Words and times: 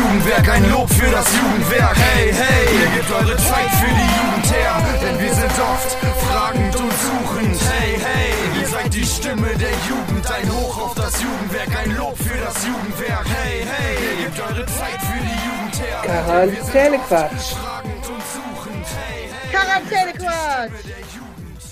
Jugendwerk, 0.00 0.48
ein 0.48 0.70
Lob 0.70 0.88
für 0.88 1.10
das 1.10 1.26
Jugendwerk. 1.36 1.96
Hey, 1.96 2.32
hey, 2.32 2.64
ihr 2.80 2.90
gebt 2.96 3.10
eure 3.12 3.36
Zeit 3.36 3.70
für 3.80 3.92
die 4.00 4.10
Jugend 4.16 4.46
her, 4.56 4.74
denn 5.02 5.20
wir 5.20 5.34
sind 5.34 5.56
oft 5.72 5.90
fragend 6.24 6.74
und 6.76 6.92
suchend. 7.06 7.60
Hey, 7.70 7.98
hey, 8.00 8.60
ihr 8.60 8.66
seid 8.66 8.94
die 8.94 9.04
Stimme 9.04 9.50
der 9.64 9.74
Jugend, 9.90 10.24
ein 10.30 10.48
Hoch 10.56 10.76
auf 10.84 10.94
das 10.94 11.22
Jugendwerk, 11.22 11.76
ein 11.82 11.96
Lob 11.96 12.16
für 12.16 12.38
das 12.38 12.66
Jugendwerk. 12.66 13.26
Hey, 13.28 13.62
hey, 13.72 13.94
ihr 14.00 14.24
gebt 14.24 14.40
eure 14.40 14.66
Zeit 14.66 15.00
für 15.08 15.20
die 15.28 15.38
Jugend 15.46 15.74
her. 15.84 16.00
Quarantänequatsch. 16.02 17.52
Fragend 17.60 18.08
und 18.08 18.22
suchend. 18.36 18.86
Hey, 19.04 19.28
hey, 19.28 19.50
Quarantänequatsch. 19.52 20.80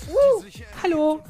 Uh, 0.07 0.43
hallo. 0.83 1.23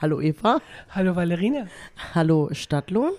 Hallo 0.00 0.20
Eva. 0.20 0.60
Hallo 0.94 1.14
Valerina. 1.14 1.66
Hallo 2.14 2.48
Stadtlohn. 2.52 3.12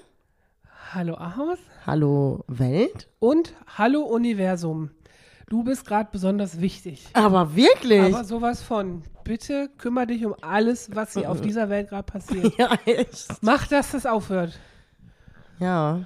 Hallo 0.93 1.13
Ahaus. 1.15 1.57
Hallo 1.87 2.43
Welt. 2.49 3.07
Und 3.19 3.53
hallo 3.77 4.01
Universum. 4.01 4.89
Du 5.47 5.63
bist 5.63 5.85
gerade 5.85 6.09
besonders 6.11 6.59
wichtig. 6.59 7.07
Aber 7.13 7.55
wirklich? 7.55 8.13
Aber 8.13 8.25
sowas 8.25 8.61
von. 8.61 9.01
Bitte 9.23 9.69
kümmere 9.77 10.07
dich 10.07 10.25
um 10.25 10.35
alles, 10.41 10.93
was 10.93 11.13
hier 11.13 11.31
auf 11.31 11.39
dieser 11.47 11.69
Welt 11.69 11.87
gerade 11.87 12.03
passiert. 12.03 12.57
ja, 12.57 12.77
echt. 12.83 13.29
Mach, 13.41 13.67
dass 13.67 13.91
das 13.91 14.05
aufhört. 14.05 14.59
Ja. 15.59 16.05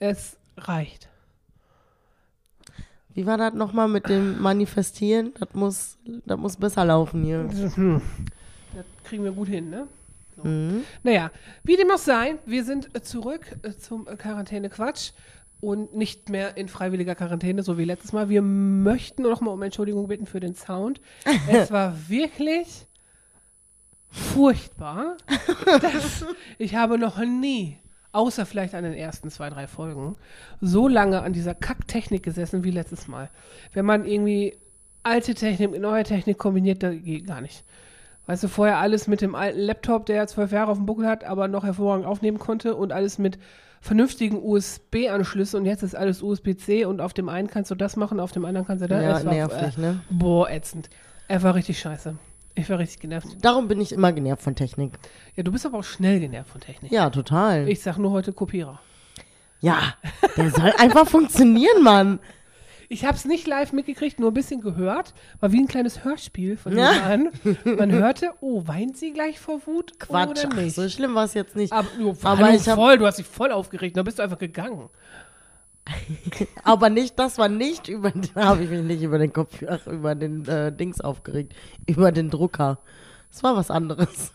Es 0.00 0.36
reicht. 0.58 1.08
Wie 3.14 3.24
war 3.24 3.38
das 3.38 3.54
nochmal 3.54 3.88
mit 3.88 4.06
dem 4.10 4.38
Manifestieren? 4.42 5.32
Das 5.40 5.54
muss, 5.54 5.96
das 6.26 6.38
muss 6.38 6.58
besser 6.58 6.84
laufen 6.84 7.24
hier. 7.24 7.48
Das 8.74 8.84
kriegen 9.04 9.24
wir 9.24 9.32
gut 9.32 9.48
hin, 9.48 9.70
ne? 9.70 9.88
So. 10.36 10.42
Naja, 11.02 11.30
wie 11.64 11.76
dem 11.76 11.90
auch 11.90 11.98
sei, 11.98 12.36
wir 12.44 12.64
sind 12.64 12.90
zurück 13.06 13.56
äh, 13.62 13.72
zum 13.72 14.04
Quarantäne-Quatsch 14.04 15.12
und 15.60 15.94
nicht 15.94 16.28
mehr 16.28 16.56
in 16.56 16.68
freiwilliger 16.68 17.14
Quarantäne, 17.14 17.62
so 17.62 17.78
wie 17.78 17.84
letztes 17.84 18.12
Mal. 18.12 18.28
Wir 18.28 18.42
möchten 18.42 19.22
noch 19.22 19.40
mal 19.40 19.52
um 19.52 19.62
Entschuldigung 19.62 20.08
bitten 20.08 20.26
für 20.26 20.40
den 20.40 20.54
Sound. 20.54 21.00
es 21.48 21.70
war 21.70 22.08
wirklich 22.08 22.86
furchtbar. 24.10 25.16
Ich 26.58 26.74
habe 26.74 26.98
noch 26.98 27.18
nie, 27.18 27.78
außer 28.12 28.46
vielleicht 28.46 28.74
an 28.74 28.84
den 28.84 28.94
ersten 28.94 29.30
zwei, 29.30 29.50
drei 29.50 29.66
Folgen, 29.66 30.16
so 30.60 30.88
lange 30.88 31.20
an 31.20 31.32
dieser 31.32 31.54
Kacktechnik 31.54 32.22
gesessen 32.22 32.64
wie 32.64 32.70
letztes 32.70 33.08
Mal. 33.08 33.30
Wenn 33.72 33.84
man 33.84 34.06
irgendwie 34.06 34.56
alte 35.02 35.34
Technik 35.34 35.70
mit 35.70 35.82
neuer 35.82 36.04
Technik 36.04 36.38
kombiniert, 36.38 36.82
das 36.82 36.94
geht 37.02 37.26
gar 37.26 37.40
nicht. 37.40 37.64
Weißt 38.26 38.42
du, 38.42 38.48
vorher 38.48 38.78
alles 38.78 39.06
mit 39.06 39.20
dem 39.20 39.34
alten 39.34 39.60
Laptop, 39.60 40.06
der 40.06 40.26
zwölf 40.26 40.50
Jahre 40.52 40.70
auf 40.72 40.78
dem 40.78 40.86
Buckel 40.86 41.06
hat, 41.06 41.24
aber 41.24 41.46
noch 41.48 41.64
hervorragend 41.64 42.06
aufnehmen 42.06 42.38
konnte 42.38 42.74
und 42.74 42.92
alles 42.92 43.18
mit 43.18 43.38
vernünftigen 43.80 44.42
USB-Anschlüssen 44.42 45.60
und 45.60 45.66
jetzt 45.66 45.82
ist 45.82 45.94
alles 45.94 46.22
USB-C 46.22 46.84
und 46.86 47.00
auf 47.00 47.12
dem 47.12 47.28
einen 47.28 47.48
kannst 47.48 47.70
du 47.70 47.76
das 47.76 47.94
machen, 47.96 48.18
auf 48.18 48.32
dem 48.32 48.44
anderen 48.44 48.66
kannst 48.66 48.82
du 48.82 48.88
das. 48.88 49.02
Ja, 49.02 49.18
Es 49.18 49.24
war, 49.24 49.32
nervig, 49.32 49.78
ne? 49.78 50.00
Boah, 50.10 50.50
ätzend. 50.50 50.90
Er 51.28 51.42
war 51.42 51.54
richtig 51.54 51.78
scheiße. 51.78 52.16
Ich 52.56 52.68
war 52.70 52.78
richtig 52.78 53.00
genervt. 53.00 53.28
Darum 53.42 53.68
bin 53.68 53.80
ich 53.80 53.92
immer 53.92 54.12
genervt 54.12 54.42
von 54.42 54.54
Technik. 54.56 54.94
Ja, 55.36 55.42
du 55.42 55.52
bist 55.52 55.66
aber 55.66 55.78
auch 55.78 55.84
schnell 55.84 56.18
genervt 56.20 56.50
von 56.50 56.60
Technik. 56.60 56.90
Ja, 56.90 57.10
total. 57.10 57.68
Ich 57.68 57.80
sag 57.82 57.98
nur 57.98 58.10
heute 58.12 58.32
Kopierer. 58.32 58.80
ja, 59.60 59.78
der 60.36 60.50
soll 60.50 60.72
einfach 60.78 61.06
funktionieren, 61.06 61.82
Mann. 61.82 62.18
Ich 62.88 63.04
habe 63.04 63.16
es 63.16 63.24
nicht 63.24 63.46
live 63.46 63.72
mitgekriegt, 63.72 64.20
nur 64.20 64.30
ein 64.30 64.34
bisschen 64.34 64.60
gehört. 64.60 65.12
War 65.40 65.52
wie 65.52 65.60
ein 65.60 65.66
kleines 65.68 66.04
Hörspiel 66.04 66.56
von 66.56 66.76
Ja. 66.78 66.90
an. 67.04 67.30
Man 67.64 67.90
hörte, 67.92 68.32
oh, 68.40 68.66
weint 68.66 68.96
sie 68.96 69.12
gleich 69.12 69.40
vor 69.40 69.60
Wut 69.66 69.98
Quatsch. 69.98 70.30
oder 70.44 70.48
Ach, 70.52 70.56
nicht? 70.56 70.74
so 70.76 70.88
schlimm 70.88 71.14
war 71.14 71.24
es 71.24 71.34
jetzt 71.34 71.56
nicht. 71.56 71.72
aber 71.72 71.88
du, 71.98 72.16
Aber 72.22 72.50
ich 72.50 72.68
hab- 72.68 72.76
voll, 72.76 72.98
du 72.98 73.06
hast 73.06 73.18
dich 73.18 73.26
voll 73.26 73.50
aufgeregt, 73.52 73.96
dann 73.96 74.04
bist 74.04 74.18
du 74.18 74.22
einfach 74.22 74.38
gegangen. 74.38 74.88
Aber 76.64 76.90
nicht, 76.90 77.16
das 77.16 77.38
war 77.38 77.48
nicht 77.48 77.86
über, 77.86 78.10
da 78.34 78.44
habe 78.46 78.64
ich 78.64 78.70
mich 78.70 78.82
nicht 78.82 79.02
über 79.02 79.18
den 79.18 79.32
Kopf, 79.32 79.62
ach, 79.68 79.86
über 79.86 80.16
den 80.16 80.44
äh, 80.48 80.72
Dings 80.72 81.00
aufgeregt, 81.00 81.54
über 81.86 82.10
den 82.10 82.28
Drucker. 82.28 82.78
Das 83.30 83.42
war 83.44 83.54
was 83.56 83.70
anderes. 83.70 84.32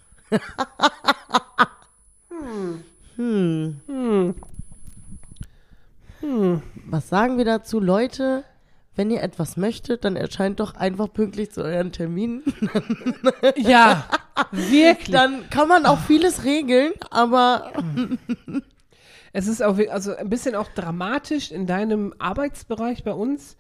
hm. 3.18 3.82
Was 6.92 7.08
sagen 7.08 7.38
wir 7.38 7.46
dazu, 7.46 7.80
Leute? 7.80 8.44
Wenn 8.96 9.10
ihr 9.12 9.24
etwas 9.24 9.56
möchtet, 9.56 10.04
dann 10.04 10.18
erscheint 10.18 10.60
doch 10.60 10.76
einfach 10.76 11.12
pünktlich 11.12 11.52
zu 11.52 11.64
euren 11.64 11.94
Terminen. 11.94 12.44
Ja, 13.56 14.06
wirklich. 14.52 15.12
Dann 15.12 15.50
kann 15.50 15.70
man 15.70 15.86
auch 15.86 16.00
vieles 16.00 16.44
regeln, 16.44 16.92
aber 17.10 17.72
Es 19.34 19.48
ist 19.48 19.64
auch 19.64 19.78
also 19.90 20.14
ein 20.16 20.30
bisschen 20.30 20.56
auch 20.56 20.68
dramatisch 20.76 21.52
in 21.52 21.66
deinem 21.66 22.14
Arbeitsbereich 22.20 23.06
bei 23.06 23.14
uns. 23.14 23.56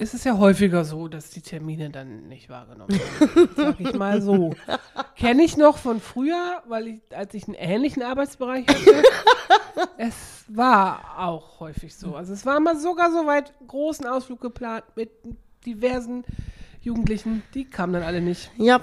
Ist 0.00 0.14
es 0.14 0.24
ja 0.24 0.38
häufiger 0.38 0.84
so, 0.84 1.08
dass 1.08 1.28
die 1.30 1.42
Termine 1.42 1.90
dann 1.90 2.26
nicht 2.28 2.48
wahrgenommen 2.48 2.90
werden. 2.98 3.48
Sag 3.56 3.80
ich 3.80 3.92
mal 3.94 4.22
so. 4.22 4.54
Kenne 5.14 5.42
ich 5.42 5.56
noch 5.58 5.76
von 5.76 6.00
früher, 6.00 6.62
weil 6.66 6.86
ich, 6.88 7.00
als 7.14 7.34
ich 7.34 7.44
einen 7.46 7.54
ähnlichen 7.54 8.02
Arbeitsbereich 8.02 8.66
hatte, 8.66 9.02
es 9.98 10.44
war 10.48 11.18
auch 11.18 11.60
häufig 11.60 11.94
so. 11.94 12.14
Also 12.16 12.32
es 12.32 12.46
war 12.46 12.58
mal 12.60 12.78
sogar 12.78 13.12
so 13.12 13.26
weit 13.26 13.52
großen 13.68 14.06
Ausflug 14.06 14.40
geplant 14.40 14.84
mit 14.96 15.10
diversen 15.66 16.24
Jugendlichen, 16.80 17.42
die 17.52 17.66
kamen 17.66 17.92
dann 17.92 18.02
alle 18.02 18.22
nicht. 18.22 18.50
ja, 18.56 18.80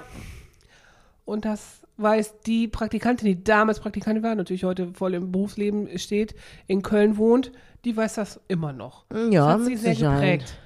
Und 1.24 1.44
das 1.44 1.80
weiß 1.96 2.42
die 2.46 2.68
Praktikantin, 2.68 3.26
die 3.26 3.42
damals 3.42 3.80
Praktikantin 3.80 4.22
war, 4.22 4.36
natürlich 4.36 4.62
heute 4.62 4.94
voll 4.94 5.14
im 5.14 5.32
Berufsleben 5.32 5.98
steht, 5.98 6.36
in 6.68 6.82
Köln 6.82 7.16
wohnt, 7.16 7.50
die 7.84 7.96
weiß 7.96 8.14
das 8.14 8.40
immer 8.46 8.72
noch. 8.72 9.04
ja, 9.12 9.46
das 9.46 9.54
hat 9.54 9.64
sie 9.64 9.70
mit 9.72 9.78
sehr 9.80 9.94
Sicherheit. 9.96 10.20
geprägt. 10.40 10.58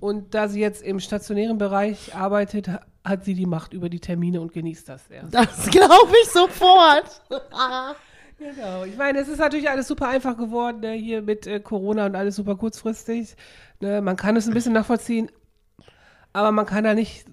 Und 0.00 0.34
da 0.34 0.48
sie 0.48 0.60
jetzt 0.60 0.82
im 0.82 0.98
stationären 0.98 1.58
Bereich 1.58 2.14
arbeitet, 2.14 2.68
ha- 2.68 2.80
hat 3.04 3.24
sie 3.24 3.34
die 3.34 3.46
Macht 3.46 3.72
über 3.74 3.88
die 3.90 4.00
Termine 4.00 4.40
und 4.40 4.52
genießt 4.52 4.88
das 4.88 5.06
sehr. 5.08 5.24
Das 5.24 5.66
glaube 5.70 6.12
ich 6.22 6.28
sofort. 6.30 7.22
Genau. 8.38 8.84
Ich 8.84 8.96
meine, 8.96 9.18
es 9.18 9.28
ist 9.28 9.36
natürlich 9.38 9.68
alles 9.68 9.86
super 9.86 10.08
einfach 10.08 10.34
geworden, 10.34 10.80
ne? 10.80 10.92
hier 10.92 11.20
mit 11.20 11.46
äh, 11.46 11.60
Corona 11.60 12.06
und 12.06 12.16
alles 12.16 12.36
super 12.36 12.56
kurzfristig. 12.56 13.36
Ne? 13.80 14.00
Man 14.00 14.16
kann 14.16 14.34
es 14.34 14.48
ein 14.48 14.54
bisschen 14.54 14.72
nachvollziehen, 14.72 15.30
aber 16.32 16.50
man 16.50 16.64
kann 16.64 16.84
da 16.84 16.94
nicht 16.94 17.26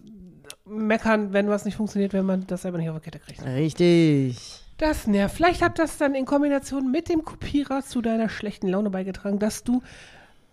meckern, 0.65 1.31
wenn 1.31 1.47
was 1.47 1.63
nicht 1.63 1.77
funktioniert, 1.77 2.11
wenn 2.11 2.25
man 2.25 2.45
das 2.47 2.63
selber 2.63 2.77
nicht 2.77 2.89
auf 2.89 2.97
die 2.99 3.09
Kette 3.09 3.19
kriegt. 3.19 3.41
Richtig. 3.45 4.59
Das 4.77 5.07
nervt. 5.07 5.33
Vielleicht 5.33 5.61
hat 5.61 5.79
das 5.79 5.97
dann 5.97 6.13
in 6.13 6.25
Kombination 6.25 6.91
mit 6.91 7.07
dem 7.07 7.23
Kopierer 7.23 7.83
zu 7.83 8.01
deiner 8.01 8.27
schlechten 8.27 8.67
Laune 8.67 8.89
beigetragen, 8.89 9.39
dass 9.39 9.63
du 9.63 9.81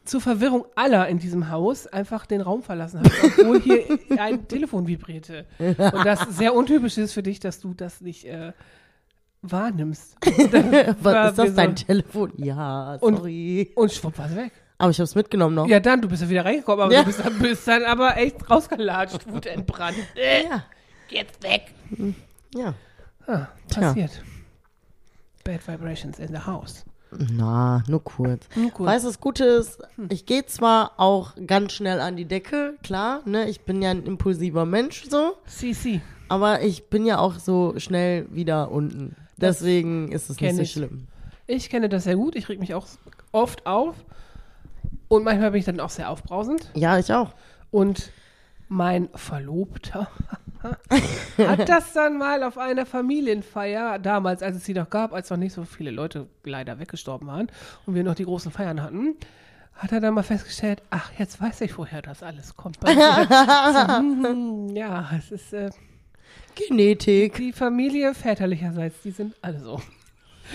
zur 0.04 0.20
Verwirrung 0.20 0.66
aller 0.75 1.09
in 1.09 1.19
diesem 1.19 1.50
Haus 1.50 1.87
einfach 1.87 2.26
den 2.26 2.41
Raum 2.41 2.62
verlassen 2.62 3.00
hast, 3.03 3.38
obwohl 3.38 3.60
hier 3.60 3.84
ein 4.19 4.47
Telefon 4.48 4.87
vibrierte. 4.87 5.47
Und 5.59 6.04
das 6.04 6.20
sehr 6.37 6.54
untypisch 6.54 6.98
ist 6.98 7.12
für 7.15 7.22
dich, 7.22 7.41
dass 7.41 7.60
du 7.60 7.75
das 7.75 8.00
nicht 8.00 8.25
äh, 8.26 8.53
wahrnimmst. 9.42 10.16
Was 11.00 11.31
ist 11.31 11.38
das, 11.38 11.47
wir 11.48 11.50
dein 11.54 11.76
so- 11.76 11.84
Telefon? 11.87 12.32
Ja, 12.37 12.94
Und- 13.00 13.16
sorry. 13.16 13.72
Und 13.75 13.92
schwupp 13.92 14.19
war 14.19 14.26
es 14.26 14.37
weg. 14.37 14.53
Aber 14.78 14.91
ich 14.91 14.98
habe 14.98 15.04
es 15.04 15.15
mitgenommen 15.15 15.54
noch. 15.54 15.69
Ja, 15.69 15.78
dann, 15.81 16.03
du 16.03 16.09
bist 16.09 16.22
ja 16.22 16.28
wieder 16.28 16.44
reingekommen, 16.44 16.84
aber 16.84 16.92
Ja. 16.92 17.00
du 17.00 17.06
bist 17.06 17.21
dann, 17.25 17.38
bist 17.38 17.66
dann 17.69 17.84
aber 17.84 18.16
echt 18.16 18.50
rausgelatscht, 18.50 19.26
wutentbrannt. 19.31 19.97
Äh, 20.16 20.44
ja. 20.44 20.65
Jetzt 21.09 21.42
weg. 21.42 21.72
ja. 22.54 22.75
Ah, 23.26 23.47
passiert. 23.72 24.21
Bad 25.44 25.66
Vibrations 25.69 26.19
in 26.19 26.28
the 26.28 26.38
house. 26.44 26.84
Na, 27.32 27.82
nur 27.88 28.02
kurz. 28.02 28.47
Nur 28.54 28.70
kurz. 28.70 28.88
Weißt 28.88 29.04
du, 29.04 29.08
das 29.08 29.20
Gute 29.20 29.44
ist, 29.44 29.78
ich 30.08 30.26
gehe 30.26 30.44
zwar 30.47 30.92
auch 30.98 31.32
ganz 31.47 31.72
schnell 31.72 32.00
an 32.00 32.16
die 32.16 32.24
Decke, 32.24 32.74
klar, 32.83 33.21
ne? 33.24 33.48
Ich 33.48 33.60
bin 33.62 33.83
ja 33.83 33.91
ein 33.91 34.04
impulsiver 34.04 34.65
Mensch 34.65 35.04
so, 35.09 35.34
CC. 35.47 36.00
aber 36.28 36.62
ich 36.62 36.89
bin 36.89 37.06
ja 37.06 37.18
auch 37.18 37.39
so 37.39 37.74
schnell 37.78 38.27
wieder 38.30 38.71
unten. 38.71 39.16
Deswegen 39.36 40.12
ist 40.12 40.30
es 40.30 40.41
nicht 40.41 40.56
so 40.56 40.62
ich. 40.62 40.72
schlimm. 40.72 41.06
Ich 41.47 41.68
kenne 41.68 41.89
das 41.89 42.04
sehr 42.04 42.16
gut. 42.16 42.36
Ich 42.36 42.48
reg 42.48 42.59
mich 42.60 42.74
auch 42.74 42.86
oft 43.33 43.66
auf. 43.66 43.94
Und 45.09 45.24
manchmal 45.24 45.50
bin 45.50 45.59
ich 45.60 45.66
dann 45.66 45.80
auch 45.80 45.91
sehr 45.91 46.10
aufbrausend. 46.10 46.71
Ja, 46.74 46.98
ich 46.98 47.12
auch. 47.12 47.34
Und 47.71 48.10
mein 48.68 49.09
Verlobter 49.15 50.09
hat 51.39 51.69
das 51.69 51.93
dann 51.93 52.19
mal 52.19 52.43
auf 52.43 52.59
einer 52.59 52.87
Familienfeier, 52.87 53.99
damals, 53.99 54.43
als 54.43 54.57
es 54.57 54.65
sie 54.65 54.75
noch 54.75 54.91
gab, 54.91 55.13
als 55.13 55.31
noch 55.31 55.37
nicht 55.37 55.53
so 55.53 55.65
viele 55.65 55.91
Leute 55.91 56.27
leider 56.45 56.78
weggestorben 56.78 57.28
waren 57.28 57.49
und 57.87 57.95
wir 57.95 58.05
noch 58.05 58.15
die 58.15 58.25
großen 58.25 58.51
Feiern 58.51 58.83
hatten, 58.83 59.16
hat 59.75 59.93
er 59.93 60.01
dann 60.01 60.15
mal 60.15 60.22
festgestellt, 60.22 60.83
ach, 60.91 61.11
jetzt 61.19 61.41
weiß 61.41 61.63
ich, 61.63 61.77
woher 61.77 62.03
das 62.03 62.22
alles 62.22 62.57
kommt. 62.57 62.81
Bei 62.81 62.95
mir. 62.95 63.27
so, 63.72 64.28
hm, 64.28 64.77
ja, 64.77 65.11
es 65.19 65.31
ist 65.31 65.53
äh, 65.53 65.71
Genetik. 66.55 67.34
die 67.34 67.53
Familie 67.53 68.15
väterlicherseits, 68.15 69.03
die 69.03 69.11
sind 69.11 69.34
alle 69.43 69.61
so. 69.61 69.81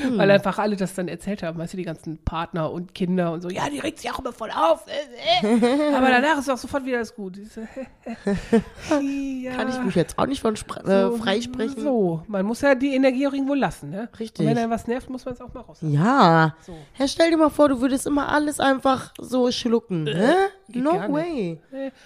Hm. 0.01 0.17
Weil 0.17 0.31
einfach 0.31 0.57
alle 0.59 0.75
das 0.75 0.93
dann 0.93 1.07
erzählt 1.07 1.43
haben, 1.43 1.57
weißt 1.57 1.73
du, 1.73 1.77
die 1.77 1.83
ganzen 1.83 2.17
Partner 2.19 2.71
und 2.71 2.93
Kinder 2.93 3.31
und 3.33 3.41
so, 3.41 3.49
ja, 3.49 3.69
die 3.69 3.79
regt 3.79 3.99
sich 3.99 4.11
auch 4.11 4.19
immer 4.19 4.33
voll 4.33 4.51
auf. 4.51 4.85
äh, 4.87 5.47
äh. 5.47 5.93
Aber 5.95 6.09
danach 6.09 6.39
ist 6.39 6.49
auch 6.49 6.57
sofort 6.57 6.85
wieder 6.85 6.97
alles 6.97 7.15
gut. 7.15 7.39
So, 7.49 7.61
ja. 9.01 9.51
Kann 9.55 9.69
ich 9.69 9.79
mich 9.81 9.95
jetzt 9.95 10.17
auch 10.17 10.25
nicht 10.27 10.41
von 10.41 10.55
äh, 10.55 11.11
freisprechen. 11.11 11.81
So, 11.81 12.23
man 12.27 12.45
muss 12.45 12.61
ja 12.61 12.75
die 12.75 12.93
Energie 12.95 13.27
auch 13.27 13.33
irgendwo 13.33 13.53
lassen, 13.53 13.89
ne? 13.89 14.09
Richtig. 14.19 14.41
Und 14.41 14.47
wenn 14.47 14.55
dann 14.55 14.69
was 14.69 14.87
nervt, 14.87 15.09
muss 15.09 15.25
man 15.25 15.33
es 15.33 15.41
auch 15.41 15.53
mal 15.53 15.61
rauslassen. 15.61 15.93
Ja. 15.93 16.55
So. 16.61 16.75
Herr, 16.93 17.07
stell 17.07 17.31
dir 17.31 17.37
mal 17.37 17.49
vor, 17.49 17.69
du 17.69 17.81
würdest 17.81 18.05
immer 18.07 18.29
alles 18.29 18.59
einfach 18.59 19.13
so 19.19 19.51
schlucken. 19.51 20.07
Hä? 20.07 20.33
geht 20.71 20.83
No 20.83 20.91
way. 21.11 21.61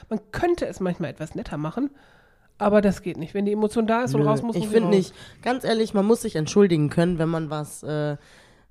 Man 0.09 0.19
könnte 0.31 0.65
es 0.67 0.79
manchmal 0.79 1.11
etwas 1.11 1.35
netter 1.35 1.57
machen, 1.57 1.91
aber 2.57 2.81
das 2.81 3.01
geht 3.01 3.17
nicht. 3.17 3.33
Wenn 3.33 3.45
die 3.45 3.51
Emotion 3.51 3.87
da 3.87 4.03
ist 4.03 4.13
und 4.15 4.21
Nö, 4.21 4.27
raus 4.27 4.41
muss, 4.41 4.55
ich 4.55 4.67
finde 4.67 4.89
nicht, 4.89 5.13
ganz 5.41 5.63
ehrlich, 5.63 5.93
man 5.93 6.05
muss 6.05 6.21
sich 6.21 6.35
entschuldigen 6.35 6.89
können, 6.89 7.19
wenn 7.19 7.29
man 7.29 7.49
was, 7.49 7.83
äh, 7.83 8.17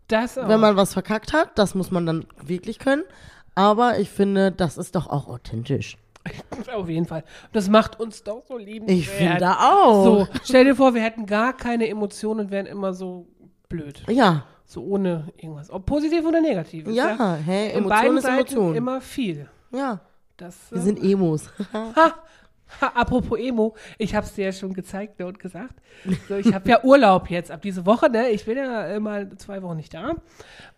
Das 0.09 0.39
auch. 0.39 0.49
wenn 0.49 0.61
man 0.61 0.77
was 0.77 0.93
verkackt 0.93 1.33
hat. 1.33 1.59
Das 1.59 1.75
muss 1.75 1.91
man 1.91 2.07
dann 2.07 2.27
wirklich 2.43 2.79
können. 2.79 3.03
Aber 3.55 3.99
ich 3.99 4.09
finde, 4.11 4.51
das 4.53 4.79
ist 4.79 4.95
doch 4.97 5.07
auch 5.09 5.29
authentisch. 5.29 5.99
Auf 6.75 6.89
jeden 6.89 7.05
Fall. 7.07 7.25
Das 7.53 7.69
macht 7.69 7.99
uns 8.01 8.23
doch 8.23 8.43
so 8.47 8.57
liebenswert. 8.57 8.99
Ich 8.99 9.09
finde 9.09 9.51
auch. 9.59 10.05
So, 10.05 10.29
stell 10.45 10.65
dir 10.65 10.75
vor, 10.77 10.95
wir 10.95 11.03
hätten 11.03 11.27
gar 11.27 11.53
keine 11.53 11.89
Emotionen 11.89 12.41
und 12.41 12.51
wären 12.51 12.67
immer 12.67 12.95
so 12.95 13.27
blöd. 13.69 14.03
Ja, 14.09 14.45
So 14.65 14.83
ohne 14.83 15.29
irgendwas. 15.37 15.69
Ob 15.71 15.85
positiv 15.85 16.25
oder 16.25 16.41
negativ. 16.41 16.87
ja, 16.89 17.35
hä, 17.45 17.71
In 17.77 17.85
Emotion 17.85 18.17
ist 18.17 18.23
Seiten 18.23 18.39
Emotion. 18.39 18.75
immer 18.77 19.01
viel. 19.01 19.49
Ja, 19.73 20.01
Das, 20.37 20.57
wir 20.71 20.79
äh, 20.79 20.83
sind 20.83 21.03
Emos. 21.03 21.51
Ha, 21.73 22.15
apropos 22.81 23.39
Emo, 23.39 23.75
ich 23.99 24.15
habe 24.15 24.27
es 24.27 24.35
dir 24.35 24.47
ja 24.47 24.53
schon 24.53 24.73
gezeigt 24.73 25.19
ne, 25.19 25.27
und 25.27 25.39
gesagt. 25.39 25.75
So, 26.29 26.37
ich 26.37 26.53
habe 26.53 26.69
ja 26.69 26.83
Urlaub 26.85 27.31
jetzt 27.31 27.51
ab 27.51 27.63
diese 27.63 27.87
Woche, 27.87 28.11
ne? 28.11 28.31
Ich 28.31 28.45
bin 28.45 28.57
ja 28.57 28.87
immer 28.95 29.37
zwei 29.37 29.63
Wochen 29.63 29.77
nicht 29.77 29.95
da 29.95 30.15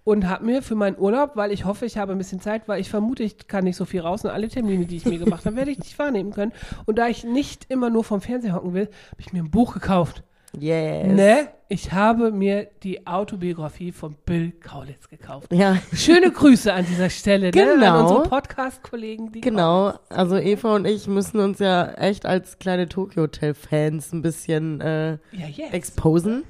und 0.04 0.28
habe 0.28 0.44
mir 0.44 0.62
für 0.62 0.74
meinen 0.74 0.98
Urlaub, 0.98 1.32
weil 1.34 1.50
ich 1.50 1.64
hoffe, 1.64 1.86
ich 1.86 1.96
habe 1.96 2.12
ein 2.12 2.18
bisschen 2.18 2.40
Zeit, 2.40 2.68
weil 2.68 2.80
ich 2.80 2.90
vermute, 2.90 3.22
ich 3.22 3.48
kann 3.48 3.64
nicht 3.64 3.76
so 3.76 3.84
viel 3.84 4.00
raus 4.00 4.24
und 4.24 4.30
alle 4.30 4.48
Termine, 4.48 4.86
die 4.86 4.96
ich 4.96 5.06
mir 5.06 5.18
gemacht 5.18 5.46
habe, 5.46 5.56
werde 5.56 5.70
ich 5.70 5.78
nicht 5.78 5.98
wahrnehmen 5.98 6.32
können. 6.32 6.52
Und 6.84 6.98
da 6.98 7.08
ich 7.08 7.24
nicht 7.24 7.66
immer 7.70 7.90
nur 7.90 8.04
vom 8.04 8.20
Fernseher 8.20 8.54
hocken 8.54 8.74
will, 8.74 8.88
habe 9.10 9.20
ich 9.20 9.32
mir 9.32 9.42
ein 9.42 9.50
Buch 9.50 9.72
gekauft. 9.72 10.22
Yes. 10.60 11.06
Ne? 11.06 11.48
Ich 11.68 11.92
habe 11.92 12.30
mir 12.30 12.68
die 12.82 13.06
Autobiografie 13.06 13.90
von 13.90 14.16
Bill 14.26 14.52
Kaulitz 14.52 15.08
gekauft. 15.08 15.52
Ja, 15.52 15.78
Schöne 15.94 16.30
Grüße 16.30 16.72
an 16.72 16.84
dieser 16.86 17.10
Stelle, 17.10 17.46
ne? 17.46 17.50
Genau. 17.52 17.94
An 17.94 18.02
unsere 18.02 18.22
Podcast-Kollegen, 18.24 19.32
genau. 19.40 19.94
Also 20.08 20.36
Eva 20.36 20.74
und 20.76 20.86
ich 20.86 21.06
müssen 21.08 21.40
uns 21.40 21.58
ja 21.58 21.90
echt 21.92 22.26
als 22.26 22.58
kleine 22.58 22.88
Tokyo 22.88 23.22
Hotel 23.24 23.54
Fans 23.54 24.12
ein 24.12 24.22
bisschen 24.22 24.80
äh, 24.80 25.12
Ja, 25.32 25.46
yes. 25.52 25.72
exposen. 25.72 26.44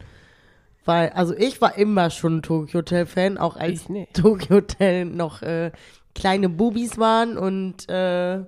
Weil, 0.85 1.11
also 1.11 1.35
ich 1.35 1.61
war 1.61 1.79
immer 1.79 2.11
schon 2.11 2.39
ein 2.39 2.43
Tokyo 2.43 2.81
Hotel 2.81 3.06
Fan, 3.06 3.39
auch 3.39 3.56
als. 3.56 3.87
Tokyo 4.12 4.56
Hotel 4.56 5.06
noch 5.06 5.41
äh, 5.43 5.71
kleine 6.15 6.49
Bubis 6.49 6.99
waren 6.99 7.39
und 7.39 7.89
äh, 7.89 8.41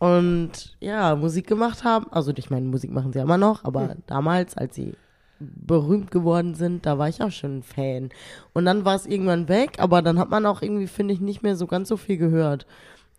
und 0.00 0.50
ja, 0.80 1.14
Musik 1.14 1.46
gemacht 1.46 1.84
haben. 1.84 2.06
Also 2.10 2.32
ich 2.34 2.50
meine, 2.50 2.66
Musik 2.66 2.90
machen 2.90 3.12
sie 3.12 3.18
ja 3.18 3.24
immer 3.24 3.38
noch, 3.38 3.64
aber 3.64 3.96
damals, 4.06 4.56
als 4.56 4.74
sie 4.74 4.94
berühmt 5.38 6.10
geworden 6.10 6.54
sind, 6.54 6.84
da 6.86 6.98
war 6.98 7.08
ich 7.08 7.22
auch 7.22 7.30
schon 7.30 7.58
ein 7.58 7.62
Fan. 7.62 8.08
Und 8.54 8.64
dann 8.64 8.84
war 8.84 8.96
es 8.96 9.06
irgendwann 9.06 9.48
weg, 9.48 9.72
aber 9.78 10.02
dann 10.02 10.18
hat 10.18 10.30
man 10.30 10.46
auch 10.46 10.62
irgendwie, 10.62 10.86
finde 10.86 11.14
ich, 11.14 11.20
nicht 11.20 11.42
mehr 11.42 11.54
so 11.54 11.66
ganz 11.66 11.88
so 11.88 11.96
viel 11.96 12.16
gehört. 12.16 12.66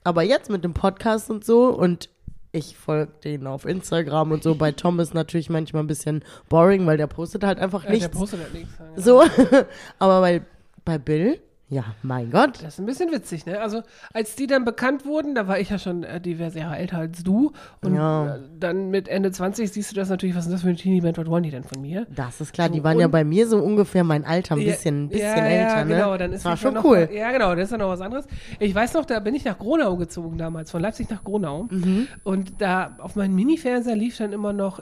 Aber 0.04 0.24
jetzt 0.24 0.50
mit 0.50 0.63
dem 0.63 0.74
Podcast 0.74 1.30
und 1.30 1.45
so 1.45 1.68
und 1.69 2.10
ich 2.51 2.75
folge 2.75 3.12
denen 3.24 3.45
auf 3.48 3.66
Instagram 3.66 4.31
und 4.31 4.44
so. 4.44 4.56
Bei 4.56 4.72
Tom 4.74 5.00
ist 5.00 5.13
natürlich 5.13 5.50
manchmal 5.51 5.84
ein 5.84 5.88
bisschen 5.88 6.24
boring, 6.50 6.86
weil 6.88 6.98
der 6.98 7.07
postet 7.07 7.44
halt 7.44 7.60
einfach 7.60 7.84
Ja, 7.84 7.92
der 7.92 8.00
nichts. 8.00 8.18
postet 8.18 8.42
halt 8.42 8.54
nichts. 8.56 8.74
Ja. 8.80 9.01
So, 9.01 9.24
aber 10.00 10.22
bei, 10.22 10.42
bei 10.84 10.98
Bill, 10.98 11.39
ja, 11.74 11.86
mein 12.04 12.30
Gott. 12.32 12.56
Das 12.62 12.74
ist 12.74 12.80
ein 12.80 12.86
bisschen 12.86 13.12
witzig, 13.14 13.46
ne? 13.46 13.62
Also, 13.62 13.82
als 14.14 14.36
die 14.36 14.46
dann 14.46 14.66
bekannt 14.66 15.06
wurden, 15.06 15.36
da 15.36 15.48
war 15.48 15.58
ich 15.58 15.70
ja 15.70 15.80
schon 15.80 16.04
äh, 16.04 16.20
diverse 16.20 16.60
Jahre 16.60 16.76
älter 16.78 16.98
als 16.98 17.24
du. 17.24 17.54
Und 17.82 17.96
Ja. 17.96 18.36
äh, 18.36 18.40
dann 18.60 18.90
mit 18.90 19.08
Ende 19.08 19.32
20 19.32 19.72
siehst 19.72 19.90
du 19.90 19.96
das 19.96 20.10
natürlich, 20.10 20.36
was 20.36 20.46
ist 20.48 20.52
das 20.52 20.62
für 20.64 20.68
eine 20.68 20.76
Teenie-Band, 20.76 21.18
was 21.18 21.28
wollen 21.28 21.44
die 21.44 21.50
denn 21.50 21.64
von 21.64 21.82
mir? 21.82 22.06
Das 22.14 22.42
ist 22.42 22.52
klar, 22.52 22.68
die 22.68 22.80
So, 22.80 22.84
waren 22.84 23.00
ja 23.00 23.08
bei 23.08 23.24
mir 23.24 23.48
so 23.48 23.58
ungefähr 23.58 24.04
mein 24.04 24.26
Alter, 24.26 24.56
ein 24.56 24.66
bisschen, 24.66 25.06
ein 25.06 25.10
bisschen 25.10 25.26
ja, 25.28 25.44
älter, 25.46 25.78
ja, 25.78 25.86
ne? 25.86 25.96
genau, 25.96 26.18
dann 26.18 26.32
das 26.32 26.42
ist 26.42 26.46
war 26.46 26.52
das 26.52 26.60
schon 26.60 26.74
noch, 26.74 26.84
cool. 26.84 27.08
Ja, 27.14 27.32
genau, 27.32 27.56
das 27.56 27.64
ist 27.66 27.72
ja 27.72 27.78
noch 27.78 27.88
was 27.90 28.02
anderes. 28.02 28.26
Ich 28.60 28.76
weiß 28.76 28.94
noch, 28.96 29.06
da 29.06 29.22
bin 29.22 29.34
ich 29.34 29.46
nach 29.46 29.58
Gronau 29.58 29.96
gezogen 29.96 30.38
damals, 30.38 30.72
von 30.72 30.82
Leipzig 30.82 31.10
nach 31.10 31.24
Gronau. 31.24 31.68
Mhm. 31.72 32.08
Und 32.24 32.62
da 32.62 32.98
auf 33.00 33.16
meinem 33.16 33.34
Mini-Fernseher 33.36 33.96
lief 33.96 34.18
dann 34.18 34.34
immer 34.34 34.52
noch 34.52 34.82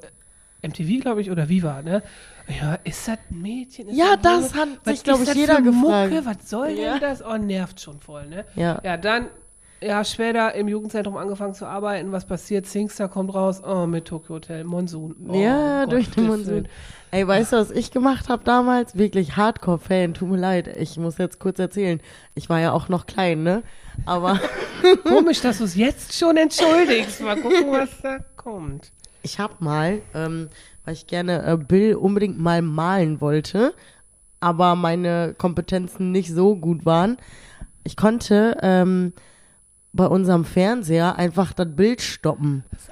MTV, 0.62 1.00
glaube 1.02 1.22
ich, 1.22 1.32
oder 1.32 1.48
Viva, 1.50 1.82
ne? 1.84 2.02
Ja, 2.50 2.80
ist 2.84 3.08
das 3.08 3.18
ein 3.30 3.42
Mädchen? 3.42 3.90
Ist 3.90 3.98
Ja, 3.98 4.16
das 4.22 4.54
hat 4.56 4.68
Was 4.84 4.96
sich, 4.96 5.04
glaub 5.04 5.22
ist 5.22 5.30
ich, 5.30 5.36
jeder 5.36 5.62
gefragt. 5.62 6.12
Mucke? 6.12 6.26
Was 6.26 6.50
soll 6.50 6.70
Ja. 6.70 6.94
denn 6.94 7.02
das? 7.02 7.24
Oh, 7.24 7.38
nervt 7.38 7.80
schon 7.80 8.00
voll, 8.00 8.26
ne? 8.28 8.46
Ja. 8.56 8.80
Ja, 8.84 8.98
dann, 8.98 9.28
ja, 9.82 10.04
später 10.04 10.56
im 10.56 10.68
Jugendzentrum 10.68 11.16
angefangen 11.18 11.54
zu 11.54 11.66
arbeiten. 11.68 12.12
Was 12.12 12.26
passiert? 12.26 12.66
Singstar 12.66 13.08
kommt 13.08 13.34
raus. 13.34 13.62
Oh, 13.66 13.86
mit 13.86 14.06
Tokyo 14.06 14.36
Hotel. 14.36 14.64
Monsun. 14.64 15.16
Oh, 15.30 15.34
ja, 15.34 15.84
um 15.84 15.90
durch 15.92 16.10
den 16.10 16.26
Monsun. 16.28 16.68
Ey, 17.12 17.28
weißt 17.28 17.54
du, 17.54 17.58
was 17.58 17.72
ich 17.72 17.92
gemacht 17.92 18.30
habe 18.30 18.44
damals? 18.44 18.98
Wirklich 18.98 19.36
Hardcore-Fan, 19.36 20.14
tut 20.16 20.30
mir 20.30 20.38
leid. 20.38 20.68
Ich 20.78 20.98
muss 20.98 21.18
jetzt 21.18 21.40
kurz 21.40 21.58
erzählen. 21.60 22.02
Ich 22.36 22.50
war 22.50 22.60
ja 22.60 22.72
auch 22.72 22.88
noch 22.90 23.06
klein, 23.06 23.44
ne? 23.44 23.64
Aber 24.06 24.40
Komisch, 25.08 25.42
dass 25.42 25.60
du 25.60 25.64
es 25.66 25.76
jetzt 25.76 26.14
schon 26.18 26.36
entschuldigst. 26.38 27.22
Mal 27.22 27.36
gucken, 27.40 27.66
was 27.72 27.90
da 28.02 28.20
kommt. 28.38 28.92
ich 29.24 29.40
hab 29.40 29.60
mal, 29.62 30.02
ähm, 30.14 30.50
weil 30.90 30.96
ich 30.96 31.06
gerne 31.06 31.46
äh, 31.46 31.56
Bill 31.56 31.94
unbedingt 31.94 32.40
mal 32.40 32.64
malen 32.64 33.22
wollte, 33.22 33.76
aber 34.40 34.74
meine 34.74 35.36
Kompetenzen 35.38 36.12
nicht 36.12 36.34
so 36.34 36.56
gut 36.56 36.84
waren. 36.84 37.18
Ich 37.84 37.96
konnte 37.96 38.58
ähm, 38.64 39.14
bei 39.92 40.06
unserem 40.06 40.46
Fernseher 40.46 41.16
einfach 41.18 41.52
das 41.54 41.68
Bild 41.76 42.02
stoppen. 42.02 42.64
Das. 42.72 42.90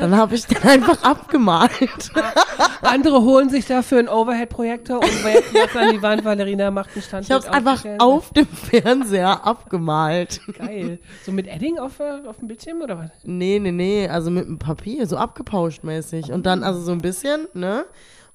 Dann 0.00 0.16
habe 0.16 0.34
ich 0.34 0.46
den 0.46 0.62
einfach 0.62 1.02
abgemalt. 1.02 2.10
Andere 2.82 3.22
holen 3.22 3.50
sich 3.50 3.66
dafür 3.66 3.98
einen 3.98 4.08
Overhead-Projektor 4.08 4.96
und 4.96 5.24
werfen 5.24 5.54
das 5.54 5.76
an 5.76 5.92
die 5.92 6.02
Wand. 6.02 6.24
Valerina 6.24 6.70
macht 6.70 6.90
einen 6.94 7.02
Stand. 7.02 7.26
Ich 7.26 7.30
habe 7.30 7.44
es 7.44 7.50
einfach 7.50 7.84
auf 7.98 8.32
dem 8.32 8.46
Fernseher 8.46 9.46
abgemalt. 9.46 10.40
Geil. 10.56 10.98
So 11.24 11.32
mit 11.32 11.46
Edding 11.46 11.78
auf, 11.78 12.00
auf 12.00 12.38
dem 12.38 12.48
Bildschirm 12.48 12.80
oder 12.80 12.98
was? 12.98 13.10
Nee, 13.24 13.58
nee, 13.58 13.72
nee, 13.72 14.08
also 14.08 14.30
mit 14.30 14.46
dem 14.46 14.58
Papier, 14.58 15.06
so 15.06 15.16
abgepauscht 15.16 15.84
mäßig. 15.84 16.32
Und 16.32 16.46
dann 16.46 16.64
also 16.64 16.80
so 16.80 16.92
ein 16.92 16.98
bisschen, 16.98 17.46
ne? 17.52 17.84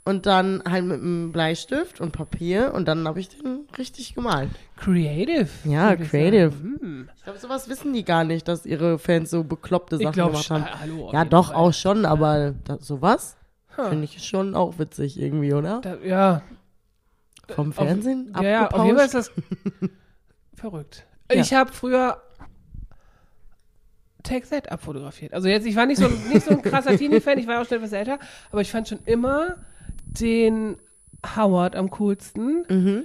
Und 0.06 0.26
dann 0.26 0.62
halt 0.70 0.84
mit 0.84 1.00
einem 1.00 1.32
Bleistift 1.32 2.02
und 2.02 2.12
Papier 2.12 2.74
und 2.74 2.90
dann 2.90 3.08
habe 3.08 3.22
ich 3.22 3.30
den 3.30 3.68
richtig 3.78 4.16
gemalt. 4.16 4.50
Creative. 4.76 5.48
Ja, 5.64 5.96
creative. 5.96 6.52
Hm. 6.52 7.10
Ich 7.16 7.24
glaube, 7.24 7.40
sowas 7.40 7.70
wissen 7.70 7.94
die 7.94 8.04
gar 8.04 8.26
nicht, 8.26 8.48
dass 8.50 8.66
ihre 8.66 9.00
Fans 9.00 9.30
so 9.30 9.46
bekloppte 9.46 9.98
Sachen 9.98 10.12
glaube 10.12 10.32
gemacht 10.32 10.50
haben. 10.52 10.66
Hallo, 10.82 11.08
auf 11.08 11.14
Ja, 11.14 11.24
doch, 11.24 11.48
Fall. 11.48 11.56
auch 11.56 11.74
schon, 11.74 12.06
aber 12.06 12.54
da, 12.66 12.80
sowas 12.80 13.38
Ha. 13.78 13.90
finde 13.90 14.04
ich 14.04 14.22
schon 14.28 14.56
auch 14.56 14.78
witzig 14.78 15.18
irgendwie, 15.18 15.54
oder? 15.54 15.80
Da, 15.80 15.96
ja, 16.04 16.42
Vom 17.48 17.72
Fernsehen 17.72 18.34
ja, 18.36 18.44
ja, 18.44 18.68
auf 18.72 18.86
jeden 18.86 18.98
Fall 18.98 19.06
ist 19.06 19.16
das 19.16 19.32
verrückt. 20.56 21.06
Ja. 21.32 21.40
Ich 21.42 21.54
habe 21.54 21.72
früher 21.72 22.22
Take 24.24 24.48
That 24.50 24.72
abfotografiert. 24.72 25.34
Also 25.34 25.48
jetzt, 25.48 25.66
ich 25.66 25.76
war 25.76 25.86
nicht 25.86 25.98
so, 25.98 26.08
nicht 26.08 26.46
so 26.46 26.52
ein 26.52 26.62
krasser 26.62 26.96
Teenie-Fan, 26.98 27.38
ich 27.40 27.48
war 27.48 27.62
auch 27.62 27.66
schon 27.66 27.78
etwas 27.78 27.94
älter, 27.94 28.20
aber 28.52 28.62
ich 28.62 28.70
fand 28.70 28.88
schon 28.88 29.00
immer 29.06 29.56
den 30.20 30.78
Howard 31.36 31.76
am 31.76 31.90
coolsten, 31.92 32.66
Mhm. 32.70 33.04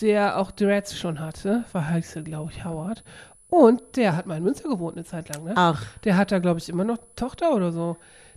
der 0.00 0.38
auch 0.38 0.50
Dreads 0.50 0.98
schon 0.98 1.20
hatte, 1.20 1.64
war 1.72 1.88
heißt 1.88 2.16
er, 2.16 2.22
glaube 2.22 2.50
ich, 2.52 2.64
Howard. 2.64 3.04
Und 3.48 3.82
der 3.96 4.16
hat 4.16 4.26
mal 4.26 4.38
in 4.38 4.44
Münster 4.44 4.68
gewohnt 4.68 4.96
eine 4.96 5.04
Zeit 5.04 5.28
lang, 5.34 5.44
ne? 5.44 5.52
Ach, 5.56 5.84
Der 6.04 6.16
hat 6.16 6.32
da, 6.32 6.38
glaube 6.38 6.58
ich, 6.58 6.68
immer 6.68 6.84
noch 6.84 6.96
Tochter 7.16 7.54
oder 7.54 7.70
so. 7.70 7.96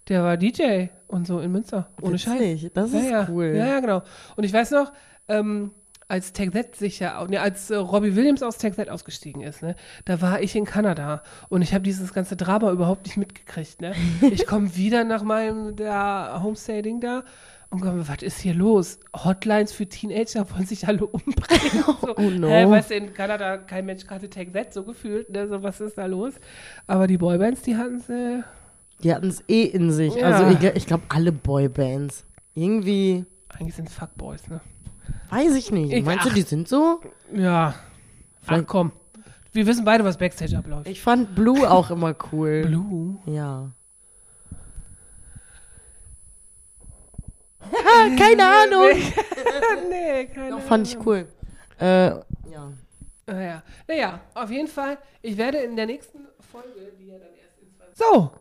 Der 0.09 0.23
war 0.23 0.35
DJ 0.37 0.87
und 1.07 1.25
so 1.25 1.39
in 1.39 1.51
Münster. 1.51 1.89
Ohne 2.01 2.19
Scheiß. 2.19 2.39
witzig. 2.39 2.71
Das 2.73 2.91
Ja, 2.93 2.99
ist 2.99 3.09
ja. 3.09 3.27
cool. 3.29 3.53
Ja, 3.55 3.65
ja, 3.67 3.79
genau. 3.79 4.03
Und 4.35 4.43
ich 4.43 4.51
weiß 4.53 4.71
noch, 4.71 4.91
ähm, 5.29 5.71
als 6.07 6.33
Take 6.33 6.51
That 6.51 6.75
sich 6.75 6.99
ja, 6.99 7.17
au- 7.19 7.25
ne, 7.25 7.41
als 7.41 7.71
äh, 7.71 7.75
Robbie 7.77 8.15
Williams 8.15 8.43
aus 8.43 8.57
That 8.59 8.89
ausgestiegen 8.89 9.41
ist, 9.41 9.63
ne, 9.63 9.75
da 10.03 10.21
war 10.21 10.41
ich 10.41 10.55
in 10.55 10.65
Kanada 10.65 11.23
und 11.49 11.63
ich 11.63 11.73
habe 11.73 11.83
dieses 11.83 12.13
ganze 12.13 12.35
Drama 12.35 12.71
überhaupt 12.71 13.05
nicht 13.07 13.17
mitgekriegt, 13.17 13.81
ne. 13.81 13.93
Ich 14.21 14.45
komme 14.45 14.75
wieder 14.75 15.03
nach 15.05 15.23
meinem 15.23 15.75
der 15.75 16.41
Homestay-Ding 16.43 16.99
da 17.01 17.23
und 17.69 17.81
komme, 17.81 18.07
was 18.07 18.21
ist 18.21 18.39
hier 18.39 18.53
los? 18.53 18.99
Hotlines 19.15 19.71
für 19.73 19.87
Teenager 19.87 20.45
wollen 20.51 20.65
sich 20.65 20.87
alle 20.87 21.05
umbringen. 21.05 21.83
So, 22.01 22.15
Oh 22.17 22.21
no. 22.29 22.47
Hä, 22.47 22.69
weißt 22.69 22.91
du, 22.91 22.95
in 22.95 23.13
Kanada 23.13 23.57
kein 23.57 23.85
Mensch 23.85 24.05
kannte 24.05 24.29
Take 24.29 24.51
That 24.51 24.73
so 24.73 24.83
gefühlt, 24.83 25.29
ne, 25.29 25.47
so 25.47 25.61
was 25.63 25.81
ist 25.81 25.97
da 25.97 26.05
los? 26.05 26.33
Aber 26.87 27.07
die 27.07 27.17
Boybands, 27.17 27.61
die 27.63 27.75
hatten 27.75 27.99
äh, 28.11 28.43
Die 29.03 29.13
hatten 29.13 29.27
es 29.27 29.43
eh 29.49 29.63
in 29.63 29.91
sich. 29.91 30.15
Ja. 30.15 30.29
Also 30.31 30.57
ich, 30.57 30.75
ich 30.75 30.85
glaube, 30.85 31.03
alle 31.09 31.31
Boybands. 31.31 32.25
Irgendwie, 32.53 33.25
eigentlich 33.49 33.75
sind 33.75 33.89
es 33.89 33.95
Fuckboys, 33.95 34.47
ne. 34.47 34.61
weiß 35.29 35.55
ich 35.55 35.71
nicht. 35.71 35.91
Ich- 35.91 36.05
Meinst 36.05 36.25
du, 36.25 36.29
ach. 36.29 36.33
die 36.33 36.41
sind 36.43 36.67
so? 36.67 37.01
Ja. 37.33 37.73
Ach 37.75 38.47
Vielleicht- 38.47 38.67
komm. 38.67 38.91
Wir 39.51 39.65
wissen 39.67 39.85
beide, 39.85 40.03
was 40.03 40.17
Backstage 40.17 40.57
abläuft. 40.57 40.87
Ich 40.89 41.01
fand 41.01 41.33
Blue 41.33 41.69
auch 41.71 41.89
immer 41.89 42.13
cool. 42.33 42.63
Blue. 42.65 43.17
Ja. 43.25 43.71
keine 48.17 48.45
Ahnung. 48.47 48.89
nee, 49.89 50.25
keine 50.25 50.49
Doch, 50.51 50.61
fand 50.61 50.87
ich 50.87 50.97
cool. 51.05 51.27
Äh, 51.79 52.07
ja. 52.09 52.23
Naja. 53.27 53.63
naja, 53.87 54.19
auf 54.35 54.51
jeden 54.51 54.67
Fall, 54.67 54.97
ich 55.23 55.35
werde 55.37 55.57
in 55.57 55.75
der 55.75 55.87
nächsten 55.87 56.19
Folge, 56.51 56.91
die 56.99 57.07
ja 57.07 57.15
dann 57.17 57.29
erst 57.41 57.59
in 57.59 57.69
zwei 57.75 57.85
So, 57.93 58.31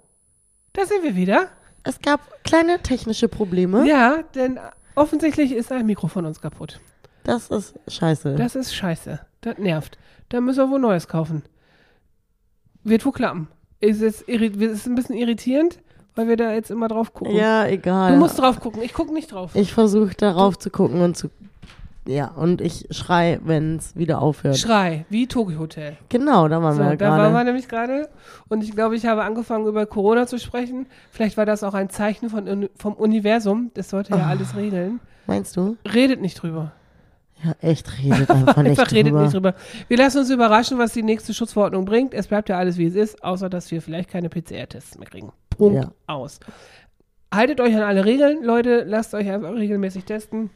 da 0.75 0.85
sind 0.85 1.03
wir 1.03 1.17
wieder. 1.17 1.49
Es 1.85 2.01
gab 2.01 2.43
kleine 2.45 2.81
technische 2.81 3.29
Probleme. 3.29 3.87
Ja, 3.89 4.23
denn 4.35 4.61
offensichtlich 4.95 5.53
ist 5.53 5.73
ein 5.73 5.87
Mikro 5.87 6.09
von 6.09 6.27
uns 6.27 6.41
kaputt. 6.41 6.81
Das 7.25 7.51
ist 7.51 7.75
scheiße. 7.89 8.37
Das 8.37 8.55
ist 8.55 8.75
scheiße. 8.75 9.21
Das 9.41 9.57
nervt. 9.59 9.97
Da 10.29 10.41
müssen 10.43 10.59
wir 10.59 10.71
wohl 10.71 10.81
Neues 10.81 11.09
kaufen. 11.09 11.43
Wird 12.83 13.05
wohl 13.07 13.13
klappen. 13.13 13.49
Ist, 13.81 14.03
irri- 14.03 14.59
ist 14.61 14.87
ein 14.87 14.95
bisschen 14.95 15.17
irritierend, 15.17 15.79
weil 16.15 16.29
wir 16.29 16.37
da 16.37 16.53
jetzt 16.53 16.71
immer 16.71 16.89
drauf 16.89 17.13
gucken. 17.13 17.35
ja, 17.35 17.67
egal. 17.67 18.13
Du 18.13 18.19
musst 18.19 18.39
drauf 18.39 18.61
gucken. 18.61 18.83
Ich 18.83 18.93
gucke 18.95 19.13
nicht 19.13 19.33
drauf. 19.33 19.55
ich 19.55 19.73
versuche 19.73 20.15
darauf 20.17 20.59
zu 20.59 20.71
gucken 20.71 21.01
und 21.01 21.17
zu. 21.17 21.29
Ja, 22.07 22.29
und 22.37 22.61
ich 22.61 22.87
schrei, 22.91 23.41
wenn 23.45 23.77
es 23.77 23.97
wieder 23.97 24.21
aufhört. 24.21 24.59
Schrei, 24.59 25.07
wie 25.09 25.27
Tokyo 25.27 25.59
Hotel. 25.59 25.97
genau, 26.11 26.49
da 26.49 26.63
waren 26.63 26.75
So, 26.75 26.81
wir 26.83 26.97
da 26.97 27.11
waren 27.13 27.19
wir 27.23 27.31
gerade. 27.31 27.45
nämlich 27.47 27.67
gerade. 27.67 28.11
Und 28.51 28.63
ich 28.63 28.73
glaube, 28.73 28.95
ich 28.95 29.07
habe 29.07 29.23
angefangen, 29.25 29.67
über 29.67 29.87
Corona 29.87 30.27
zu 30.27 30.39
sprechen. 30.39 30.85
Vielleicht 31.11 31.39
war 31.39 31.47
das 31.47 31.63
auch 31.65 31.73
ein 31.73 31.89
Zeichen 31.89 32.29
von, 32.29 32.69
vom 32.77 32.93
Universum. 32.93 33.71
Das 33.73 33.89
sollte 33.89 34.15
ja 34.15 34.27
alles 34.27 34.55
regeln. 34.55 35.01
Meinst 35.27 35.57
du? 35.57 35.79
Redet 35.95 36.21
nicht 36.21 36.43
drüber. 36.43 36.73
Ja, 37.43 37.53
echt, 37.63 37.91
redet 38.03 38.29
einfach 38.31 38.57
nicht 38.63 38.79
Einfach 38.79 38.93
redet 38.93 39.13
drüber. 39.13 39.23
nicht 39.23 39.35
drüber. 39.35 39.55
Wir 39.89 39.97
lassen 39.97 40.19
uns 40.19 40.29
überraschen, 40.31 40.77
was 40.79 40.93
die 40.93 41.03
nächste 41.03 41.33
Schutzverordnung 41.33 41.87
bringt. 41.87 42.13
Es 42.13 42.27
bleibt 42.27 42.51
ja 42.51 42.59
alles, 42.59 42.77
wie 42.77 42.85
es 42.87 42.95
ist, 42.95 43.25
außer 43.25 43.49
dass 43.49 43.71
wir 43.71 43.81
vielleicht 43.81 44.11
keine 44.11 44.29
PCR-Tests 44.29 44.99
mehr 44.99 45.09
kriegen. 45.09 45.33
Punkt 45.57 45.83
Ja. 45.85 45.93
aus. 46.07 46.41
Haltet 47.33 47.61
euch 47.61 47.75
an 47.75 47.83
alle 47.83 48.05
Regeln, 48.05 48.45
Leute. 48.45 48.85
Lasst 48.87 49.15
euch 49.15 49.29
einfach 49.31 49.53
regelmäßig 49.55 50.05
testen, 50.05 50.51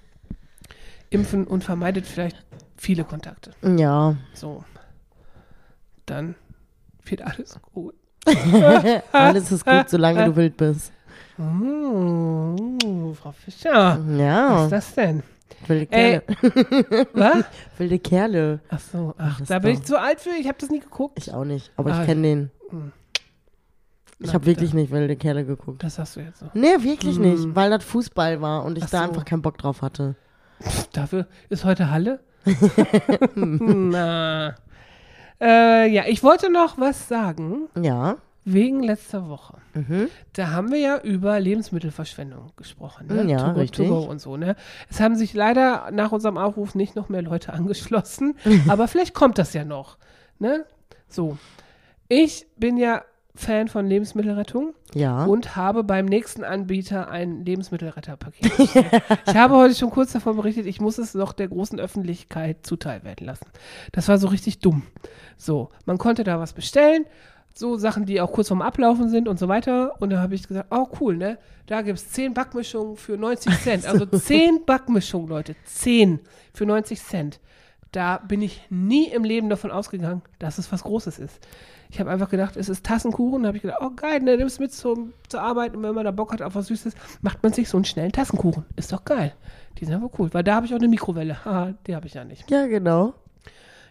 impfen 1.11 1.47
und 1.47 1.64
vermeidet 1.64 2.07
vielleicht 2.07 2.37
viele 2.76 3.05
Kontakte. 3.05 3.50
Ja, 3.62 4.17
So. 4.35 4.64
Dann 6.07 6.35
wird 7.05 7.23
alles 7.23 7.59
gut. 7.75 7.95
alles 9.12 9.52
ist 9.52 9.64
gut, 9.67 9.88
solange 9.90 10.25
du 10.26 10.37
wild 10.37 10.57
bist. 10.57 10.93
Mm, 11.37 13.12
Frau 13.14 13.33
Fischer. 13.33 13.99
Was 14.00 14.19
Ja, 14.19 14.64
ist 14.64 14.71
das 14.73 14.95
denn? 14.95 15.23
wilde 15.67 15.87
Ey. 15.93 16.21
Kerle. 16.21 17.07
Was? 17.14 17.45
Wilde 17.78 17.99
Kerle. 17.99 18.61
Ach 18.71 18.81
so, 18.81 19.14
ach, 19.19 19.40
da 19.47 19.59
bin 19.59 19.73
doch. 19.75 19.81
ich 19.81 19.87
zu 19.87 19.99
alt 20.00 20.21
für. 20.21 20.31
Ich 20.31 20.47
habe 20.47 20.59
das 20.61 20.71
nie 20.71 20.81
geguckt. 20.81 21.19
Ich 21.19 21.33
auch 21.33 21.45
nicht, 21.45 21.71
aber 21.76 21.93
Ah, 21.93 22.00
ich 22.00 22.07
kenne 22.07 22.23
den. 22.23 22.50
Ich 24.21 24.35
habe 24.35 24.47
wirklich 24.47 24.75
nicht 24.75 24.91
wilde 24.91 25.15
Kerle 25.17 25.45
geguckt. 25.45 25.83
Das 25.85 25.95
sagst 25.97 26.17
du 26.17 26.21
jetzt 26.21 26.41
so. 26.41 26.47
Nee, 26.55 26.83
wirklich 26.83 27.17
Hm. 27.17 27.23
nicht, 27.23 27.55
weil 27.55 27.71
das 27.71 27.85
Fußball 27.85 28.41
war 28.41 28.65
und 28.65 28.77
ich 28.79 28.85
Ach 28.85 28.91
da 28.91 28.99
so. 28.99 29.05
einfach 29.11 29.25
keinen 29.25 29.43
Bock 29.43 29.59
drauf 29.59 29.83
hatte. 29.83 30.17
Pff, 30.63 30.89
dafür 30.89 31.27
ist 31.51 31.65
heute 31.65 31.91
Halle? 31.91 32.21
Na. 33.35 34.55
Äh, 35.41 35.89
ja, 35.91 36.05
ich 36.07 36.23
wollte 36.25 36.51
noch 36.51 36.79
was 36.79 37.07
sagen 37.09 37.69
Ja. 37.81 38.17
wegen 38.45 38.83
letzter 38.83 39.29
Woche. 39.29 39.59
Mhm. 39.75 40.09
Da 40.33 40.51
haben 40.51 40.73
wir 40.73 40.79
ja 40.79 40.99
über 41.01 41.39
Lebensmittelverschwendung 41.39 42.51
gesprochen. 42.57 43.07
Ne? 43.07 43.25
Ja, 43.31 43.39
to 43.39 43.53
go, 43.55 43.61
richtig. 43.61 43.87
To 43.87 43.95
go 44.03 44.11
und 44.11 44.21
so, 44.21 44.37
ne? 44.37 44.57
Es 44.91 44.99
haben 45.01 45.15
sich 45.15 45.35
leider 45.35 45.91
nach 45.93 46.11
unserem 46.11 46.39
Aufruf 46.39 46.75
nicht 46.75 46.97
noch 46.97 47.09
mehr 47.09 47.23
Leute 47.23 47.53
angeschlossen, 47.53 48.35
aber 48.69 48.89
vielleicht 48.89 49.15
kommt 49.15 49.39
das 49.39 49.53
ja 49.55 49.65
noch. 49.65 49.97
Ne? 50.41 50.65
So. 51.09 51.39
Ich 52.09 52.47
bin 52.57 52.77
ja 52.79 53.03
Fan 53.38 53.68
von 53.68 53.87
Lebensmittelrettung 53.87 54.75
Ja. 54.95 55.25
und 55.25 55.54
habe 55.57 55.85
beim 55.85 56.07
nächsten 56.07 56.42
Anbieter 56.45 57.09
ein 57.09 57.45
Lebensmittelretterpaket. 57.45 58.52
ich 59.26 59.35
habe 59.35 59.54
heute 59.57 59.75
schon 59.75 59.90
kurz 59.90 60.12
davon 60.12 60.37
berichtet, 60.37 60.66
ich 60.66 60.80
muss 60.80 60.99
es 60.99 61.14
noch 61.14 61.33
der 61.33 61.49
großen 61.49 61.78
Öffentlichkeit 61.78 62.66
zuteil 62.66 63.04
werden 63.04 63.26
lassen. 63.26 63.47
Das 63.92 64.09
war 64.09 64.18
so 64.18 64.28
richtig 64.28 64.59
dumm. 64.59 64.83
So, 65.37 65.71
man 65.87 65.99
konnte 65.99 66.25
da 66.25 66.40
was 66.40 66.52
bestellen, 66.52 67.04
so 67.54 67.76
Sachen, 67.76 68.07
die 68.07 68.21
auch 68.21 68.33
kurz 68.33 68.49
vorm 68.49 68.62
Ablaufen 68.62 69.09
sind 69.09 69.28
und 69.28 69.38
so 69.38 69.49
weiter. 69.49 69.95
Und 70.00 70.11
da 70.11 70.21
habe 70.21 70.35
ich 70.35 70.47
gesagt, 70.47 70.68
oh 70.71 70.87
cool, 71.00 71.16
ne? 71.16 71.38
Da 71.66 71.83
gibt 71.83 71.99
es 71.99 72.11
10 72.11 72.35
Backmischungen 72.35 72.97
für 72.97 73.16
90 73.16 73.59
Cent. 73.61 73.87
Also 73.87 74.07
10 74.18 74.64
Backmischungen, 74.64 75.28
Leute. 75.28 75.54
10 75.64 76.21
für 76.54 76.66
90 76.66 77.00
Cent. 77.02 77.40
Da 77.92 78.18
bin 78.18 78.42
ich 78.42 78.66
nie 78.71 79.09
im 79.09 79.25
Leben 79.25 79.49
davon 79.49 79.71
ausgegangen, 79.71 80.23
dass 80.38 80.59
es 80.59 80.71
was 80.71 80.83
Großes 80.83 81.18
ist. 81.18 81.40
Ich 81.90 82.00
habe 82.00 82.11
einfach 82.11 82.28
gedacht, 82.28 82.57
es 82.57 82.68
ist 82.68 82.85
Tassenkuchen. 82.85 83.42
Da 83.42 83.49
habe 83.49 83.57
ich 83.57 83.62
gedacht, 83.62 83.80
oh 83.80 83.90
geil, 83.90 84.21
ne, 84.21 84.37
nimm 84.37 84.47
es 84.47 84.59
mit 84.59 84.73
zum, 84.73 85.14
zur 85.28 85.40
Arbeit 85.40 85.75
und 85.75 85.83
wenn 85.83 85.95
man 85.95 86.04
da 86.04 86.11
Bock 86.11 86.33
hat 86.33 86.42
auf 86.42 86.54
was 86.54 86.66
Süßes, 86.66 86.95
macht 87.23 87.42
man 87.42 87.52
sich 87.52 87.68
so 87.68 87.78
einen 87.78 87.87
schnellen 87.87 88.12
Tassenkuchen. 88.12 88.66
Ist 88.76 88.92
doch 88.92 89.04
geil. 89.04 89.35
Die 89.78 89.87
sind 89.87 89.95
aber 89.95 90.11
cool, 90.18 90.33
weil 90.35 90.45
da 90.45 90.57
habe 90.57 90.66
ich 90.66 90.73
auch 90.75 90.78
eine 90.78 90.88
Mikrowelle. 90.88 91.45
Haha, 91.45 91.75
die 91.87 91.95
habe 91.95 92.07
ich 92.07 92.14
ja 92.14 92.25
nicht. 92.25 92.50
Ja, 92.50 92.66
genau. 92.66 93.14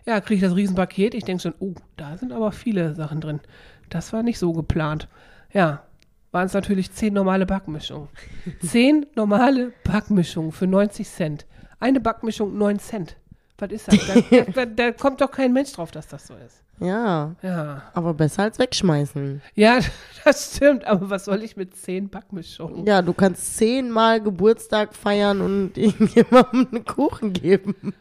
Ja, 0.05 0.21
kriege 0.21 0.35
ich 0.35 0.41
das 0.41 0.55
Riesenpaket. 0.55 1.15
Ich 1.15 1.25
denke 1.25 1.41
schon, 1.41 1.55
oh, 1.59 1.73
da 1.97 2.17
sind 2.17 2.31
aber 2.31 2.51
viele 2.51 2.93
Sachen 2.95 3.19
drin. 3.19 3.41
Das 3.89 4.13
war 4.13 4.21
nicht 4.21 4.37
so 4.37 4.53
geplant. 4.53 5.07
Ja, 5.51 5.83
waren 6.31 6.45
es 6.45 6.53
natürlich 6.53 6.91
zehn 6.91 7.13
normale 7.13 7.45
Backmischungen. 7.45 8.09
zehn 8.61 9.07
normale 9.15 9.73
Backmischungen 9.83 10.51
für 10.51 10.67
90 10.67 11.09
Cent. 11.09 11.45
Eine 11.79 11.99
Backmischung 11.99 12.57
9 12.57 12.79
Cent. 12.79 13.17
Was 13.59 13.71
ist 13.71 13.87
das? 13.87 13.97
Da, 14.29 14.43
da, 14.53 14.65
da 14.65 14.91
kommt 14.91 15.21
doch 15.21 15.31
kein 15.31 15.51
Mensch 15.53 15.71
drauf, 15.73 15.91
dass 15.91 16.07
das 16.07 16.27
so 16.27 16.35
ist. 16.35 16.61
Ja. 16.79 17.35
Ja. 17.41 17.81
Aber 17.95 18.13
besser 18.13 18.43
als 18.43 18.59
wegschmeißen. 18.59 19.41
Ja, 19.55 19.79
das 20.23 20.55
stimmt. 20.55 20.85
Aber 20.85 21.09
was 21.09 21.25
soll 21.25 21.41
ich 21.43 21.57
mit 21.57 21.75
zehn 21.75 22.07
Backmischungen? 22.09 22.85
Ja, 22.85 23.01
du 23.01 23.13
kannst 23.13 23.57
zehnmal 23.57 24.21
Geburtstag 24.21 24.93
feiern 24.95 25.41
und 25.41 25.77
irgendjemandem 25.77 26.67
einen 26.71 26.85
Kuchen 26.85 27.33
geben. 27.33 27.93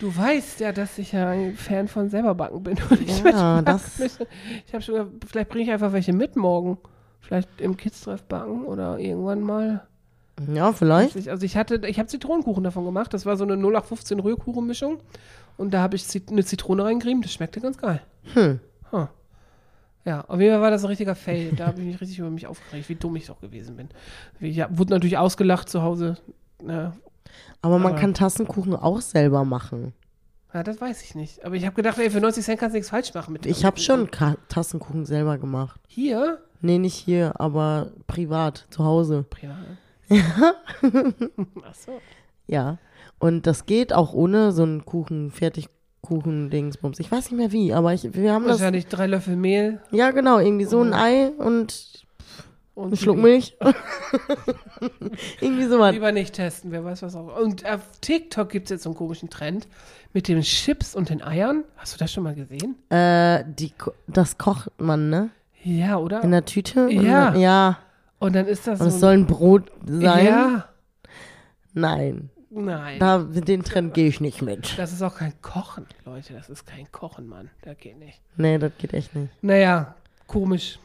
Du 0.00 0.14
weißt 0.14 0.60
ja, 0.60 0.72
dass 0.72 0.98
ich 0.98 1.12
ja 1.12 1.30
ein 1.30 1.54
Fan 1.56 1.86
von 1.88 2.10
selber 2.10 2.34
backen 2.34 2.62
bin. 2.62 2.76
Und 2.90 3.00
ich 3.00 3.20
Ja, 3.22 3.62
das- 3.62 4.00
Ich 4.66 4.72
habe 4.74 4.82
schon 4.82 4.94
gedacht, 4.96 5.10
vielleicht 5.30 5.48
bringe 5.48 5.64
ich 5.64 5.70
einfach 5.70 5.92
welche 5.92 6.12
mit 6.12 6.36
morgen. 6.36 6.76
Vielleicht 7.20 7.48
im 7.60 7.76
Kids-Treff 7.76 8.24
backen 8.24 8.64
oder 8.64 8.98
irgendwann 8.98 9.40
mal. 9.42 9.86
Ja, 10.54 10.72
vielleicht. 10.72 11.16
Ich- 11.16 11.30
Also 11.30 11.44
ich 11.44 11.56
hatte, 11.56 11.80
ich 11.86 11.98
habe 11.98 12.08
Zitronenkuchen 12.08 12.64
davon 12.64 12.84
gemacht. 12.84 13.12
Das 13.14 13.26
war 13.26 13.36
so 13.36 13.44
eine 13.44 13.56
0815 13.56 14.20
Rührkuchenmischung. 14.20 14.98
Und 15.56 15.72
da 15.72 15.82
habe 15.82 15.96
ich 15.96 16.04
Zit- 16.04 16.30
eine 16.30 16.44
Zitrone 16.44 16.84
reingerieben. 16.84 17.22
Das 17.22 17.32
schmeckte 17.32 17.60
ganz 17.60 17.76
geil. 17.78 18.00
Hm. 18.34 18.60
Huh. 18.92 19.06
Ja, 20.04 20.22
auf 20.22 20.40
jeden 20.40 20.52
Fall 20.54 20.62
war 20.62 20.70
das 20.70 20.82
ein 20.82 20.88
richtiger 20.88 21.14
Fail. 21.14 21.52
Da 21.56 21.72
bin 21.72 21.90
ich 21.90 22.00
richtig 22.00 22.18
über 22.18 22.30
mich 22.30 22.46
aufgeregt, 22.46 22.88
wie 22.88 22.94
dumm 22.94 23.16
ich 23.16 23.26
doch 23.26 23.40
gewesen 23.40 23.76
bin. 23.76 23.88
Ich 24.40 24.56
wurde 24.70 24.92
natürlich 24.94 25.18
ausgelacht 25.18 25.68
zu 25.68 25.82
Hause. 25.82 26.16
Ja, 26.66 26.94
Aber 27.62 27.78
man 27.78 27.92
Aber- 27.92 28.00
kann 28.00 28.14
Tassenkuchen 28.14 28.74
auch 28.74 29.00
selber 29.02 29.44
machen. 29.44 29.92
ja 30.54 30.62
das 30.62 30.80
weiß 30.80 31.02
ich 31.02 31.14
nicht. 31.14 31.44
Aber 31.44 31.54
ich 31.54 31.66
habe 31.66 31.76
gedacht, 31.76 31.98
ey, 31.98 32.08
für 32.10 32.20
90 32.20 32.42
Cent 32.44 32.58
kannst 32.58 32.72
du 32.74 32.78
nichts 32.78 32.88
falsch 32.90 33.12
machen 33.12 33.32
mit 33.34 33.44
Ich 33.46 33.64
habe 33.64 33.78
schon 33.78 34.10
Ka 34.10 34.36
Tassenkuchen 34.48 35.04
selber 35.04 35.36
gemacht. 35.38 35.78
Hier? 35.86 36.38
Nee, 36.62 36.78
nicht 36.78 36.94
hier, 36.94 37.38
aber 37.38 37.92
privat, 38.06 38.66
zu 38.70 38.84
Hause. 38.84 39.24
Privat. 39.28 39.56
Ach 40.10 41.74
so. 41.74 42.00
Ja. 42.46 42.78
Und 43.18 43.46
das 43.46 43.66
geht 43.66 43.92
auch 43.92 44.12
ohne 44.12 44.52
so 44.52 44.62
einen 44.62 44.84
Kuchen, 44.84 45.30
Fertigkuchen-Dingsbums. 45.30 46.98
Ich 47.00 47.10
weiß 47.12 47.30
nicht 47.30 47.38
mehr 47.38 47.52
wie, 47.52 47.72
aber 47.72 47.92
ich, 47.94 48.12
wir 48.14 48.32
haben 48.32 48.44
das. 48.46 48.58
Wahrscheinlich 48.60 48.86
drei 48.86 49.06
Löffel 49.06 49.36
Mehl 49.36 49.80
Ja, 49.90 50.10
genau, 50.10 50.38
irgendwie 50.38 50.64
so 50.64 50.80
ein 50.82 50.92
Ei 50.94 51.28
und 51.38 52.04
und 52.74 52.92
ein 52.92 52.96
Schluck 52.96 53.18
Milch. 53.18 53.56
irgendwie 55.40 55.64
sowas. 55.66 55.92
Lieber 55.92 56.12
nicht 56.12 56.34
testen, 56.34 56.70
wer 56.72 56.82
weiß 56.84 57.02
was 57.02 57.14
auch. 57.14 57.36
Und 57.38 57.68
auf 57.68 57.80
TikTok 58.00 58.48
gibt 58.48 58.66
es 58.66 58.70
jetzt 58.70 58.82
so 58.84 58.90
einen 58.90 58.96
komischen 58.96 59.28
Trend 59.28 59.68
mit 60.14 60.28
den 60.28 60.40
Chips 60.40 60.94
und 60.94 61.10
den 61.10 61.22
Eiern. 61.22 61.64
Hast 61.76 61.94
du 61.94 61.98
das 61.98 62.10
schon 62.12 62.22
mal 62.24 62.34
gesehen? 62.34 62.76
Äh, 62.90 63.44
die, 63.46 63.72
das 64.06 64.38
kocht 64.38 64.70
man, 64.78 65.10
ne? 65.10 65.30
Ja, 65.62 65.98
oder? 65.98 66.22
In 66.24 66.30
der 66.30 66.46
Tüte? 66.46 66.88
Ja. 66.90 67.30
dann- 67.32 67.40
Ja. 67.40 67.78
Und 68.20 68.34
dann 68.36 68.46
ist 68.46 68.66
das 68.68 68.80
Und 68.80 68.90
so. 68.90 68.94
es 68.94 69.00
soll 69.00 69.14
ein 69.14 69.26
Brot 69.26 69.70
sein? 69.86 70.24
Ja. 70.26 70.68
Nein. 71.72 72.30
Nein. 72.50 72.98
Da, 72.98 73.18
den 73.18 73.62
Trend 73.64 73.94
gehe 73.94 74.08
ich 74.08 74.20
nicht 74.20 74.42
mit. 74.42 74.76
Das 74.78 74.92
ist 74.92 75.02
auch 75.02 75.16
kein 75.16 75.32
Kochen, 75.40 75.86
Leute. 76.04 76.34
Das 76.34 76.48
ist 76.50 76.66
kein 76.66 76.90
Kochen, 76.92 77.26
Mann. 77.28 77.48
Das 77.62 77.76
geht 77.78 77.98
nicht. 77.98 78.20
Nee, 78.36 78.58
das 78.58 78.72
geht 78.78 78.92
echt 78.92 79.14
nicht. 79.14 79.32
Naja, 79.42 79.94
komisch. 80.26 80.78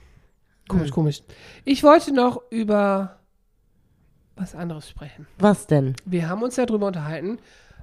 Komisch, 0.68 0.92
komisch. 0.92 1.22
Ich 1.64 1.84
wollte 1.84 2.12
noch 2.14 2.42
über 2.52 3.18
was 4.36 4.56
anderes 4.56 4.90
sprechen. 4.90 5.28
Was 5.38 5.68
denn? 5.68 5.96
Wir 6.06 6.30
haben 6.30 6.42
uns 6.44 6.56
ja 6.56 6.66
darüber 6.66 6.88
unterhalten, 6.88 7.40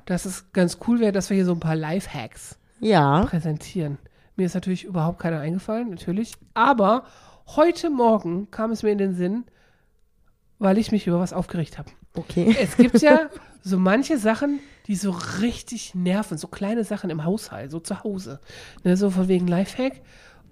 dass 0.07 0.25
es 0.25 0.53
ganz 0.53 0.79
cool 0.87 1.01
wäre, 1.01 1.13
dass 1.13 1.31
wir 1.31 1.37
hier 1.37 1.47
so 1.47 1.53
ein 1.53 1.61
paar 1.61 1.77
Lifehacks 1.77 2.59
Ja. 2.81 3.25
präsentieren. 3.27 3.99
Mir 4.37 4.47
ist 4.47 4.55
natürlich 4.55 4.85
überhaupt 4.85 5.19
keiner 5.19 5.41
eingefallen, 5.41 5.91
natürlich. 5.91 6.33
Aber 6.55 7.05
heute 7.47 7.91
Morgen 7.91 8.51
kam 8.51 8.71
es 8.71 8.83
mir 8.83 8.91
in 8.91 8.99
den 8.99 9.15
Sinn, 9.15 9.45
weil 10.59 10.79
ich 10.79 10.93
mich 10.93 11.07
über 11.07 11.21
was 11.21 11.33
aufgeregt 11.33 11.79
habe. 11.79 11.91
Okay. 12.15 12.57
Es 12.61 12.77
gibt 12.77 13.01
ja 13.01 13.31
so 13.63 13.79
manche 13.79 14.19
Sachen, 14.19 14.61
die 14.87 14.97
so 14.97 15.11
richtig 15.41 15.95
nerven, 15.95 16.39
so 16.39 16.49
kleine 16.49 16.85
Sachen 16.85 17.11
im 17.11 17.25
Haushalt, 17.25 17.71
so 17.71 17.81
zu 17.81 18.03
Hause. 18.05 18.41
Ne, 18.85 18.97
so 18.97 19.11
von 19.11 19.29
wegen 19.29 19.47
Lifehack. 19.47 20.01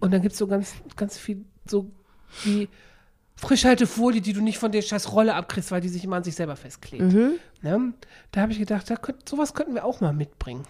Und 0.00 0.12
dann 0.12 0.22
gibt 0.22 0.32
es 0.32 0.38
so 0.38 0.46
ganz, 0.46 0.74
ganz 0.96 1.18
viel, 1.18 1.44
so 1.66 1.90
wie 2.44 2.68
Frischhaltefolie, 3.36 4.20
die 4.20 4.32
du 4.32 4.40
nicht 4.42 4.58
von 4.58 4.72
der 4.72 4.82
scheiß 4.82 5.12
Rolle 5.12 5.34
abkriegst, 5.34 5.70
weil 5.70 5.80
die 5.80 5.88
sich 5.88 6.04
immer 6.04 6.16
an 6.16 6.24
sich 6.24 6.34
selber 6.34 6.56
festklebt. 6.56 7.02
Ne? 7.62 7.92
Da 8.32 8.40
habe 8.42 8.52
ich 8.52 8.58
gedacht, 8.58 8.88
da 8.88 8.96
könnt, 8.96 9.28
sowas 9.28 9.54
könnten 9.54 9.74
wir 9.74 9.84
auch 9.84 10.00
mal 10.00 10.12
mitbringen. 10.12 10.64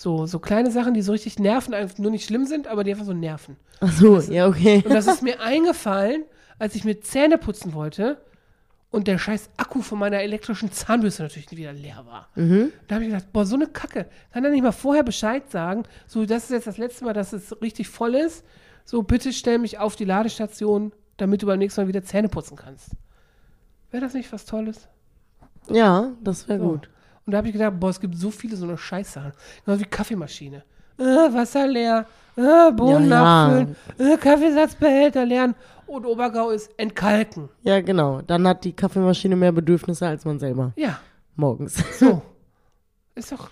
So, 0.00 0.26
so 0.26 0.38
kleine 0.38 0.70
Sachen, 0.70 0.94
die 0.94 1.02
so 1.02 1.10
richtig 1.10 1.40
nerven, 1.40 1.74
einfach 1.74 1.98
nur 1.98 2.12
nicht 2.12 2.24
schlimm 2.24 2.46
sind, 2.46 2.68
aber 2.68 2.84
die 2.84 2.92
einfach 2.92 3.04
so 3.04 3.12
nerven. 3.12 3.56
Ach 3.80 3.90
so, 3.90 4.20
ja, 4.20 4.46
okay. 4.46 4.80
Und 4.84 4.94
das 4.94 5.08
ist 5.08 5.24
mir 5.24 5.40
eingefallen, 5.40 6.22
als 6.60 6.76
ich 6.76 6.84
mir 6.84 7.00
Zähne 7.00 7.36
putzen 7.36 7.74
wollte 7.74 8.16
und 8.92 9.08
der 9.08 9.18
scheiß 9.18 9.50
Akku 9.56 9.82
von 9.82 9.98
meiner 9.98 10.20
elektrischen 10.20 10.70
Zahnbürste 10.70 11.24
natürlich 11.24 11.50
wieder 11.50 11.72
leer 11.72 12.04
war. 12.06 12.28
Da 12.86 12.94
habe 12.94 13.04
ich 13.06 13.10
gedacht, 13.10 13.32
boah, 13.32 13.44
so 13.44 13.56
eine 13.56 13.66
Kacke. 13.66 14.06
Kann 14.32 14.44
er 14.44 14.52
nicht 14.52 14.62
mal 14.62 14.70
vorher 14.70 15.02
Bescheid 15.02 15.50
sagen? 15.50 15.82
So, 16.06 16.24
das 16.26 16.44
ist 16.44 16.50
jetzt 16.50 16.68
das 16.68 16.78
letzte 16.78 17.04
Mal, 17.04 17.12
dass 17.12 17.32
es 17.32 17.60
richtig 17.60 17.88
voll 17.88 18.14
ist. 18.14 18.44
So, 18.84 19.02
bitte 19.02 19.32
stell 19.32 19.58
mich 19.58 19.78
auf 19.80 19.96
die 19.96 20.04
Ladestation, 20.04 20.92
damit 21.16 21.42
du 21.42 21.46
beim 21.46 21.58
nächsten 21.58 21.80
Mal 21.80 21.88
wieder 21.88 22.04
Zähne 22.04 22.28
putzen 22.28 22.56
kannst. 22.56 22.90
Wäre 23.90 24.04
das 24.04 24.14
nicht 24.14 24.32
was 24.32 24.44
Tolles? 24.44 24.86
Ja, 25.68 26.12
das 26.22 26.48
wäre 26.48 26.60
So. 26.60 26.68
gut. 26.70 26.88
Und 27.28 27.32
da 27.32 27.38
habe 27.38 27.48
ich 27.48 27.52
gedacht, 27.52 27.78
boah, 27.78 27.90
es 27.90 28.00
gibt 28.00 28.16
so 28.16 28.30
viele 28.30 28.56
so 28.56 28.64
eine 28.64 28.78
Scheißsachen. 28.78 29.32
Genau 29.66 29.78
wie 29.78 29.84
Kaffeemaschine. 29.84 30.62
Äh, 30.96 31.02
Wasser 31.02 31.66
leer, 31.66 32.06
äh, 32.36 32.72
Bohnen 32.72 33.10
Ja, 33.10 33.16
ja. 33.16 33.48
nachfüllen, 33.48 33.76
äh, 33.98 34.16
Kaffeesatzbehälter 34.16 35.26
leeren. 35.26 35.54
Und 35.86 36.06
Obergau 36.06 36.48
ist 36.48 36.70
entkalken. 36.78 37.50
Ja, 37.64 37.82
genau. 37.82 38.22
Dann 38.22 38.48
hat 38.48 38.64
die 38.64 38.72
Kaffeemaschine 38.72 39.36
mehr 39.36 39.52
Bedürfnisse 39.52 40.06
als 40.06 40.24
man 40.24 40.38
selber. 40.38 40.72
Ja, 40.76 41.00
Morgens. 41.36 41.74
so. 41.98 42.22
ist 43.14 43.30
doch 43.30 43.50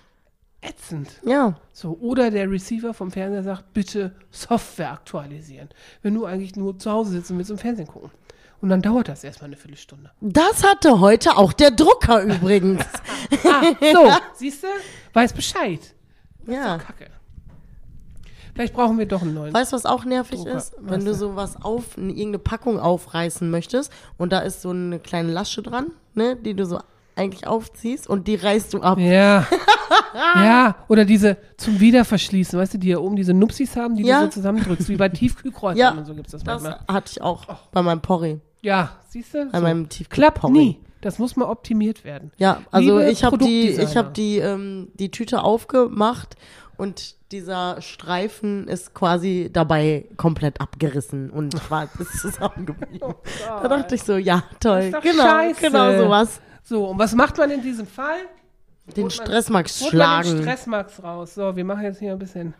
ätzend. 0.61 1.21
Ja. 1.23 1.59
So, 1.71 1.99
oder 2.01 2.31
der 2.31 2.49
Receiver 2.49 2.95
vom 2.95 3.11
Fernseher 3.11 3.43
sagt, 3.43 3.73
bitte 3.73 4.15
Software 4.31 4.93
aktualisieren. 4.93 5.69
Wenn 6.01 6.15
du 6.15 6.25
eigentlich 6.25 6.55
nur 6.55 6.79
zu 6.79 6.89
Hause 6.91 7.11
sitzt 7.11 7.29
und 7.29 7.37
mit 7.37 7.45
so 7.45 7.53
einem 7.53 7.59
Fernsehen 7.59 7.87
gucken. 7.87 8.09
Und 8.61 8.69
dann 8.69 8.81
dauert 8.81 9.07
das 9.07 9.23
erstmal 9.23 9.49
eine 9.49 9.55
Viertelstunde. 9.57 10.11
Das 10.19 10.63
hatte 10.63 10.99
heute 10.99 11.37
auch 11.37 11.53
der 11.53 11.71
Drucker 11.71 12.21
übrigens. 12.23 12.83
Ah, 13.45 13.61
so, 13.93 14.11
siehst 14.35 14.63
du? 14.63 14.67
Weiß 15.13 15.33
Bescheid. 15.33 15.79
ja. 16.47 16.77
Kacke. 16.77 17.07
Vielleicht 18.53 18.73
brauchen 18.73 18.97
wir 18.97 19.05
doch 19.05 19.21
einen 19.21 19.35
neuen. 19.35 19.53
Weißt 19.53 19.71
du, 19.71 19.75
was 19.75 19.85
auch 19.85 20.03
nervig 20.03 20.39
Drucker. 20.39 20.57
ist? 20.57 20.73
Was 20.79 20.89
Wenn 20.91 20.99
du 21.01 21.11
denn? 21.11 21.13
sowas 21.13 21.61
auf, 21.61 21.95
irgendeine 21.95 22.39
Packung 22.39 22.79
aufreißen 22.79 23.47
möchtest 23.51 23.91
und 24.17 24.31
da 24.33 24.39
ist 24.39 24.63
so 24.63 24.71
eine 24.71 24.97
kleine 24.97 25.31
Lasche 25.31 25.61
dran, 25.61 25.91
ne, 26.15 26.35
die 26.35 26.55
du 26.55 26.65
so 26.65 26.79
eigentlich 27.15 27.45
aufziehst 27.45 28.07
und 28.09 28.27
die 28.27 28.33
reißt 28.35 28.73
du 28.73 28.81
ab. 28.81 28.97
Ja. 28.97 29.45
ja, 30.35 30.75
oder 30.87 31.05
diese 31.05 31.37
zum 31.57 31.79
Wiederverschließen, 31.79 32.57
weißt 32.57 32.73
du, 32.75 32.77
die 32.79 32.87
hier 32.87 33.01
oben 33.03 33.15
diese 33.15 33.33
Nupsis 33.35 33.75
haben, 33.75 33.95
die 33.95 34.03
Ja. 34.03 34.21
du 34.21 34.25
so 34.25 34.31
zusammendrückst, 34.31 34.89
wie 34.89 34.95
bei 34.97 35.09
Tiefkühlkräutern 35.09 35.77
Ja, 35.77 35.91
und 35.91 36.05
so 36.05 36.15
gibt's 36.15 36.31
das, 36.31 36.43
Das 36.43 36.63
manchmal. 36.63 36.83
hatte 36.87 37.11
ich 37.11 37.21
auch 37.21 37.45
bei 37.71 37.83
meinem 37.83 38.01
Porree. 38.01 38.37
Ja, 38.67 38.91
siehst 39.07 39.33
du? 39.33 39.49
Bei 39.49 39.61
meinem 39.61 39.85
Tiefkühl- 39.87 40.09
Klappt 40.09 40.43
nie. 40.49 40.77
Das 40.99 41.19
muss 41.19 41.37
mal 41.37 41.45
optimiert 41.45 42.03
werden. 42.03 42.31
Ja, 42.37 42.61
also 42.69 42.97
Liebe 42.99 43.09
ich 43.11 43.23
habe 43.23 43.37
die, 43.37 43.69
ich 43.69 43.95
habe 43.95 44.11
die, 44.11 44.39
ähm, 44.39 44.89
die 44.95 45.09
Tüte 45.09 45.41
aufgemacht 45.41 46.35
und 46.75 47.15
dieser 47.31 47.81
Streifen 47.81 48.67
ist 48.67 48.93
quasi 48.93 49.49
dabei 49.53 50.09
komplett 50.17 50.59
abgerissen 50.59 51.29
und 51.29 51.53
war 51.71 51.87
ist 51.97 52.19
zusammengeblieben. 52.19 53.13
da 53.47 53.67
dachte 53.69 53.95
ich 53.95 54.03
so, 54.03 54.17
ja, 54.17 54.43
toll, 54.59 54.91
genau, 55.01 55.23
scheiße. 55.23 55.61
genau 55.61 55.97
sowas. 56.03 56.41
So, 56.63 56.87
und 56.89 56.99
was 56.99 57.15
macht 57.15 57.37
man 57.37 57.51
in 57.51 57.61
diesem 57.61 57.87
Fall? 57.87 58.17
Den 58.97 59.03
man- 59.03 59.11
Stressmax 59.11 59.79
man 59.79 59.87
den 59.87 59.91
schlagen. 59.91 60.41
Stressmax 60.41 61.01
raus. 61.03 61.35
So, 61.35 61.55
wir 61.55 61.63
machen 61.63 61.83
jetzt 61.83 61.99
hier 61.99 62.11
ein 62.11 62.19
bisschen, 62.19 62.53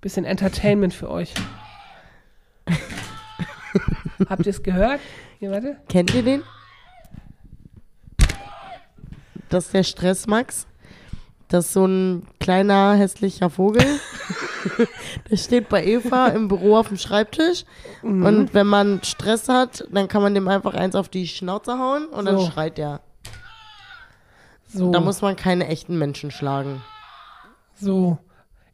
bisschen 0.00 0.24
Entertainment 0.24 0.92
für 0.92 1.08
euch. 1.08 1.32
Habt 4.28 4.46
ihr 4.46 4.50
es 4.50 4.62
gehört? 4.62 5.00
Hier, 5.38 5.50
warte. 5.50 5.76
Kennt 5.88 6.14
ihr 6.14 6.22
den? 6.22 6.42
Das 9.48 9.66
ist 9.66 9.74
der 9.74 9.82
Stressmax. 9.84 10.66
Das 11.48 11.66
ist 11.66 11.72
so 11.74 11.86
ein 11.86 12.26
kleiner 12.40 12.94
hässlicher 12.94 13.50
Vogel. 13.50 13.84
der 15.30 15.36
steht 15.36 15.68
bei 15.68 15.84
Eva 15.84 16.28
im 16.28 16.48
Büro 16.48 16.76
auf 16.76 16.88
dem 16.88 16.96
Schreibtisch. 16.96 17.64
Mhm. 18.02 18.26
Und 18.26 18.54
wenn 18.54 18.66
man 18.66 19.02
Stress 19.04 19.48
hat, 19.48 19.86
dann 19.92 20.08
kann 20.08 20.22
man 20.22 20.34
dem 20.34 20.48
einfach 20.48 20.74
eins 20.74 20.96
auf 20.96 21.08
die 21.08 21.28
Schnauze 21.28 21.78
hauen 21.78 22.06
und 22.06 22.24
dann 22.24 22.38
So. 22.38 22.46
schreit 22.50 22.78
er. 22.80 23.00
So, 24.68 24.90
Da 24.90 24.98
muss 24.98 25.22
man 25.22 25.36
keine 25.36 25.68
echten 25.68 25.96
Menschen 25.98 26.30
schlagen. 26.32 26.82
so. 27.74 28.18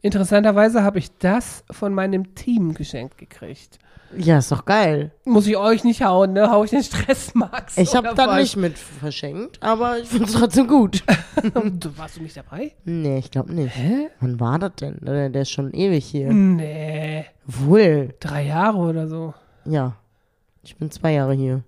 Interessanterweise 0.02 0.82
habe 0.82 0.98
ich 0.98 1.16
das 1.18 1.64
von 1.70 1.94
meinem 1.94 2.34
Team 2.34 2.74
geschenkt 2.74 3.18
gekriegt. 3.18 3.78
Ja, 4.18 4.38
ist 4.38 4.52
doch 4.52 4.64
geil. 4.64 5.12
Muss 5.24 5.46
ich 5.46 5.56
euch 5.56 5.84
nicht 5.84 6.02
hauen, 6.02 6.34
ne? 6.34 6.50
Hau 6.50 6.64
ich 6.64 6.70
den 6.70 6.82
Stressmax. 6.82 7.78
Ich 7.78 7.94
habe 7.94 8.10
was? 8.14 8.40
nicht 8.40 8.56
mit 8.56 8.76
verschenkt, 8.76 9.62
aber 9.62 9.98
ich 9.98 10.08
finde 10.08 10.26
es 10.26 10.32
trotzdem 10.32 10.66
gut. 10.66 11.02
Warst 11.96 12.16
du 12.16 12.22
nicht 12.22 12.36
dabei? 12.36 12.72
nee, 12.84 13.18
ich 13.18 13.30
glaube 13.30 13.54
nicht. 13.54 13.74
Hä? 13.74 14.08
Wann 14.20 14.38
war 14.38 14.58
das 14.58 14.74
denn? 14.74 14.98
Der, 15.00 15.30
der 15.30 15.42
ist 15.42 15.50
schon 15.50 15.72
ewig 15.72 16.04
hier. 16.04 16.30
Nee. 16.32 17.24
Wohl. 17.46 18.14
Drei 18.20 18.44
Jahre 18.44 18.78
oder 18.78 19.08
so. 19.08 19.32
Ja. 19.64 19.96
Ich 20.62 20.76
bin 20.76 20.90
zwei 20.90 21.12
Jahre 21.12 21.32
hier. 21.32 21.62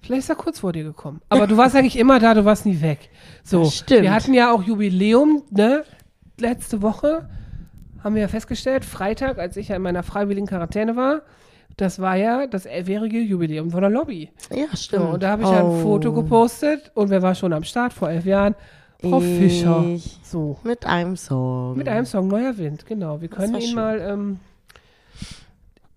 Vielleicht 0.00 0.20
ist 0.24 0.28
er 0.30 0.36
kurz 0.36 0.60
vor 0.60 0.72
dir 0.72 0.84
gekommen. 0.84 1.20
Aber 1.28 1.46
du 1.46 1.56
warst 1.56 1.74
eigentlich 1.74 1.98
immer 1.98 2.18
da, 2.18 2.34
du 2.34 2.44
warst 2.44 2.66
nie 2.66 2.80
weg. 2.80 3.10
So, 3.42 3.64
stimmt. 3.66 4.02
wir 4.02 4.14
hatten 4.14 4.34
ja 4.34 4.52
auch 4.52 4.62
Jubiläum, 4.62 5.42
ne? 5.50 5.84
Letzte 6.38 6.82
Woche 6.82 7.28
haben 8.02 8.14
wir 8.14 8.22
ja 8.22 8.28
festgestellt, 8.28 8.84
Freitag, 8.84 9.38
als 9.38 9.56
ich 9.56 9.68
ja 9.68 9.76
in 9.76 9.82
meiner 9.82 10.02
freiwilligen 10.02 10.46
Quarantäne 10.46 10.96
war, 10.96 11.22
das 11.76 11.98
war 11.98 12.16
ja 12.16 12.46
das 12.46 12.64
elfjährige 12.66 13.18
Jubiläum 13.20 13.70
von 13.70 13.80
der 13.80 13.90
Lobby. 13.90 14.30
Ja, 14.54 14.66
So, 14.70 14.76
stimmt. 14.76 15.06
und 15.14 15.22
da 15.22 15.30
habe 15.30 15.42
ich 15.42 15.48
ja 15.50 15.64
ein 15.66 15.82
Foto 15.82 16.12
gepostet 16.12 16.90
und 16.94 17.10
wer 17.10 17.22
war 17.22 17.34
schon 17.34 17.52
am 17.52 17.64
Start 17.64 17.92
vor 17.92 18.08
elf 18.10 18.24
Jahren? 18.24 18.54
Frau 19.00 19.20
Ich. 19.20 19.38
Fischer. 19.38 19.84
So, 20.22 20.58
Mit 20.64 20.86
einem 20.86 21.16
Song. 21.16 21.76
mit 21.76 21.88
einem 21.88 22.06
Song 22.06 22.28
Neuer 22.28 22.56
Wind, 22.56 22.86
genau. 22.86 23.20
Wir 23.20 23.28
können 23.28 23.54
ihn 23.56 23.60
schön. 23.62 23.74
mal, 23.74 24.00
ähm, 24.00 24.40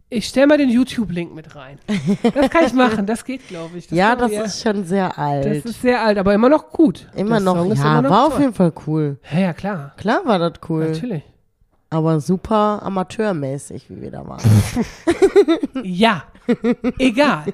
ich 0.10 0.26
stelle 0.28 0.48
mal 0.48 0.58
den 0.58 0.70
YouTube-Link 0.70 1.34
mit 1.36 1.56
rein. 1.56 1.78
Das 2.34 2.50
kann 2.50 2.66
ich 2.66 2.74
machen, 2.74 3.06
das 3.06 3.24
geht, 3.26 3.48
glaube 3.48 3.78
ich. 3.78 3.90
ja, 3.92 4.10
können 4.16 4.22
das 4.22 4.32
wir- 4.32 4.44
ist 4.46 4.62
schon 4.64 4.84
sehr 4.86 5.18
alt. 5.20 5.46
Das 5.46 5.66
ist 5.72 5.82
sehr 5.82 6.02
alt, 6.04 6.18
aber 6.18 6.34
immer 6.34 6.50
noch 6.50 6.70
gut. 6.72 7.08
immer 7.16 7.36
Der 7.36 7.40
noch, 7.42 7.56
Song 7.58 7.76
ja, 7.76 7.82
immer 7.84 8.02
noch 8.02 8.10
war 8.10 8.26
auf 8.28 8.34
toll. 8.34 8.42
jeden 8.42 8.54
Fall 8.54 8.74
cool. 8.88 9.20
Ja, 9.32 9.40
ja, 9.40 9.54
klar. 9.54 9.94
Klar 9.98 10.22
war 10.26 10.40
das 10.40 10.54
cool. 10.70 10.90
Natürlich. 10.90 11.24
Aber 11.92 12.20
super 12.20 12.82
amateurmäßig, 12.84 13.90
wie 13.90 14.02
wir 14.02 14.12
da 14.12 14.28
waren. 14.28 14.42
Ja. 15.84 16.24
Egal. 16.98 17.46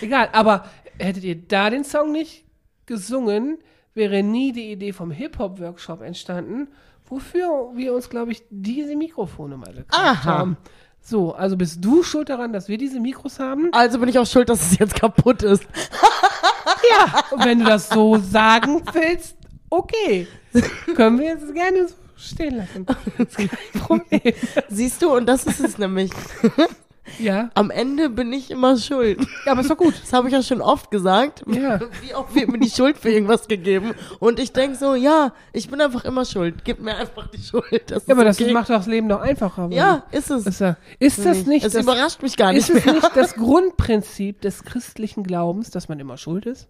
Egal. 0.00 0.28
Aber 0.32 0.64
hättet 0.98 1.24
ihr 1.24 1.36
da 1.36 1.70
den 1.70 1.84
Song 1.84 2.12
nicht 2.12 2.44
gesungen, 2.86 3.58
wäre 3.94 4.22
nie 4.22 4.52
die 4.52 4.72
Idee 4.72 4.92
vom 4.92 5.10
Hip-Hop-Workshop 5.10 6.02
entstanden, 6.02 6.68
wofür 7.08 7.70
wir 7.74 7.94
uns, 7.94 8.08
glaube 8.10 8.32
ich, 8.32 8.42
diese 8.50 8.96
Mikrofone 8.96 9.56
mal 9.56 9.72
gekauft 9.72 9.92
Aha. 9.92 10.24
haben. 10.24 10.56
So, 11.06 11.34
also 11.34 11.56
bist 11.58 11.84
du 11.84 12.02
schuld 12.02 12.30
daran, 12.30 12.54
dass 12.54 12.68
wir 12.68 12.78
diese 12.78 12.98
Mikros 12.98 13.38
haben? 13.38 13.68
also 13.72 13.98
bin 13.98 14.08
ich 14.08 14.18
auch 14.18 14.26
schuld, 14.26 14.48
dass 14.48 14.72
es 14.72 14.78
jetzt 14.78 14.94
kaputt 14.94 15.42
ist. 15.42 15.64
Ja. 16.90 17.24
Und 17.30 17.44
wenn 17.44 17.60
du 17.60 17.64
das 17.64 17.88
so 17.88 18.18
sagen 18.18 18.82
willst, 18.92 19.36
okay. 19.70 20.26
Können 20.94 21.18
wir 21.18 21.26
jetzt 21.28 21.52
gerne 21.54 21.88
so 21.88 21.94
stehen 22.16 22.56
lassen. 22.56 22.86
Das 22.86 23.26
ist 23.26 23.36
kein 23.36 23.80
Problem. 23.80 24.20
Siehst 24.68 25.00
du, 25.00 25.14
und 25.14 25.26
das 25.26 25.44
ist 25.44 25.60
es 25.60 25.78
nämlich. 25.78 26.10
Ja. 27.18 27.50
Am 27.54 27.70
Ende 27.70 28.08
bin 28.08 28.32
ich 28.32 28.50
immer 28.50 28.76
schuld. 28.78 29.20
Ja, 29.44 29.52
aber 29.52 29.60
ist 29.60 29.70
doch 29.70 29.76
gut. 29.76 29.94
Das 30.00 30.12
habe 30.14 30.28
ich 30.28 30.32
ja 30.34 30.42
schon 30.42 30.60
oft 30.62 30.90
gesagt. 30.90 31.44
Ja. 31.46 31.78
Wie 32.02 32.14
oft 32.14 32.34
wird 32.34 32.48
mir 32.50 32.58
die 32.58 32.70
Schuld 32.70 32.96
für 32.96 33.10
irgendwas 33.10 33.46
gegeben? 33.46 33.92
Und 34.20 34.38
ich 34.38 34.52
denke 34.52 34.76
so, 34.76 34.94
ja, 34.94 35.32
ich 35.52 35.68
bin 35.68 35.80
einfach 35.82 36.04
immer 36.06 36.24
schuld. 36.24 36.64
Gib 36.64 36.80
mir 36.80 36.96
einfach 36.96 37.26
die 37.28 37.42
Schuld. 37.42 37.90
Das 37.90 38.06
Ja, 38.06 38.14
aber 38.14 38.26
ist 38.26 38.40
das 38.40 38.44
okay. 38.46 38.54
macht 38.54 38.70
doch 38.70 38.76
das 38.76 38.86
Leben 38.86 39.08
doch 39.08 39.20
einfacher. 39.20 39.68
Ja, 39.70 40.04
ist 40.12 40.30
es. 40.30 40.46
Ist, 40.46 40.60
ja- 40.60 40.76
ist 40.98 41.24
das 41.24 41.44
nicht 41.46 41.64
es 41.66 41.74
das, 41.74 41.82
überrascht 41.82 42.22
mich 42.22 42.36
gar 42.38 42.52
nicht 42.52 42.68
ist 42.70 42.74
es 42.78 42.84
mehr. 42.84 42.94
nicht 42.94 43.10
das 43.16 43.34
Grundprinzip 43.36 44.40
des 44.40 44.64
christlichen 44.64 45.24
Glaubens, 45.24 45.70
dass 45.70 45.88
man 45.88 46.00
immer 46.00 46.16
schuld 46.16 46.46
ist? 46.46 46.68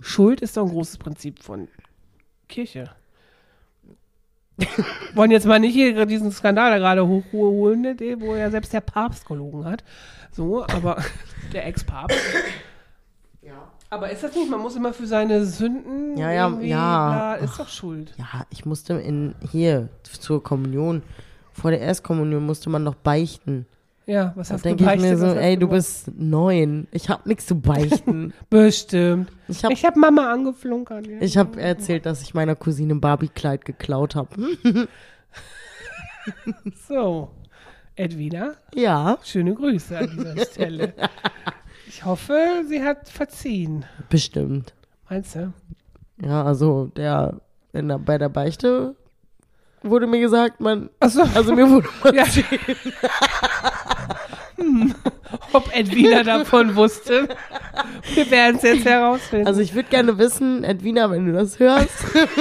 Schuld 0.00 0.40
ist 0.40 0.56
doch 0.56 0.62
ein 0.66 0.70
großes 0.70 0.98
Prinzip 0.98 1.42
von 1.42 1.68
Kirche. 2.48 2.90
Wollen 5.14 5.30
jetzt 5.30 5.46
mal 5.46 5.58
nicht 5.58 5.74
hier 5.74 6.06
diesen 6.06 6.30
Skandal 6.30 6.70
da 6.70 6.78
gerade 6.78 7.06
hochholen, 7.06 7.80
ne, 7.82 7.96
wo 8.18 8.34
ja 8.34 8.50
selbst 8.50 8.72
der 8.72 8.80
Papst 8.80 9.26
gelogen 9.26 9.64
hat. 9.64 9.82
So, 10.30 10.64
aber 10.64 11.02
der 11.52 11.66
Ex-Papst. 11.66 12.18
Aber 13.92 14.10
ist 14.10 14.22
das 14.22 14.34
nicht? 14.34 14.50
Man 14.50 14.60
muss 14.60 14.74
immer 14.74 14.94
für 14.94 15.06
seine 15.06 15.44
Sünden. 15.44 16.16
Ja, 16.16 16.30
ja, 16.30 16.48
ja. 16.60 17.10
bla, 17.10 17.34
ist 17.34 17.60
doch 17.60 17.68
schuld. 17.68 18.14
Ja, 18.16 18.46
ich 18.48 18.64
musste 18.64 18.94
in 18.94 19.34
hier 19.50 19.90
zur 20.02 20.42
Kommunion, 20.42 21.02
vor 21.52 21.72
der 21.72 21.80
Erstkommunion 21.82 22.46
musste 22.46 22.70
man 22.70 22.84
noch 22.84 22.94
beichten. 22.94 23.66
Ja, 24.12 24.32
was 24.36 24.48
Da 24.48 24.54
hast 24.54 24.64
du 24.64 24.68
denke 24.68 24.82
ich 24.84 24.86
mir 24.88 24.94
gebeichtet? 24.96 25.18
so, 25.20 25.24
Was 25.26 25.34
hast 25.36 25.42
ey, 25.42 25.54
du 25.56 25.60
gemacht? 25.68 25.76
bist 25.76 26.10
neun. 26.18 26.86
Ich 26.90 27.08
hab 27.08 27.24
nichts 27.26 27.46
zu 27.46 27.58
beichten. 27.60 28.34
Bestimmt. 28.50 29.30
Ich 29.48 29.64
habe 29.64 29.72
Ich 29.74 29.84
habe 29.84 29.98
Mama 29.98 30.30
angeflunkert. 30.32 31.06
Ja. 31.06 31.20
ich 31.20 31.36
hab 31.38 31.56
erzählt, 31.56 32.04
dass 32.04 32.20
ich 32.22 32.34
meiner 32.34 32.54
Cousine 32.54 32.94
Barbie-Kleid 32.96 33.64
geklaut 33.64 34.14
habe. 34.14 34.36
So, 36.88 37.30
Edwina, 37.96 38.52
Ja. 38.74 39.18
schöne 39.24 39.54
Grüße 39.54 39.98
an 39.98 40.10
dieser 40.10 40.44
Stelle. 40.52 40.94
Ich 41.88 42.04
hoffe, 42.04 42.62
sie 42.68 42.82
hat 42.82 43.08
verziehen. 43.08 43.84
Bestimmt. 44.08 44.72
Meinst 45.10 45.34
du? 45.34 45.52
Ja, 46.24 46.44
also 46.44 46.86
der, 46.96 47.40
in 47.72 47.88
der 47.88 47.98
bei 47.98 48.18
der 48.18 48.28
Beichte 48.28 48.94
wurde 49.82 50.06
mir 50.06 50.20
gesagt, 50.20 50.60
man, 50.60 50.90
Achso, 51.00 51.22
also 51.34 51.54
mir 51.54 51.68
wurde 51.68 51.88
ja. 52.14 52.24
hm, 54.56 54.94
ob 55.52 55.74
Edwina 55.76 56.22
davon 56.22 56.74
wusste. 56.76 57.28
Wir 58.14 58.30
werden 58.30 58.56
es 58.56 58.62
jetzt 58.62 58.84
herausfinden. 58.84 59.46
Also 59.46 59.60
ich 59.60 59.74
würde 59.74 59.88
gerne 59.88 60.18
wissen, 60.18 60.64
Edwina, 60.64 61.10
wenn 61.10 61.26
du 61.26 61.32
das 61.32 61.58
hörst, 61.58 61.90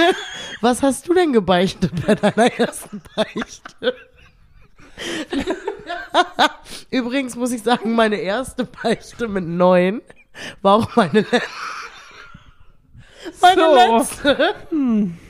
was 0.61 0.81
hast 0.83 1.07
du 1.07 1.13
denn 1.13 1.33
gebeichtet 1.33 1.91
bei 2.05 2.15
deiner 2.15 2.51
ersten 2.53 3.01
Beichte? 3.15 3.95
Übrigens 6.91 7.35
muss 7.35 7.51
ich 7.51 7.63
sagen, 7.63 7.93
meine 7.95 8.17
erste 8.17 8.65
Beichte 8.65 9.27
mit 9.27 9.45
neun 9.45 10.01
war 10.61 10.75
auch 10.75 10.95
meine, 10.95 11.21
le 11.21 11.41
meine 13.41 13.61
So. 13.61 13.75
letzte. 13.75 14.55
Ich 14.71 15.20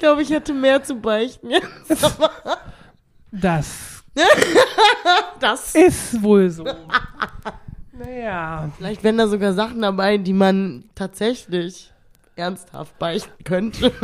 glaube, 0.00 0.22
ich 0.22 0.30
hätte 0.30 0.52
mehr 0.52 0.82
zu 0.82 0.96
beichten 0.96 1.50
jetzt. 1.50 1.68
das 3.30 4.02
Das. 5.40 5.74
ist 5.74 6.20
wohl 6.22 6.50
so. 6.50 6.64
Naja. 7.92 8.70
Vielleicht 8.76 9.04
wären 9.04 9.18
da 9.18 9.28
sogar 9.28 9.52
Sachen 9.52 9.80
dabei, 9.82 10.18
die 10.18 10.32
man 10.32 10.84
tatsächlich 10.94 11.92
ernsthaft 12.36 12.98
beichten 12.98 13.44
könnte. 13.44 13.92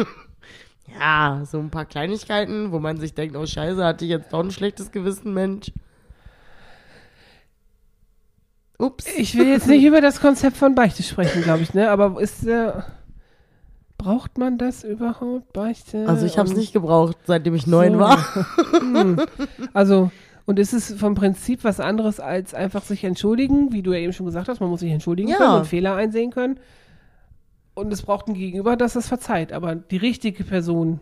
Ja, 1.01 1.43
so 1.45 1.59
ein 1.59 1.71
paar 1.71 1.85
Kleinigkeiten, 1.85 2.71
wo 2.71 2.79
man 2.79 2.99
sich 2.99 3.13
denkt, 3.13 3.37
oh 3.37 3.45
Scheiße, 3.45 3.85
hatte 3.85 4.05
ich 4.05 4.11
jetzt 4.13 4.33
doch 4.33 4.39
ein 4.39 4.53
schlechtes 4.53 4.93
Gewissen, 4.93 5.35
Mensch. 5.35 5.73
Ups. 8.79 9.05
Ich 9.17 9.37
will 9.37 9.49
jetzt 9.49 9.67
nicht 9.67 9.85
über 9.85 10.01
das 10.01 10.21
Konzept 10.21 10.57
von 10.57 10.77
Beichte 10.77 11.03
sprechen, 11.03 11.43
glaube 11.43 11.65
ich, 11.65 11.75
ne? 11.75 11.91
Aber 11.91 12.21
ist 12.21 12.47
äh, 12.47 12.73
braucht 14.07 14.39
man 14.39 14.57
das 14.57 14.85
überhaupt, 14.85 15.53
Beichte? 15.53 16.09
Also 16.09 16.27
ich 16.27 16.39
habe 16.39 16.49
es 16.49 16.55
nicht 16.57 16.73
gebraucht, 16.73 17.17
seitdem 17.25 17.57
ich 17.57 17.67
neun 17.67 17.95
So. 17.95 17.99
war. 17.99 18.19
Hm. 18.81 19.21
Also, 19.75 20.13
und 20.45 20.61
ist 20.61 20.73
es 20.73 20.95
vom 20.95 21.17
Prinzip 21.17 21.65
was 21.65 21.81
anderes 21.81 22.21
als 22.21 22.55
einfach 22.55 22.83
sich 22.85 23.03
entschuldigen, 23.03 23.73
wie 23.73 23.83
du 23.83 23.93
ja 23.93 23.99
eben 23.99 24.13
schon 24.13 24.27
gesagt 24.27 24.49
hast, 24.49 24.61
man 24.61 24.71
muss 24.71 24.79
sich 24.81 24.93
entschuldigen 24.93 25.31
Ja. 25.31 25.37
können 25.39 25.55
und 25.55 25.67
Fehler 25.67 25.97
einsehen 25.97 26.31
können. 26.31 26.61
Und 27.75 27.93
es 27.93 28.03
braucht 28.03 28.29
ein 28.29 28.35
Gegenüber, 28.35 28.77
das 28.77 28.95
es 28.95 29.09
verzeiht. 29.09 29.53
Aber 29.53 29.75
die 29.75 29.97
richtige 29.97 30.45
Person, 30.45 31.01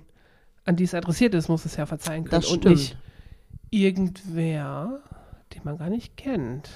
an 0.65 0.77
die 0.77 0.85
es 0.85 0.95
adressiert 0.95 1.35
ist, 1.35 1.49
muss 1.49 1.67
es 1.67 1.77
ja 1.77 1.85
verzeihen 1.85 2.25
können. 2.25 2.41
Das 2.41 2.51
und 2.51 2.61
stimmt. 2.61 2.75
nicht 2.77 2.97
irgendwer, 3.71 5.01
den 5.55 5.61
man 5.65 5.77
gar 5.77 5.91
nicht 5.91 6.17
kennt. 6.17 6.71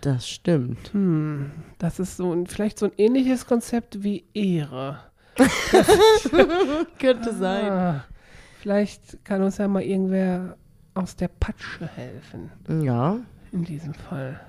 Das 0.00 0.28
stimmt. 0.28 0.92
Hm, 0.92 1.52
das 1.78 2.00
ist 2.00 2.16
so 2.16 2.32
ein, 2.32 2.46
vielleicht 2.48 2.78
so 2.78 2.86
ein 2.86 2.92
ähnliches 2.98 3.46
Konzept 3.46 4.02
wie 4.02 4.24
Ehre. 4.34 4.98
Könnte 6.98 7.34
sein. 7.34 7.70
Ah, 7.72 8.04
vielleicht 8.60 9.24
kann 9.24 9.42
uns 9.42 9.58
ja 9.58 9.68
mal 9.68 9.82
irgendwer 9.82 10.56
aus 10.94 11.16
der 11.16 11.28
Patsche 11.28 11.86
helfen. 11.86 12.50
Ja, 12.82 13.18
In 13.52 13.64
diesem 13.64 13.94
Fall. 13.94 14.40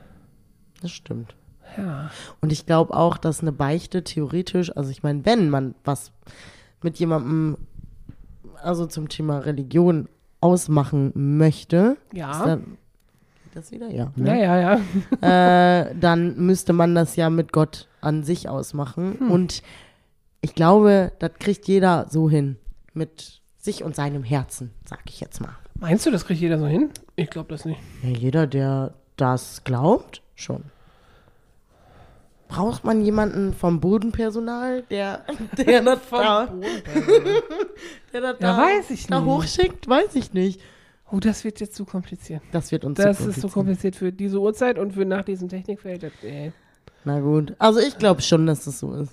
das 0.82 0.91
stimmt. 0.91 1.36
Ja. 1.78 2.12
Und 2.41 2.52
ich 2.52 2.65
glaube 2.65 2.93
auch, 2.95 3.17
dass 3.17 3.41
eine 3.41 3.52
Beichte 3.52 4.04
theoretisch, 4.04 4.76
also 4.78 4.91
ich 4.91 5.02
meine, 5.04 5.26
wenn 5.26 5.50
man 5.50 5.74
was 5.84 6.12
mit 6.84 6.98
jemandem, 7.00 7.58
also 8.62 8.86
zum 8.86 9.10
Thema 9.10 9.39
Religion 9.39 10.08
ausmachen 10.41 11.12
möchte, 11.15 11.98
ist 12.12 12.17
Ja. 12.19 12.45
dann, 12.45 12.78
geht 13.45 13.56
das 13.56 13.71
wieder? 13.71 13.89
Ja. 13.89 14.12
Ja, 14.15 14.24
Ne? 14.24 14.43
ja, 14.43 14.80
ja. 15.21 15.82
Äh, 15.82 15.95
dann 16.00 16.38
müsste 16.38 16.71
man 16.74 16.93
das 16.93 17.15
ja 17.15 17.32
mit 17.32 17.52
Gott 17.52 17.88
an 18.02 18.24
sich 18.24 18.48
ausmachen. 18.48 19.15
Hm. 19.19 19.32
Und 19.32 19.63
ich 20.46 20.54
glaube, 20.54 21.12
das 21.20 21.32
kriegt 21.40 21.68
jeder 21.68 22.06
so 22.10 22.30
hin. 22.30 22.58
Mit 22.94 23.42
sich 23.58 23.84
und 23.84 23.96
seinem 23.96 24.24
Herzen, 24.24 24.72
sag 24.88 25.00
ich 25.08 25.20
jetzt 25.20 25.42
mal. 25.42 25.56
Meinst 25.74 26.06
du, 26.06 26.12
das 26.12 26.26
kriegt 26.26 26.40
jeder 26.40 26.60
so 26.60 26.68
hin? 26.68 26.92
Ich 27.16 27.30
glaube 27.32 27.50
das 27.50 27.66
nicht. 27.66 27.80
Ja, 28.04 28.10
jeder, 28.10 28.46
der 28.48 28.94
das 29.18 29.64
glaubt, 29.64 30.22
schon. 30.36 30.64
Braucht 32.48 32.84
man 32.84 33.04
jemanden 33.04 33.54
vom 33.54 33.80
Bodenpersonal, 33.82 34.84
der, 34.84 35.26
der 35.58 35.82
das 35.82 36.00
da, 36.12 36.46
der 38.14 38.22
das 38.22 38.36
Ja, 38.40 38.56
da, 38.56 38.58
weiß 38.58 38.92
ich 38.92 39.08
da 39.08 39.20
nicht. 39.20 39.28
hochschickt? 39.30 39.90
Weiß 39.90 40.14
ich 40.16 40.32
nicht. 40.34 40.62
Oh, 41.12 41.20
das 41.20 41.44
wird 41.44 41.60
jetzt 41.60 41.76
zu 41.76 41.86
kompliziert. 41.86 42.42
Das 42.52 42.72
wird 42.72 42.86
uns 42.86 42.98
Das 42.98 43.18
zu 43.18 43.30
ist 43.30 43.42
so 43.42 43.50
kompliziert. 43.50 43.96
für 43.96 44.12
diese 44.12 44.40
Uhrzeit 44.40 44.78
und 44.78 44.94
für 44.94 45.06
nach 45.06 45.24
diesem 45.24 45.50
Technikfeld. 45.50 46.04
Äh. 46.24 46.52
Na 47.04 47.20
gut. 47.20 47.56
Also 47.58 47.80
ich 47.80 47.98
glaube 47.98 48.22
schon, 48.22 48.46
dass 48.46 48.66
das 48.66 48.80
so 48.80 48.94
ist. 48.94 49.12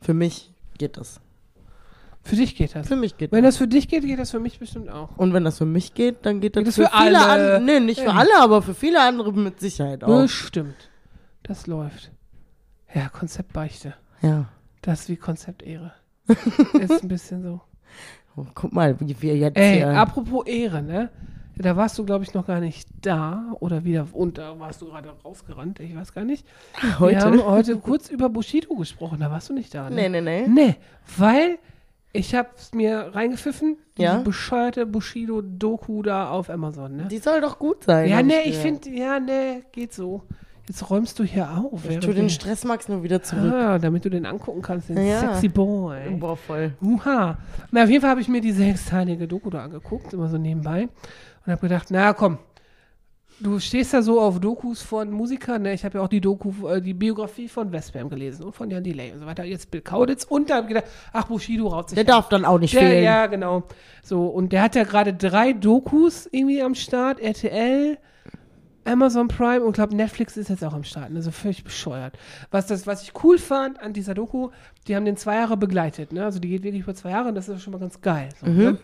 Für 0.00 0.14
mich 0.14 0.52
geht 0.78 0.96
das. 0.96 1.20
Für 2.22 2.36
dich 2.36 2.56
geht 2.56 2.74
das. 2.74 2.86
Für 2.88 2.96
mich 2.96 3.16
geht 3.16 3.32
Wenn 3.32 3.42
das. 3.44 3.54
das 3.54 3.58
für 3.58 3.68
dich 3.68 3.88
geht, 3.88 4.02
geht 4.04 4.18
das 4.18 4.30
für 4.30 4.40
mich 4.40 4.58
bestimmt 4.58 4.90
auch. 4.90 5.16
Und 5.16 5.32
wenn 5.32 5.44
das 5.44 5.58
für 5.58 5.64
mich 5.64 5.94
geht, 5.94 6.26
dann 6.26 6.40
geht 6.40 6.56
das, 6.56 6.60
Geht 6.60 6.68
das 6.68 6.74
für, 6.76 6.82
für 6.84 7.02
viele 7.02 7.18
alle. 7.20 7.32
andere. 7.32 7.60
Nee, 7.60 7.80
nicht 7.80 8.00
für 8.00 8.06
Ja. 8.06 8.12
alle, 8.14 8.38
aber 8.40 8.60
für 8.62 8.74
viele 8.74 9.00
andere 9.00 9.32
mit 9.32 9.60
Sicherheit 9.60 10.04
auch. 10.04 10.22
Bestimmt. 10.22 10.90
Das 11.42 11.66
läuft. 11.66 12.10
Ja, 12.94 13.08
Konzept 13.08 13.52
Beichte. 13.52 13.94
Ja. 14.20 14.46
Das 14.82 15.00
ist 15.02 15.08
wie 15.08 15.16
Konzept 15.16 15.62
Ehre. 15.62 15.92
ist 16.78 17.02
ein 17.02 17.08
bisschen 17.08 17.42
so. 17.42 17.60
Oh, 18.36 18.44
guck 18.54 18.72
mal, 18.72 18.98
wie 19.00 19.20
wir 19.22 19.36
jetzt 19.36 19.56
Ey, 19.56 19.82
apropos 19.82 20.46
Ehre, 20.46 20.82
ne? 20.82 21.10
Da 21.60 21.76
warst 21.76 21.98
du, 21.98 22.04
glaube 22.04 22.24
ich, 22.24 22.34
noch 22.34 22.46
gar 22.46 22.60
nicht 22.60 22.88
da 23.02 23.52
oder 23.60 23.84
wieder, 23.84 24.06
und 24.12 24.38
da 24.38 24.58
warst 24.60 24.80
du 24.80 24.86
gerade 24.86 25.10
rausgerannt, 25.24 25.80
ich 25.80 25.94
weiß 25.96 26.14
gar 26.14 26.24
nicht. 26.24 26.46
Wir 26.80 27.00
Heute? 27.00 27.20
haben 27.20 27.44
heute 27.44 27.76
kurz 27.78 28.08
über 28.10 28.28
Bushido 28.28 28.74
gesprochen, 28.76 29.18
da 29.20 29.30
warst 29.30 29.48
du 29.48 29.54
nicht 29.54 29.74
da, 29.74 29.90
ne? 29.90 29.96
Nee, 29.96 30.08
nee, 30.08 30.20
nee. 30.20 30.46
Nee, 30.46 30.76
weil 31.16 31.58
ich 32.12 32.34
hab's 32.34 32.72
mir 32.72 33.10
reingepfiffen, 33.12 33.76
diese 33.96 34.04
Ja? 34.08 34.18
bescheuerte 34.20 34.86
Bushido-Doku 34.86 36.02
da 36.02 36.30
auf 36.30 36.48
Amazon, 36.48 36.96
ne? 36.96 37.08
Die 37.10 37.18
soll 37.18 37.40
doch 37.40 37.58
gut 37.58 37.84
sein. 37.84 38.08
ja, 38.08 38.22
nee, 38.22 38.42
ich 38.44 38.56
finde, 38.56 38.90
ja, 38.90 39.18
nee, 39.18 39.64
geht 39.72 39.92
so. 39.92 40.22
Jetzt 40.68 40.90
räumst 40.90 41.18
du 41.18 41.24
hier 41.24 41.50
auf. 41.50 41.88
Ich 41.88 41.98
tue 42.00 42.12
den 42.14 42.28
Stressmax 42.28 42.88
nur 42.88 43.02
wieder 43.02 43.22
zurück. 43.22 43.52
Ah, 43.54 43.78
damit 43.78 44.04
du 44.04 44.10
den 44.10 44.26
angucken 44.26 44.60
kannst, 44.60 44.90
den 44.90 44.98
Ja. 45.04 45.20
sexy 45.20 45.48
Boy. 45.48 46.10
Boah, 46.10 46.36
voll. 46.36 46.72
Uha. 46.82 47.38
Na, 47.70 47.82
auf 47.84 47.88
jeden 47.88 48.02
Fall 48.02 48.10
habe 48.10 48.20
ich 48.20 48.28
mir 48.28 48.40
diese 48.42 48.58
sechsteilige 48.58 49.26
Doku 49.26 49.48
da 49.48 49.64
angeguckt, 49.64 50.12
immer 50.12 50.28
so 50.28 50.36
nebenbei. 50.36 50.88
Und 51.46 51.52
habe 51.52 51.60
gedacht, 51.62 51.86
na 51.90 52.12
komm, 52.12 52.36
du 53.40 53.58
stehst 53.60 53.94
da 53.94 54.02
so 54.02 54.20
auf 54.20 54.40
Dokus 54.40 54.82
von 54.82 55.10
Musikern. 55.10 55.62
Ne? 55.62 55.72
Ich 55.72 55.86
habe 55.86 55.96
ja 55.98 56.04
auch 56.04 56.08
die 56.08 56.20
Doku, 56.20 56.68
äh, 56.68 56.82
die 56.82 56.92
Biografie 56.92 57.48
von 57.48 57.72
Westbam 57.72 58.10
gelesen 58.10 58.44
und 58.44 58.54
von 58.54 58.70
Jan 58.70 58.84
Delay 58.84 59.12
und 59.12 59.20
so 59.20 59.26
weiter. 59.26 59.44
Jetzt 59.44 59.70
Bill 59.70 59.80
Kauditz. 59.80 60.24
Und 60.24 60.50
da 60.50 60.56
habe 60.56 60.64
ich 60.64 60.74
gedacht, 60.74 60.92
ach, 61.14 61.24
Bushido 61.28 61.68
raut 61.68 61.88
sich 61.88 61.96
Der 61.96 62.02
an. 62.02 62.08
darf 62.08 62.28
dann 62.28 62.44
auch 62.44 62.58
nicht 62.58 62.74
Der, 62.74 62.82
fehlen. 62.82 63.04
ja, 63.04 63.26
genau. 63.26 63.62
So, 64.02 64.26
und 64.26 64.52
der 64.52 64.60
hat 64.62 64.74
ja 64.74 64.84
gerade 64.84 65.14
drei 65.14 65.54
Dokus 65.54 66.28
irgendwie 66.30 66.60
am 66.62 66.74
Start. 66.74 67.20
RTL, 67.20 67.96
Amazon 68.88 69.28
Prime 69.28 69.62
und 69.62 69.72
glaube 69.72 69.94
Netflix 69.94 70.36
ist 70.36 70.48
jetzt 70.48 70.64
auch 70.64 70.72
am 70.74 70.84
Start. 70.84 71.10
Also 71.14 71.30
völlig 71.30 71.62
bescheuert. 71.64 72.18
Was, 72.50 72.66
das, 72.66 72.86
was 72.86 73.02
ich 73.02 73.12
cool 73.22 73.38
fand 73.38 73.80
an 73.80 73.92
dieser 73.92 74.14
Doku, 74.14 74.50
die 74.86 74.96
haben 74.96 75.04
den 75.04 75.16
zwei 75.16 75.36
Jahre 75.36 75.56
begleitet. 75.56 76.12
Ne? 76.12 76.24
Also 76.24 76.38
die 76.38 76.48
geht 76.48 76.62
wirklich 76.62 76.82
über 76.82 76.94
zwei 76.94 77.10
Jahre 77.10 77.28
und 77.28 77.34
das 77.34 77.48
ist 77.48 77.62
schon 77.62 77.72
mal 77.72 77.78
ganz 77.80 78.00
geil. 78.00 78.30
So, 78.40 78.46
Mhm. 78.46 78.58
ne? 78.58 78.78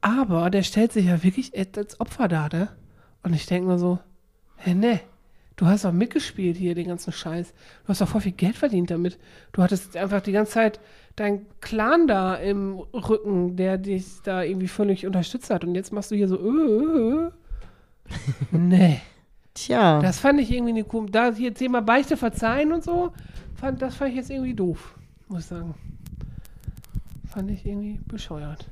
Aber 0.00 0.50
der 0.50 0.62
stellt 0.62 0.92
sich 0.92 1.06
ja 1.06 1.22
wirklich 1.22 1.52
als 1.56 2.00
Opfer 2.00 2.26
dar, 2.28 2.48
ne? 2.52 2.68
Und 3.22 3.34
ich 3.34 3.46
denke 3.46 3.68
mir 3.68 3.78
so, 3.78 4.00
hä, 4.56 4.74
ne, 4.74 5.00
du 5.54 5.66
hast 5.66 5.84
doch 5.84 5.92
mitgespielt 5.92 6.56
hier, 6.56 6.74
den 6.74 6.88
ganzen 6.88 7.12
Scheiß. 7.12 7.52
Du 7.84 7.88
hast 7.88 8.00
doch 8.00 8.08
voll 8.08 8.20
viel 8.20 8.32
Geld 8.32 8.56
verdient 8.56 8.90
damit. 8.90 9.18
Du 9.52 9.62
hattest 9.62 9.96
einfach 9.96 10.20
die 10.20 10.32
ganze 10.32 10.52
Zeit 10.52 10.80
deinen 11.14 11.46
Clan 11.60 12.08
da 12.08 12.34
im 12.34 12.78
Rücken, 12.92 13.54
der 13.56 13.78
dich 13.78 14.06
da 14.24 14.42
irgendwie 14.42 14.66
völlig 14.66 15.06
unterstützt 15.06 15.50
hat. 15.50 15.62
Und 15.64 15.76
jetzt 15.76 15.92
machst 15.92 16.10
du 16.10 16.16
hier 16.16 16.26
so, 16.26 16.36
äh, 16.36 16.48
äh, 16.48 17.26
äh. 17.26 17.30
Nee. 18.50 19.00
Tja. 19.54 20.00
Das 20.00 20.18
fand 20.18 20.40
ich 20.40 20.50
irgendwie 20.50 20.72
eine 20.72 20.84
komische, 20.84 21.12
da 21.12 21.32
hier 21.32 21.52
Thema 21.52 21.82
Beichte 21.82 22.16
verzeihen 22.16 22.72
und 22.72 22.82
so, 22.82 23.12
fand, 23.54 23.82
das 23.82 23.96
fand 23.96 24.10
ich 24.10 24.16
jetzt 24.16 24.30
irgendwie 24.30 24.54
doof, 24.54 24.94
muss 25.28 25.40
ich 25.40 25.46
sagen. 25.46 25.74
Fand 27.28 27.50
ich 27.50 27.64
irgendwie 27.66 28.00
bescheuert. 28.06 28.66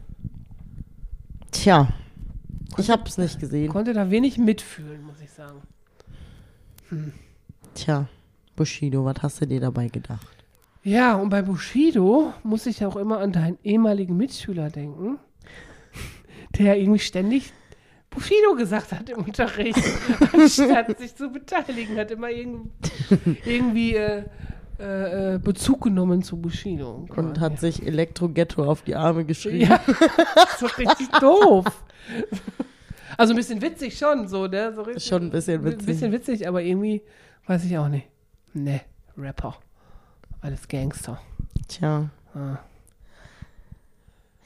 Tja. 1.51 1.89
Ich 2.79 2.91
hab's 2.91 3.19
nicht 3.19 3.39
gesehen. 3.41 3.71
Konnte 3.71 3.93
da 3.93 4.11
wenig 4.11 4.39
mitfühlen, 4.39 5.03
muss 5.03 5.21
ich 5.21 5.31
sagen. 5.31 5.61
Tja. 7.75 8.09
Bushido, 8.57 9.05
was 9.05 9.23
hast 9.23 9.41
du 9.41 9.47
dir 9.47 9.61
dabei 9.61 9.89
gedacht? 9.89 10.45
Ja, 10.83 11.15
und 11.15 11.31
bei 11.31 11.43
Bushido 11.43 12.33
muss 12.43 12.67
ich 12.67 12.85
auch 12.85 12.97
immer 12.97 13.19
an 13.19 13.33
deinen 13.33 13.59
ehemaligen 13.63 14.17
Mitschüler 14.17 14.71
denken, 14.71 15.19
der 16.59 16.79
irgendwie 16.79 16.99
ständig 16.99 17.53
Bushido 18.11 18.55
gesagt 18.57 18.93
hat 18.93 19.09
im 19.09 19.19
Unterricht, 19.25 19.79
anstatt 20.33 20.99
sich 20.99 21.15
zu 21.15 21.31
beteiligen, 21.31 21.97
hat 21.97 22.11
immer 22.11 22.31
irgend, 22.31 22.71
irgendwie 23.45 23.95
äh, 23.95 24.25
äh, 24.81 25.35
äh, 25.35 25.39
Bezug 25.39 25.83
genommen 25.83 26.23
zu 26.23 26.37
Bushido. 26.37 27.07
Und 27.15 27.39
hat 27.39 27.61
sich 27.61 27.87
Elektro-Ghetto 27.87 28.65
auf 28.65 28.83
die 28.83 28.97
Arme 28.97 29.25
geschrieben. 29.25 29.71
Ja, 29.71 29.81
das 30.35 30.55
ist 30.55 30.63
doch 30.63 30.79
richtig 30.79 31.09
doof. 31.21 31.67
Also 33.17 33.33
ein 33.33 33.37
bisschen 33.37 33.61
witzig 33.63 33.97
schon, 33.99 34.27
so, 34.27 34.47
ne? 34.47 34.73
So 34.75 34.83
richtig, 34.83 35.05
Schon 35.05 35.25
ein 35.25 35.31
bisschen 35.31 35.61
Ein 35.61 35.65
witzig. 35.67 35.87
bisschen 35.87 36.13
witzig, 36.13 36.49
aber 36.49 36.63
irgendwie 36.63 37.03
weiß 37.47 37.65
ich 37.65 37.77
auch 37.79 37.89
nicht. 37.89 38.09
Ne, 38.55 38.81
Rapper. 39.17 39.57
Alles 40.41 40.67
Gangster. 40.67 41.21
Tja. 41.69 42.09
Ah. 42.35 42.59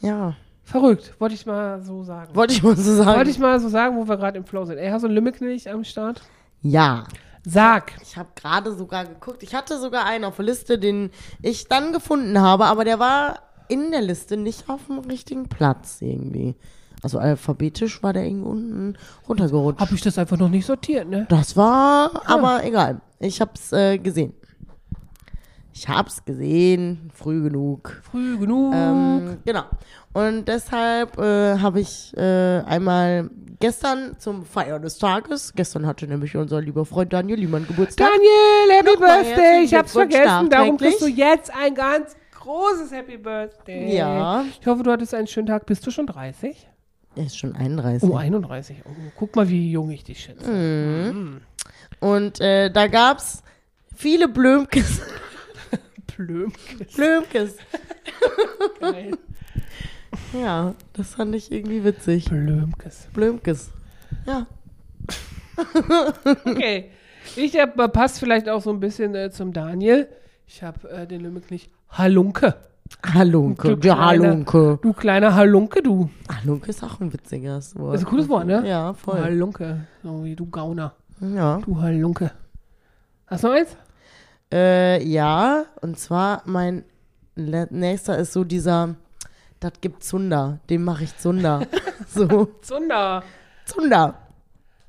Ja. 0.00 0.36
Verrückt, 0.64 1.14
wollte 1.18 1.34
ich 1.34 1.46
mal 1.46 1.82
so 1.82 2.02
sagen. 2.02 2.34
Wollte 2.34 2.54
ich 2.54 2.62
mal 2.62 2.76
so 2.76 2.94
sagen. 2.94 3.18
Wollte 3.18 3.30
ich 3.30 3.38
mal 3.38 3.60
so 3.60 3.68
sagen, 3.68 3.96
wo 3.96 4.08
wir 4.08 4.16
gerade 4.16 4.38
im 4.38 4.44
Flow 4.44 4.64
sind. 4.64 4.78
Ey, 4.78 4.90
hast 4.90 5.02
du 5.02 5.06
einen 5.08 5.14
Lümmelknilch 5.14 5.70
am 5.70 5.84
Start? 5.84 6.22
ja. 6.62 7.04
Sag. 7.46 7.92
Ich 8.00 8.16
habe 8.16 8.30
gerade 8.36 8.72
sogar 8.72 9.04
geguckt. 9.04 9.42
Ich 9.42 9.54
hatte 9.54 9.78
sogar 9.78 10.06
einen 10.06 10.24
auf 10.24 10.36
der 10.36 10.46
Liste, 10.46 10.78
den 10.78 11.10
ich 11.42 11.68
dann 11.68 11.92
gefunden 11.92 12.40
habe, 12.40 12.64
aber 12.64 12.84
der 12.84 12.98
war 12.98 13.40
in 13.68 13.90
der 13.90 14.00
Liste 14.00 14.38
nicht 14.38 14.70
auf 14.70 14.86
dem 14.86 15.00
richtigen 15.00 15.48
Platz 15.50 15.98
irgendwie. 16.00 16.54
Also 17.02 17.18
alphabetisch 17.18 18.02
war 18.02 18.14
der 18.14 18.24
irgendwie 18.24 18.48
unten 18.48 18.98
runtergerutscht. 19.28 19.78
Hab 19.78 19.92
ich 19.92 20.00
das 20.00 20.16
einfach 20.16 20.38
noch 20.38 20.48
nicht 20.48 20.64
sortiert, 20.64 21.06
ne? 21.06 21.26
Das 21.28 21.54
war 21.54 22.22
aber 22.26 22.64
egal. 22.64 23.02
Ich 23.18 23.42
hab's 23.42 23.72
äh, 23.72 23.98
gesehen. 23.98 24.32
Ich 25.74 25.88
hab's 25.88 26.24
gesehen, 26.24 27.10
früh 27.12 27.42
genug. 27.42 28.00
Früh 28.04 28.38
genug. 28.38 28.72
Ähm, 28.74 29.38
genau. 29.44 29.64
Und 30.14 30.46
deshalb 30.46 31.18
äh, 31.18 31.58
habe 31.58 31.80
ich 31.80 32.16
äh, 32.16 32.60
einmal 32.60 33.28
gestern 33.58 34.16
zum 34.18 34.44
Feiern 34.46 34.80
des 34.80 34.98
Tages, 34.98 35.52
gestern 35.54 35.86
hatte 35.86 36.06
nämlich 36.06 36.36
unser 36.36 36.60
lieber 36.60 36.86
Freund 36.86 37.12
Daniel 37.12 37.38
Liemann 37.38 37.66
Geburtstag. 37.66 38.08
Daniel, 38.12 38.78
Happy 38.78 38.92
Nochmal 38.92 39.24
Birthday. 39.24 39.64
Ich 39.64 39.74
hab's 39.74 39.92
Glückwunsch 39.92 40.14
vergessen. 40.14 40.50
Darum 40.50 40.76
kriegst 40.78 41.00
du 41.00 41.08
jetzt 41.08 41.52
ein 41.52 41.74
ganz 41.74 42.14
großes 42.40 42.92
Happy 42.92 43.16
Birthday. 43.16 43.96
Ja. 43.96 44.44
Ich 44.60 44.66
hoffe, 44.66 44.84
du 44.84 44.92
hattest 44.92 45.14
einen 45.14 45.26
schönen 45.26 45.48
Tag. 45.48 45.66
Bist 45.66 45.84
du 45.86 45.90
schon 45.90 46.06
30? 46.06 46.68
Er 47.16 47.26
ist 47.26 47.38
schon 47.38 47.56
31. 47.56 48.08
Oh, 48.08 48.16
31. 48.16 48.82
Oh, 48.84 48.90
guck 49.16 49.34
mal, 49.34 49.48
wie 49.48 49.70
jung 49.70 49.90
ich 49.90 50.04
dich 50.04 50.20
schätze. 50.20 50.48
Mhm. 50.48 51.40
Und 52.00 52.40
äh, 52.40 52.70
da 52.70 52.86
gab's 52.86 53.42
viele 53.96 54.28
Blümkes. 54.28 55.00
Plömkes. 56.06 56.92
Blümkes. 56.96 57.56
Geil. 58.80 59.18
Ja, 60.32 60.74
das 60.94 61.14
fand 61.14 61.34
ich 61.34 61.50
irgendwie 61.52 61.84
witzig. 61.84 62.26
Plömkes. 62.26 63.08
Blümkes. 63.12 63.70
Ja. 64.26 64.46
Okay. 66.44 66.90
Ich 67.36 67.58
hab, 67.58 67.78
äh, 67.78 67.88
passt 67.88 68.18
vielleicht 68.18 68.48
auch 68.48 68.60
so 68.60 68.70
ein 68.70 68.80
bisschen 68.80 69.14
äh, 69.14 69.30
zum 69.30 69.52
Daniel. 69.52 70.08
Ich 70.46 70.62
habe 70.62 70.88
äh, 70.90 71.06
den 71.06 71.20
Lümmelknecht 71.22 71.70
Halunke. 71.90 72.54
Halunke. 73.14 73.68
Du 73.68 73.76
Der 73.76 73.94
kleiner- 73.94 74.06
Halunke. 74.26 74.78
Du 74.82 74.92
kleiner 74.92 75.34
Halunke, 75.34 75.82
du. 75.82 76.10
Halunke 76.28 76.70
ist 76.70 76.82
auch 76.84 77.00
ein 77.00 77.12
witziges 77.12 77.76
Wort. 77.78 77.94
Das 77.94 78.02
ist 78.02 78.06
ein 78.06 78.10
cooles 78.10 78.28
Wort, 78.28 78.46
ne? 78.46 78.62
Ja, 78.68 78.92
Du 78.92 78.98
voll. 78.98 79.20
Halunke. 79.22 79.86
So 80.02 80.24
wie 80.24 80.36
du 80.36 80.46
Gauner. 80.50 80.94
Ja. 81.20 81.58
Du 81.64 81.80
Halunke. 81.80 82.30
Hast 83.26 83.44
du 83.44 83.48
noch 83.48 83.54
eins? 83.54 83.76
Äh, 84.52 85.02
ja, 85.06 85.64
und 85.80 85.98
zwar 85.98 86.42
mein 86.44 86.84
nächster 87.36 88.18
ist 88.18 88.32
so 88.32 88.44
dieser, 88.44 88.94
das 89.60 89.72
gibt 89.80 90.02
Zunder, 90.04 90.58
dem 90.70 90.84
mache 90.84 91.04
ich 91.04 91.16
Zunder. 91.16 91.66
so, 92.08 92.46
Zunder. 92.62 93.22
Zunder. 93.64 94.14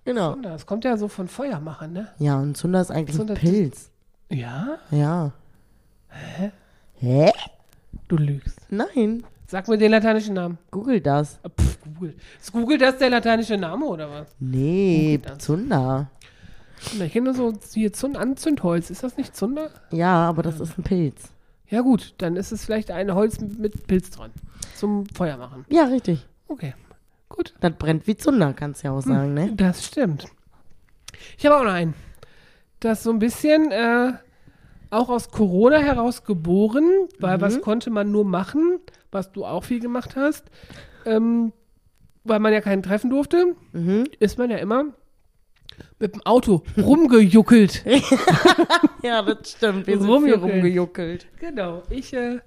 Genau. 0.03 0.33
Zunder. 0.33 0.49
Das 0.51 0.65
kommt 0.65 0.83
ja 0.85 0.97
so 0.97 1.07
von 1.07 1.27
Feuer 1.27 1.59
machen, 1.59 1.93
ne? 1.93 2.09
Ja, 2.19 2.37
und 2.39 2.55
Zunder 2.57 2.81
ist 2.81 2.91
eigentlich 2.91 3.15
Zunder- 3.17 3.33
ein 3.35 3.39
Pilz. 3.39 3.89
Ja? 4.29 4.77
Ja. 4.91 5.31
Hä? 6.09 6.51
Hä? 6.95 7.31
Du 8.07 8.17
lügst. 8.17 8.59
Nein, 8.69 9.23
Sag 9.47 9.67
mir 9.67 9.77
den 9.77 9.91
lateinischen 9.91 10.33
Namen. 10.33 10.57
google 10.71 10.99
das. 10.99 11.39
Ah, 11.43 11.49
Pff, 11.49 11.77
Google. 11.83 12.15
Ist 12.41 12.51
Google 12.51 12.77
das 12.79 12.97
der 12.97 13.11
lateinische 13.11 13.57
Name 13.57 13.85
oder 13.85 14.09
was? 14.09 14.35
Nee. 14.39 15.19
Zunder. 15.37 16.09
Ich 16.99 17.13
kenne 17.13 17.25
nur 17.25 17.33
so 17.35 17.53
hier 17.73 17.93
Zund 17.93 18.17
Anzündholz. 18.17 18.89
Ist 18.89 19.03
das 19.03 19.17
nicht 19.17 19.35
Zunder? 19.35 19.69
Ja, 19.91 20.27
aber 20.27 20.41
das 20.43 20.59
ist 20.59 20.77
ein 20.77 20.83
Pilz. 20.83 21.29
Ja 21.69 21.81
gut, 21.81 22.13
dann 22.19 22.35
ist 22.35 22.51
es 22.51 22.63
vielleicht 22.65 22.91
ein 22.91 23.13
Holz 23.13 23.39
mit 23.39 23.87
Pilz 23.87 24.11
dran. 24.11 24.31
Zum 24.75 25.05
Feuer 25.07 25.37
machen. 25.37 25.65
Ja, 25.69 25.85
richtig. 25.85 26.25
Okay, 26.47 26.73
gut. 27.29 27.53
Das 27.61 27.73
brennt 27.73 28.05
wie 28.07 28.15
Zunder, 28.17 28.53
kannst 28.53 28.83
du 28.83 28.87
ja 28.87 28.93
auch 28.93 29.01
sagen, 29.01 29.33
ne? 29.33 29.51
Das 29.55 29.85
stimmt. 29.85 30.25
Ich 31.37 31.45
habe 31.45 31.57
auch 31.57 31.63
noch 31.63 31.71
einen. 31.73 31.93
Das 32.79 32.99
ist 32.99 33.03
so 33.05 33.11
ein 33.11 33.19
bisschen 33.19 33.71
äh, 33.71 34.13
auch 34.91 35.09
aus 35.09 35.31
Corona 35.31 35.77
heraus 35.79 36.23
geboren, 36.23 36.83
weil 37.19 37.41
was 37.41 37.61
konnte 37.61 37.89
man 37.89 38.11
nur 38.11 38.25
machen, 38.25 38.79
was 39.11 39.31
du 39.31 39.45
auch 39.45 39.63
viel 39.63 39.79
gemacht 39.79 40.15
hast, 40.15 40.43
ähm, 41.05 41.51
weil 42.25 42.39
man 42.39 42.53
ja 42.53 42.61
keinen 42.61 42.83
treffen 42.83 43.09
durfte, 43.09 43.55
Mhm. 43.71 44.05
ist 44.19 44.37
man 44.37 44.49
ja 44.51 44.57
immer 44.57 44.85
mit 45.99 46.13
dem 46.15 46.21
Auto 46.25 46.63
rumgejuckelt. 46.77 47.83
Ja, 49.03 49.21
das 49.21 49.51
stimmt. 49.51 49.85
Wir 49.87 49.99
sind 49.99 50.09
rumgejuckelt. 50.09 51.27
genau. 51.39 51.83
Ich, 51.89 52.11
äh, 52.13 52.39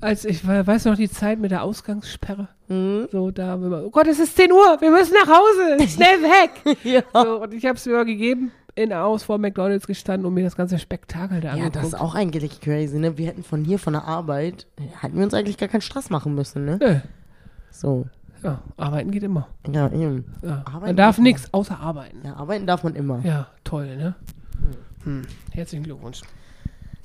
als 0.00 0.24
ich 0.24 0.46
we- 0.46 0.66
weiß 0.66 0.86
noch 0.86 0.96
die 0.96 1.08
Zeit 1.10 1.38
mit 1.38 1.50
der 1.52 1.62
Ausgangssperre. 1.62 2.48
Mhm. 2.68 3.06
So, 3.12 3.30
da, 3.30 3.60
wenn 3.60 3.68
man, 3.68 3.84
oh 3.84 3.90
Gott, 3.90 4.06
es 4.08 4.18
ist 4.18 4.36
10 4.36 4.50
Uhr, 4.50 4.76
wir 4.80 4.90
müssen 4.90 5.14
nach 5.14 5.28
Hause, 5.28 5.88
schnell 5.88 6.20
weg. 6.22 6.76
Ja. 6.84 7.02
So, 7.14 7.42
und 7.42 7.54
ich 7.54 7.64
habe 7.64 7.76
es 7.76 7.86
mir 7.86 8.04
gegeben, 8.04 8.50
in 8.74 8.92
aus 8.92 9.22
vor 9.22 9.38
McDonalds 9.38 9.86
gestanden 9.86 10.26
und 10.26 10.34
mir 10.34 10.42
das 10.42 10.56
ganze 10.56 10.78
Spektakel 10.80 11.40
da 11.40 11.48
Ja, 11.48 11.52
angeguckt. 11.52 11.76
das 11.76 11.84
ist 11.86 11.94
auch 11.94 12.16
eigentlich 12.16 12.60
crazy, 12.60 12.98
ne? 12.98 13.16
Wir 13.16 13.28
hätten 13.28 13.44
von 13.44 13.64
hier, 13.64 13.78
von 13.78 13.92
der 13.92 14.04
Arbeit, 14.04 14.66
hätten 15.00 15.16
wir 15.16 15.22
uns 15.24 15.34
eigentlich 15.34 15.58
gar 15.58 15.68
keinen 15.68 15.80
Stress 15.82 16.10
machen 16.10 16.34
müssen, 16.34 16.64
ne? 16.64 16.78
Nö. 16.82 16.96
So. 17.70 18.06
Ja, 18.44 18.60
arbeiten 18.76 19.10
geht 19.10 19.22
immer. 19.22 19.48
Ja, 19.66 19.90
eben. 19.90 20.26
Ja. 20.42 20.62
Man 20.80 20.96
darf 20.96 21.16
nichts 21.16 21.52
außer 21.54 21.80
arbeiten. 21.80 22.20
Ja, 22.24 22.36
arbeiten 22.36 22.66
darf 22.66 22.84
man 22.84 22.94
immer. 22.94 23.20
Ja, 23.24 23.46
toll, 23.64 23.96
ne? 23.96 24.14
Hm. 25.04 25.22
Herzlichen 25.52 25.84
Glückwunsch. 25.84 26.20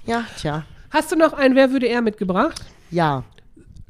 Ja, 0.06 0.26
tja. 0.38 0.66
Hast 0.90 1.14
du 1.14 1.16
noch 1.16 1.32
ein 1.32 1.56
Wer 1.56 1.72
würde 1.72 1.88
er 1.88 2.02
mitgebracht? 2.02 2.66
Ja. 2.92 3.24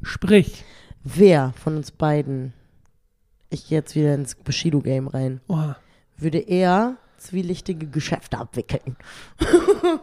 Sprich. 0.02 0.64
Wer 1.02 1.52
von 1.56 1.76
uns 1.76 1.90
beiden, 1.90 2.52
ich 3.48 3.66
gehe 3.68 3.78
jetzt 3.78 3.96
wieder 3.96 4.14
ins 4.14 4.36
Bushido-Game 4.36 5.08
rein, 5.08 5.40
Oh. 5.48 5.72
würde 6.18 6.38
eher 6.38 6.98
zwielichtige 7.16 7.88
Geschäfte 7.88 8.38
abwickeln? 8.38 8.96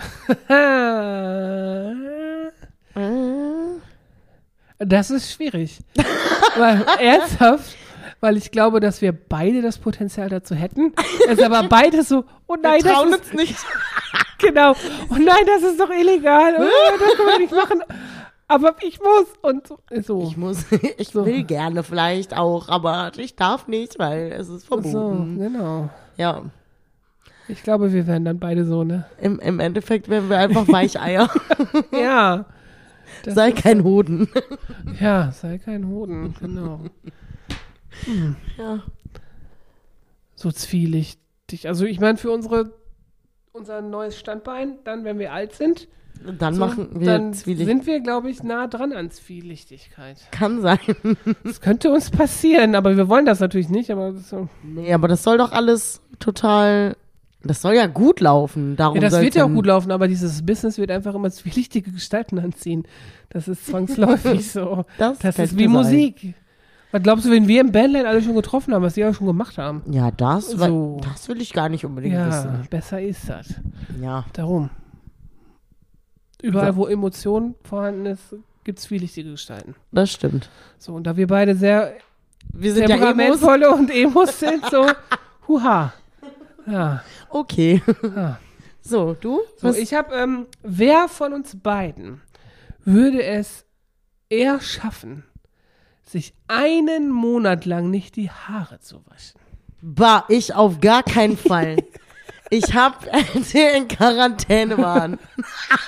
Das 4.80 5.10
ist 5.10 5.30
schwierig. 5.32 5.78
weil, 6.56 6.84
ernsthaft, 6.98 7.76
weil 8.20 8.36
ich 8.36 8.50
glaube, 8.50 8.80
dass 8.80 9.00
wir 9.02 9.12
beide 9.12 9.62
das 9.62 9.78
Potenzial 9.78 10.28
dazu 10.28 10.54
hätten. 10.54 10.92
Es 11.28 11.38
ist 11.38 11.42
aber 11.44 11.62
beide 11.68 12.02
so, 12.02 12.24
oh 12.48 12.56
nein, 12.60 12.82
Wir 12.82 12.92
trauen 12.92 13.10
das 13.10 13.20
uns 13.20 13.28
ist, 13.28 13.34
nicht. 13.34 13.56
genau, 14.38 14.72
oh 15.10 15.14
nein, 15.18 15.44
das 15.46 15.62
ist 15.70 15.78
doch 15.80 15.90
illegal. 15.90 16.54
Oh, 16.58 16.98
das 16.98 17.16
können 17.16 17.28
wir 17.28 17.38
nicht 17.38 17.52
machen. 17.54 17.82
Aber 18.48 18.74
ich 18.80 18.98
muss. 19.00 19.26
Und 19.42 19.68
so. 19.68 19.78
so. 20.02 20.26
Ich 20.28 20.36
muss, 20.36 20.64
ich 20.98 21.08
So. 21.08 21.24
will 21.24 21.44
gerne 21.44 21.82
vielleicht 21.84 22.36
auch, 22.36 22.68
aber 22.68 23.12
ich 23.16 23.36
darf 23.36 23.68
nicht, 23.68 23.98
weil 23.98 24.32
es 24.32 24.48
ist 24.48 24.66
so, 24.66 24.80
verboten. 24.80 25.38
genau. 25.38 25.88
Ja, 26.16 26.42
Ich 27.48 27.62
glaube, 27.62 27.92
wir 27.92 28.06
wären 28.08 28.24
dann 28.24 28.38
beide 28.40 28.64
so, 28.64 28.82
ne? 28.82 29.04
im, 29.20 29.38
im 29.40 29.60
Endeffekt 29.60 30.08
wären 30.08 30.28
wir 30.28 30.38
einfach 30.38 30.66
Weicheier. 30.68 31.30
Ja. 31.92 32.44
Das 33.22 33.34
Sei 33.34 33.52
kein 33.52 33.84
Hoden. 33.84 34.28
Ja, 35.00 35.32
sei 35.32 35.58
kein 35.58 35.86
Hoden, 35.88 36.34
genau. 36.40 36.80
Ja. 38.58 38.82
So 40.34 40.50
zwielichtig. 40.50 41.68
Also 41.68 41.84
ich 41.84 42.00
meine, 42.00 42.18
für 42.18 42.30
unsere 42.30 42.72
unser 43.52 43.82
neues 43.82 44.18
Standbein, 44.18 44.78
dann, 44.84 45.04
wenn 45.04 45.18
wir 45.18 45.32
alt 45.32 45.54
sind, 45.54 45.88
Dann 46.38 46.54
so, 46.54 46.60
machen 46.60 47.00
wir 47.00 47.06
dann 47.06 47.32
sind 47.32 47.86
wir, 47.86 48.00
glaube 48.00 48.30
ich, 48.30 48.42
nah 48.42 48.66
dran 48.68 48.92
an 48.92 49.10
Zwielichtigkeit. 49.10 50.18
Kann 50.30 50.60
sein. 50.60 50.78
Das 51.44 51.60
könnte 51.60 51.90
uns 51.90 52.10
passieren, 52.10 52.74
aber 52.74 52.96
wir 52.96 53.08
wollen 53.08 53.26
das 53.26 53.40
natürlich 53.40 53.68
nicht. 53.68 53.90
Aber 53.90 54.12
so. 54.14 54.48
Nee, 54.62 54.92
aber 54.92 55.08
das 55.08 55.22
soll 55.22 55.38
doch 55.38 55.52
alles 55.52 56.00
total. 56.20 56.96
Das 57.42 57.62
soll 57.62 57.74
ja 57.74 57.86
gut 57.86 58.20
laufen. 58.20 58.76
Darum 58.76 58.96
ja, 58.96 59.00
das 59.08 59.20
wird 59.20 59.34
ja 59.34 59.44
auch 59.46 59.48
gut 59.50 59.66
laufen, 59.66 59.90
aber 59.92 60.08
dieses 60.08 60.44
Business 60.44 60.76
wird 60.76 60.90
einfach 60.90 61.14
immer 61.14 61.30
zwielichtige 61.30 61.90
Gestalten 61.90 62.38
anziehen. 62.38 62.84
Das 63.30 63.48
ist 63.48 63.66
zwangsläufig 63.66 64.50
so. 64.52 64.84
Das, 64.98 65.18
Das 65.20 65.38
ist 65.38 65.56
wie 65.56 65.62
sein. 65.64 65.72
Musik. 65.72 66.34
Was 66.92 67.02
glaubst 67.02 67.24
du, 67.24 67.30
wenn 67.30 67.46
wir 67.48 67.60
im 67.60 67.70
Bandland 67.72 68.04
alle 68.06 68.20
schon 68.20 68.34
getroffen 68.34 68.74
haben, 68.74 68.82
was 68.82 68.94
die 68.94 69.04
alle 69.04 69.14
schon 69.14 69.26
gemacht 69.28 69.56
haben? 69.58 69.82
Ja, 69.90 70.10
das, 70.10 70.50
So. 70.50 71.00
das 71.02 71.28
will 71.28 71.40
ich 71.40 71.52
gar 71.52 71.68
nicht 71.68 71.84
unbedingt 71.86 72.14
Ja, 72.14 72.26
wissen. 72.28 72.66
besser 72.68 73.00
ist 73.00 73.28
das. 73.28 73.54
Ja. 74.02 74.24
Darum. 74.32 74.70
Überall, 76.42 76.72
So. 76.72 76.78
wo 76.78 76.86
Emotion 76.86 77.54
vorhanden 77.62 78.06
ist, 78.06 78.34
gibt 78.64 78.78
es 78.80 78.86
zwielichtige 78.86 79.30
Gestalten. 79.30 79.74
Das 79.92 80.10
stimmt. 80.10 80.48
So, 80.78 80.94
und 80.94 81.04
da 81.06 81.16
wir 81.16 81.26
beide 81.26 81.54
sehr 81.54 81.94
Wir 82.52 82.74
sind 82.74 82.88
ja 82.88 82.96
Emos. 82.96 83.06
temperamentvolle 83.08 83.70
und 83.70 83.90
Emos 83.90 84.40
sind, 84.40 84.64
so, 84.70 84.86
huha. 85.48 85.92
Ja, 86.70 87.02
Okay. 87.28 87.82
ja. 88.02 88.38
So, 88.82 89.14
du? 89.14 89.40
So, 89.58 89.72
ich 89.74 89.92
habe, 89.92 90.14
ähm, 90.14 90.46
wer 90.62 91.08
von 91.08 91.32
uns 91.32 91.58
beiden 91.60 92.22
würde 92.84 93.22
es 93.22 93.66
eher 94.30 94.60
schaffen, 94.60 95.24
sich 96.02 96.34
einen 96.48 97.10
Monat 97.10 97.66
lang 97.66 97.90
nicht 97.90 98.16
die 98.16 98.30
Haare 98.30 98.80
zu 98.80 99.04
waschen. 99.06 99.38
Bah, 99.82 100.24
ich 100.28 100.54
auf 100.54 100.80
gar 100.80 101.02
keinen 101.02 101.36
Fall. 101.36 101.76
Ich 102.52 102.74
hab, 102.74 103.06
als 103.14 103.54
wir 103.54 103.74
in 103.74 103.86
Quarantäne 103.86 104.76
waren, 104.76 105.20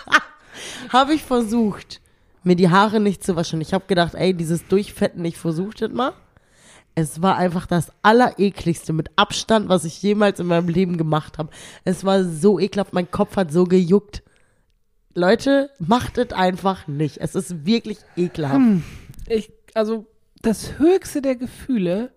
habe 0.92 1.12
ich 1.12 1.24
versucht, 1.24 2.00
mir 2.44 2.54
die 2.54 2.70
Haare 2.70 3.00
nicht 3.00 3.24
zu 3.24 3.34
waschen. 3.34 3.60
Ich 3.60 3.74
habe 3.74 3.86
gedacht, 3.88 4.14
ey, 4.14 4.32
dieses 4.32 4.68
Durchfetten, 4.68 5.24
ich 5.24 5.36
versuche 5.38 5.74
das 5.76 5.90
mal. 5.90 6.12
Es 6.94 7.22
war 7.22 7.36
einfach 7.36 7.66
das 7.66 7.90
Allerekligste 8.02 8.92
mit 8.92 9.10
Abstand, 9.16 9.68
was 9.68 9.84
ich 9.84 10.02
jemals 10.02 10.40
in 10.40 10.46
meinem 10.46 10.68
Leben 10.68 10.98
gemacht 10.98 11.38
habe. 11.38 11.50
Es 11.84 12.04
war 12.04 12.24
so 12.24 12.58
ekelhaft, 12.58 12.92
mein 12.92 13.10
Kopf 13.10 13.36
hat 13.36 13.50
so 13.50 13.64
gejuckt. 13.64 14.22
Leute, 15.14 15.70
macht 15.78 16.18
es 16.18 16.32
einfach 16.32 16.86
nicht. 16.86 17.18
Es 17.18 17.34
ist 17.34 17.64
wirklich 17.64 17.98
ekelhaft. 18.16 18.82
Ich, 19.28 19.52
also, 19.74 20.06
das 20.42 20.78
höchste 20.78 21.22
der 21.22 21.36
Gefühle 21.36 22.12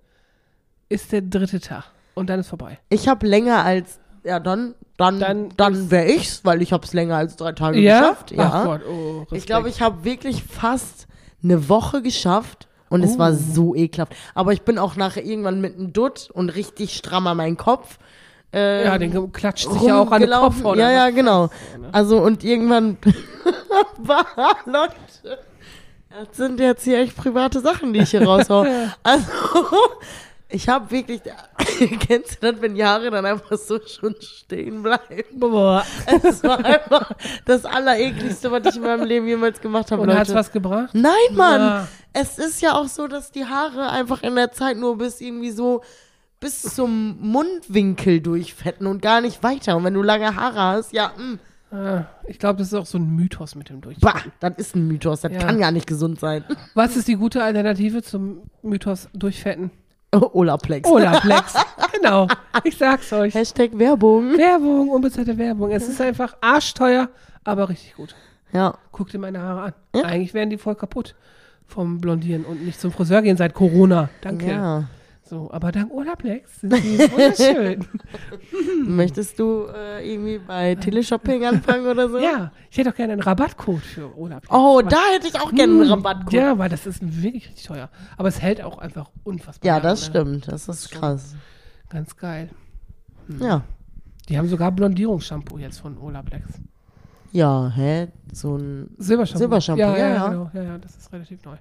ist 0.89 1.11
der 1.11 1.21
dritte 1.21 1.59
Tag. 1.59 1.85
Und 2.13 2.29
dann 2.29 2.39
ist 2.39 2.47
vorbei. 2.47 2.79
Ich 2.89 3.07
habe 3.07 3.27
länger 3.27 3.63
als, 3.63 3.99
ja 4.23 4.39
dann, 4.39 4.75
dann, 4.97 5.19
Dann 5.19 5.49
dann, 5.57 5.91
wäre 5.91 6.07
ich's, 6.07 6.45
weil 6.45 6.61
ich 6.61 6.71
habe 6.71 6.85
es 6.85 6.93
länger 6.93 7.17
als 7.17 7.35
drei 7.35 7.51
Tage 7.51 7.81
geschafft. 7.81 8.31
Ja. 8.31 8.51
Ach 8.53 8.63
Gott, 8.63 8.81
oh, 8.87 9.19
Respekt. 9.19 9.41
Ich 9.41 9.45
glaube, 9.45 9.69
ich 9.69 9.81
habe 9.81 10.05
wirklich 10.05 10.43
fast 10.43 11.07
eine 11.43 11.67
Woche 11.67 12.01
geschafft 12.01 12.67
und 12.89 13.03
es 13.03 13.17
war 13.17 13.31
Oh. 13.31 13.37
so 13.53 13.75
ekelhaft. 13.75 14.13
Aber 14.33 14.53
ich 14.53 14.61
bin 14.63 14.77
auch 14.79 14.95
nachher 14.95 15.23
irgendwann 15.25 15.61
mit 15.61 15.75
einem 15.75 15.93
Dutt 15.93 16.29
und 16.33 16.49
richtig 16.49 16.95
stramm 16.95 17.27
an 17.27 17.37
meinen 17.37 17.57
Kopf. 17.57 17.97
Äh, 18.53 18.85
Ja, 18.85 18.97
den 18.97 19.33
klatscht 19.33 19.69
sich 19.71 19.81
ja 19.81 19.99
auch 19.99 20.11
an 20.11 20.21
den 20.21 20.29
Kopf. 20.31 20.63
oder 20.63 20.79
Ja, 20.79 20.91
ja, 20.91 21.09
genau. 21.09 21.43
ne? 21.77 21.89
Also 21.91 22.19
und 22.21 22.43
irgendwann 22.43 22.97
war, 23.97 24.25
Leute, 24.65 24.93
das 26.09 26.37
sind 26.37 26.59
jetzt 26.61 26.83
hier 26.85 26.99
echt 26.99 27.17
private 27.17 27.59
Sachen, 27.59 27.91
die 27.93 27.99
ich 28.01 28.11
hier 28.11 28.23
raushau. 28.23 28.65
Also, 29.03 29.25
ich 30.55 30.69
habe 30.69 30.89
wirklich, 30.91 31.21
kennst 31.99 32.41
du 32.41 32.51
das, 32.51 32.61
wenn 32.61 32.75
Jahre 32.75 33.11
dann 33.11 33.25
einfach 33.25 33.57
so 33.57 33.79
schon 33.85 34.15
stehen 34.21 34.81
bleiben? 34.83 35.39
Boah. 35.39 35.83
Es 36.23 36.43
war 36.43 36.63
einfach 36.63 37.11
das 37.45 37.65
Allerekligste, 37.65 38.49
was 38.51 38.65
ich 38.65 38.75
in 38.77 38.81
meinem 38.83 39.03
Leben 39.05 39.27
jemals 39.27 39.59
gemacht 39.61 39.91
habe, 39.91 40.01
Und 40.01 40.09
Leute. 40.09 40.33
was 40.33 40.51
gebracht? 40.51 40.89
Nein, 40.93 41.11
Mann! 41.33 41.59
Ja. 41.61 41.87
Es 42.13 42.37
ist 42.37 42.61
ja 42.61 42.73
auch 42.73 42.87
so, 42.87 43.07
dass 43.07 43.31
die 43.31 43.45
Haare 43.45 43.89
einfach 43.89 44.23
in 44.23 44.35
der 44.35 44.51
Zeit 44.51 44.77
nur 44.77 44.97
bis 44.97 45.19
irgendwie 45.19 45.51
so 45.51 45.81
bis 46.39 46.61
zum 46.61 47.17
Mundwinkel 47.19 48.21
durchfetten 48.21 48.87
und 48.87 49.01
gar 49.01 49.19
nicht 49.21 49.43
weiter. 49.43 49.75
Und 49.75 49.83
wenn 49.83 49.93
du 49.93 50.01
lange 50.03 50.35
Haare 50.35 50.59
hast, 50.61 50.93
ja, 50.93 51.11
mh, 51.17 51.37
Ah, 51.71 52.05
Ich 52.27 52.39
glaube, 52.39 52.59
das 52.59 52.67
ist 52.67 52.73
auch 52.75 52.85
so 52.85 52.97
ein 52.99 53.09
Mythos 53.15 53.55
mit 53.55 53.69
dem 53.69 53.81
bah, 53.81 53.89
Durchfetten. 53.89 54.31
das 54.39 54.53
ist 54.57 54.75
ein 54.75 54.87
Mythos. 54.87 55.21
Das 55.21 55.31
Ja. 55.33 55.39
kann 55.39 55.59
gar 55.59 55.71
nicht 55.71 55.87
gesund 55.87 56.19
sein. 56.21 56.45
Was 56.73 56.95
ist 56.95 57.07
die 57.09 57.15
gute 57.15 57.43
Alternative 57.43 58.01
zum 58.01 58.43
Mythos 58.61 59.09
Durchfetten? 59.13 59.71
Olaplex. 60.33 60.89
Olaplex. 60.89 61.53
genau. 61.91 62.27
Ich 62.63 62.77
sag's 62.77 63.11
euch. 63.13 63.33
Hashtag 63.33 63.71
Werbung. 63.73 64.37
Werbung, 64.37 64.89
unbezahlte 64.89 65.37
Werbung. 65.37 65.71
Es 65.71 65.87
ist 65.87 66.01
einfach 66.01 66.35
arschteuer, 66.41 67.09
aber 67.43 67.69
richtig 67.69 67.95
gut. 67.95 68.15
Ja. 68.53 68.75
Guck 68.91 69.09
dir 69.09 69.19
meine 69.19 69.41
Haare 69.41 69.61
an. 69.61 69.73
Ja. 69.95 70.03
Eigentlich 70.03 70.33
wären 70.33 70.49
die 70.49 70.57
voll 70.57 70.75
kaputt 70.75 71.15
vom 71.67 71.99
Blondieren 71.99 72.45
und 72.45 72.65
nicht 72.65 72.79
zum 72.79 72.91
Friseur 72.91 73.21
gehen 73.21 73.37
seit 73.37 73.53
Corona. 73.53 74.09
Danke. 74.21 74.47
ja. 74.47 74.83
So, 75.27 75.49
aber 75.51 75.71
dank 75.71 75.91
Olaplex 75.91 76.61
sind 76.61 76.71
die 76.73 76.99
wunderschön. 77.11 77.83
Möchtest 78.85 79.39
du 79.39 79.65
äh, 79.75 80.13
irgendwie 80.13 80.37
bei 80.37 80.75
Teleshopping 80.75 81.43
anfangen 81.43 81.87
oder 81.87 82.07
so? 82.09 82.19
ja, 82.19 82.51
ich 82.69 82.77
hätte 82.77 82.91
auch 82.91 82.95
gerne 82.95 83.13
einen 83.13 83.23
Rabattcode 83.23 83.81
für 83.81 84.15
Olaplex. 84.15 84.53
Oh, 84.53 84.83
da 84.87 84.99
hätte 85.15 85.27
ich 85.27 85.39
auch 85.41 85.51
gerne 85.51 85.81
einen 85.81 85.89
Rabattcode. 85.89 86.33
Ja, 86.33 86.57
weil 86.59 86.69
das 86.69 86.85
ist 86.85 87.01
wirklich 87.01 87.47
richtig 87.47 87.65
teuer. 87.65 87.89
Aber 88.17 88.27
es 88.27 88.39
hält 88.39 88.61
auch 88.61 88.77
einfach 88.77 89.09
unfassbar. 89.23 89.67
Ja, 89.67 89.77
lange, 89.77 89.89
das 89.89 90.01
ne? 90.01 90.05
stimmt. 90.05 90.47
Das 90.47 90.67
ist 90.67 90.91
krass. 90.91 91.35
Ganz 91.89 92.15
geil. 92.17 92.49
Ja. 93.39 93.63
Die 94.29 94.37
haben 94.37 94.47
sogar 94.47 94.71
Blondierungsshampoo 94.71 95.57
jetzt 95.57 95.79
von 95.79 95.97
Olaplex. 95.97 96.45
Ja, 97.31 97.71
hä? 97.75 98.09
So 98.31 98.57
ein. 98.57 98.91
Silbershampoo. 98.97 99.39
Silbershampoo, 99.39 99.81
ja, 99.81 99.97
ja, 99.97 100.07
ja, 100.07 100.15
ja. 100.15 100.27
Genau. 100.29 100.51
ja, 100.53 100.63
ja, 100.63 100.77
das 100.77 100.95
ist 100.95 101.11
relativ 101.11 101.43
neu. 101.43 101.57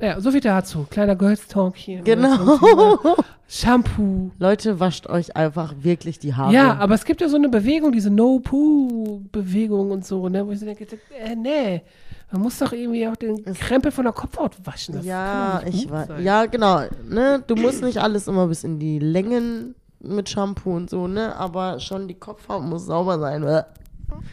Ja, 0.00 0.20
so 0.20 0.30
viel 0.30 0.40
dazu. 0.40 0.86
Kleiner 0.90 1.16
Girls 1.16 1.46
Talk 1.48 1.76
hier. 1.76 1.98
ne, 1.98 2.04
Genau. 2.04 2.56
Thema 2.58 3.16
Shampoo. 3.48 4.30
Leute, 4.38 4.78
wascht 4.78 5.06
euch 5.08 5.34
einfach 5.34 5.74
wirklich 5.80 6.18
die 6.18 6.34
Haare. 6.34 6.52
Ja, 6.52 6.76
aber 6.76 6.94
es 6.94 7.04
gibt 7.04 7.20
ja 7.22 7.28
so 7.28 7.36
eine 7.36 7.48
Bewegung, 7.48 7.92
diese 7.92 8.10
No-Poo-Bewegung 8.10 9.90
und 9.90 10.04
so, 10.04 10.28
ne, 10.28 10.46
wo 10.46 10.52
ich 10.52 10.60
so 10.60 10.66
denke, 10.66 10.86
äh, 11.18 11.34
nee, 11.34 11.82
man 12.30 12.42
muss 12.42 12.58
doch 12.58 12.72
irgendwie 12.72 13.08
auch 13.08 13.16
den 13.16 13.42
Krempel 13.44 13.90
von 13.90 14.04
der 14.04 14.12
Kopfhaut 14.12 14.54
waschen. 14.64 14.96
Das 14.96 15.04
ja, 15.04 15.62
ich 15.64 15.90
weiß. 15.90 16.10
Ja, 16.20 16.44
genau. 16.44 16.82
Ne? 17.08 17.42
Du 17.46 17.56
musst 17.56 17.82
nicht 17.82 17.98
alles 17.98 18.28
immer 18.28 18.46
bis 18.48 18.64
in 18.64 18.78
die 18.78 18.98
Längen 18.98 19.74
mit 20.00 20.28
Shampoo 20.28 20.76
und 20.76 20.90
so, 20.90 21.08
ne? 21.08 21.34
Aber 21.36 21.80
schon 21.80 22.06
die 22.06 22.14
Kopfhaut 22.14 22.62
muss 22.62 22.84
sauber 22.84 23.18
sein. 23.18 23.42
Äh. 23.44 23.64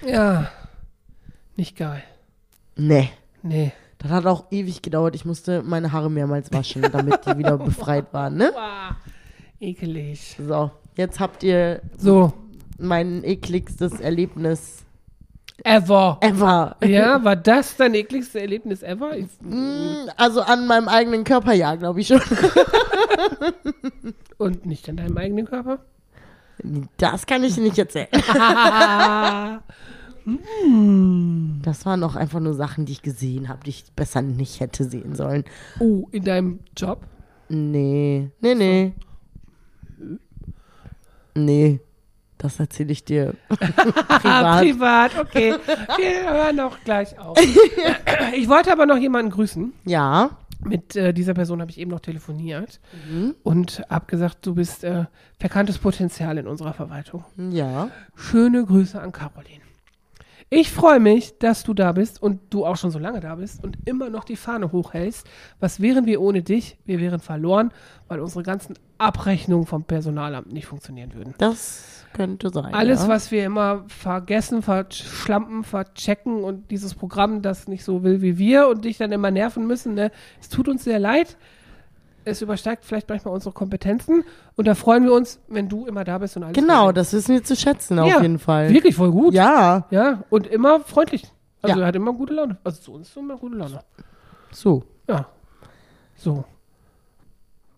Ja, 0.06 0.50
nicht 1.56 1.78
geil. 1.78 2.04
Nee. 2.76 3.10
Nee. 3.42 3.72
Das 4.00 4.12
hat 4.12 4.26
auch 4.26 4.46
ewig 4.52 4.82
gedauert. 4.82 5.16
Ich 5.16 5.26
musste 5.26 5.64
meine 5.64 5.92
Haare 5.92 6.10
mehrmals 6.12 6.52
waschen, 6.54 6.82
damit 6.84 7.26
die 7.26 7.38
wieder 7.38 7.58
befreit 7.58 8.14
waren, 8.14 8.38
ne? 8.38 8.52
Ekelig. 9.60 10.38
So, 10.46 10.70
jetzt 10.96 11.20
habt 11.20 11.44
ihr 11.44 11.82
So, 11.98 12.34
mein 12.78 13.24
ekligstes 13.24 14.00
Erlebnis 14.02 14.84
ever. 15.64 16.18
ever. 16.22 16.76
Ja, 16.84 17.20
war 17.24 17.36
das 17.38 17.78
dein 17.78 17.94
ekligste 17.96 18.42
Erlebnis 18.42 18.84
ever? 18.84 19.18
Ich, 19.18 19.28
Mm, 19.42 20.10
Also 20.18 20.42
an 20.42 20.68
meinem 20.68 20.88
eigenen 20.90 21.24
Körper, 21.24 21.54
ja, 21.54 21.74
glaube 21.76 22.02
ich 22.02 22.08
schon. 22.08 22.22
und 24.38 24.66
nicht 24.66 24.88
an 24.90 24.98
deinem 24.98 25.18
eigenen 25.18 25.46
Körper? 25.46 25.80
Das 26.98 27.26
kann 27.26 27.44
ich 27.44 27.58
nicht 27.58 27.78
erzählen. 27.78 28.08
Das 31.62 31.86
waren 31.86 32.04
auch 32.04 32.16
einfach 32.16 32.40
nur 32.40 32.54
Sachen, 32.54 32.86
die 32.86 32.94
ich 32.94 33.02
gesehen 33.02 33.48
habe, 33.50 33.64
die 33.64 33.70
ich 33.72 33.86
besser 33.96 34.22
nicht 34.22 34.60
hätte 34.60 34.84
sehen 34.84 35.16
sollen. 35.16 35.44
Oh, 35.80 36.08
in 36.12 36.24
deinem 36.24 36.60
Job? 36.76 37.06
Nee, 37.50 38.32
nee, 38.42 38.56
nee. 38.56 38.94
Nee, 41.36 41.80
das 42.38 42.60
erzähle 42.60 42.92
ich 42.92 43.04
dir 43.06 43.34
Ah, 43.50 44.60
privat. 44.60 44.62
privat, 44.62 45.20
okay. 45.20 45.56
Wir 45.98 46.32
hören 46.34 46.60
auch 46.60 46.78
gleich 46.84 47.18
auf. 47.20 47.38
Ich 48.36 48.50
wollte 48.50 48.72
aber 48.72 48.86
noch 48.86 48.98
jemanden 48.98 49.32
grüßen. 49.32 49.74
Ja, 49.86 50.32
Mit 50.66 50.96
äh, 50.96 51.14
dieser 51.14 51.34
Person 51.34 51.62
habe 51.62 51.72
ich 51.72 51.78
eben 51.80 51.92
noch 51.92 52.00
telefoniert 52.00 52.80
Mhm. 53.10 53.36
und 53.44 53.84
habe 53.90 54.06
gesagt, 54.08 54.46
du 54.46 54.56
bist 54.56 54.84
äh, 54.84 55.06
verkanntes 55.40 55.78
Potenzial 55.78 56.38
in 56.38 56.48
unserer 56.48 56.74
Verwaltung. 56.74 57.24
ja. 57.38 57.90
Schöne 58.16 58.66
Grüße 58.66 59.00
an 59.00 59.12
Caroline. 59.12 59.62
Ich 60.50 60.72
freue 60.72 61.00
mich, 61.00 61.40
dass 61.40 61.64
du 61.64 61.74
da 61.74 61.92
bist 61.92 62.22
und 62.22 62.40
du 62.52 62.66
auch 62.66 62.78
schon 62.78 62.92
so 62.92 63.00
lange 63.00 63.20
da 63.20 63.36
bist 63.36 63.64
und 63.64 63.78
immer 63.86 64.12
noch 64.12 64.24
die 64.24 64.36
Fahne 64.36 64.72
hochhältst. 64.72 65.28
Was 65.60 65.80
wären 65.80 66.06
wir 66.06 66.22
ohne 66.22 66.44
dich? 66.44 66.78
Wir 66.86 67.00
wären 67.00 67.20
verloren, 67.20 67.72
weil 68.08 68.20
unsere 68.20 68.44
ganzen 68.44 68.76
Abrechnungen 69.00 69.66
vom 69.66 69.84
Personalamt 69.86 70.54
nicht 70.54 70.68
funktionieren 70.68 71.16
würden. 71.16 71.34
Das 71.40 72.06
könnte 72.14 72.52
sein. 72.52 72.76
Alles, 72.76 73.04
ja. 73.04 73.08
was 73.08 73.32
wir 73.32 73.44
immer 73.44 73.86
vergessen, 73.88 74.62
verschlampen, 74.62 75.64
verchecken 75.64 76.44
und 76.44 76.70
dieses 76.70 76.94
Programm, 76.94 77.42
das 77.42 77.68
nicht 77.68 77.84
so 77.84 78.04
will 78.04 78.22
wie 78.22 78.38
wir 78.38 78.68
und 78.68 78.86
dich 78.86 78.98
dann 78.98 79.12
immer 79.12 79.32
nerven 79.32 79.66
müssen, 79.66 79.96
ne? 79.96 80.12
es 80.40 80.50
tut 80.50 80.68
uns 80.68 80.84
sehr 80.84 81.00
leid. 81.00 81.38
Es 82.26 82.42
übersteigt 82.42 82.84
vielleicht 82.86 83.08
manchmal 83.08 83.34
unsere 83.34 83.54
Kompetenzen 83.54 84.24
und 84.56 84.66
da 84.68 84.74
freuen 84.76 85.04
wir 85.06 85.14
uns, 85.14 85.40
wenn 85.48 85.70
du 85.70 85.86
immer 85.86 86.04
da 86.04 86.18
bist 86.18 86.36
und 86.38 86.44
alles. 86.44 86.56
Genau, 86.56 86.92
das 86.92 87.14
wissen 87.14 87.34
wir 87.36 87.44
zu 87.44 87.56
schätzen, 87.56 88.00
auf 88.00 88.08
Ja, 88.10 88.22
jeden 88.22 88.40
Fall. 88.40 88.74
Wirklich 88.74 88.96
voll 88.96 89.12
gut. 89.12 89.34
Ja, 89.34 89.86
Ja, 89.92 90.24
und 90.30 90.48
immer 90.48 90.80
freundlich. 90.82 91.24
Also 91.62 91.78
Ja. 91.80 91.84
er 91.84 91.88
hat 91.88 91.96
immer 91.96 92.14
gute 92.14 92.34
Laune. 92.34 92.58
Also 92.64 92.82
zu 92.82 92.94
uns 92.94 93.10
ist 93.10 93.18
immer 93.18 93.38
gute 93.38 93.56
Laune. 93.58 93.80
so. 94.52 94.84
Ja. 95.08 95.28
So. 96.16 96.46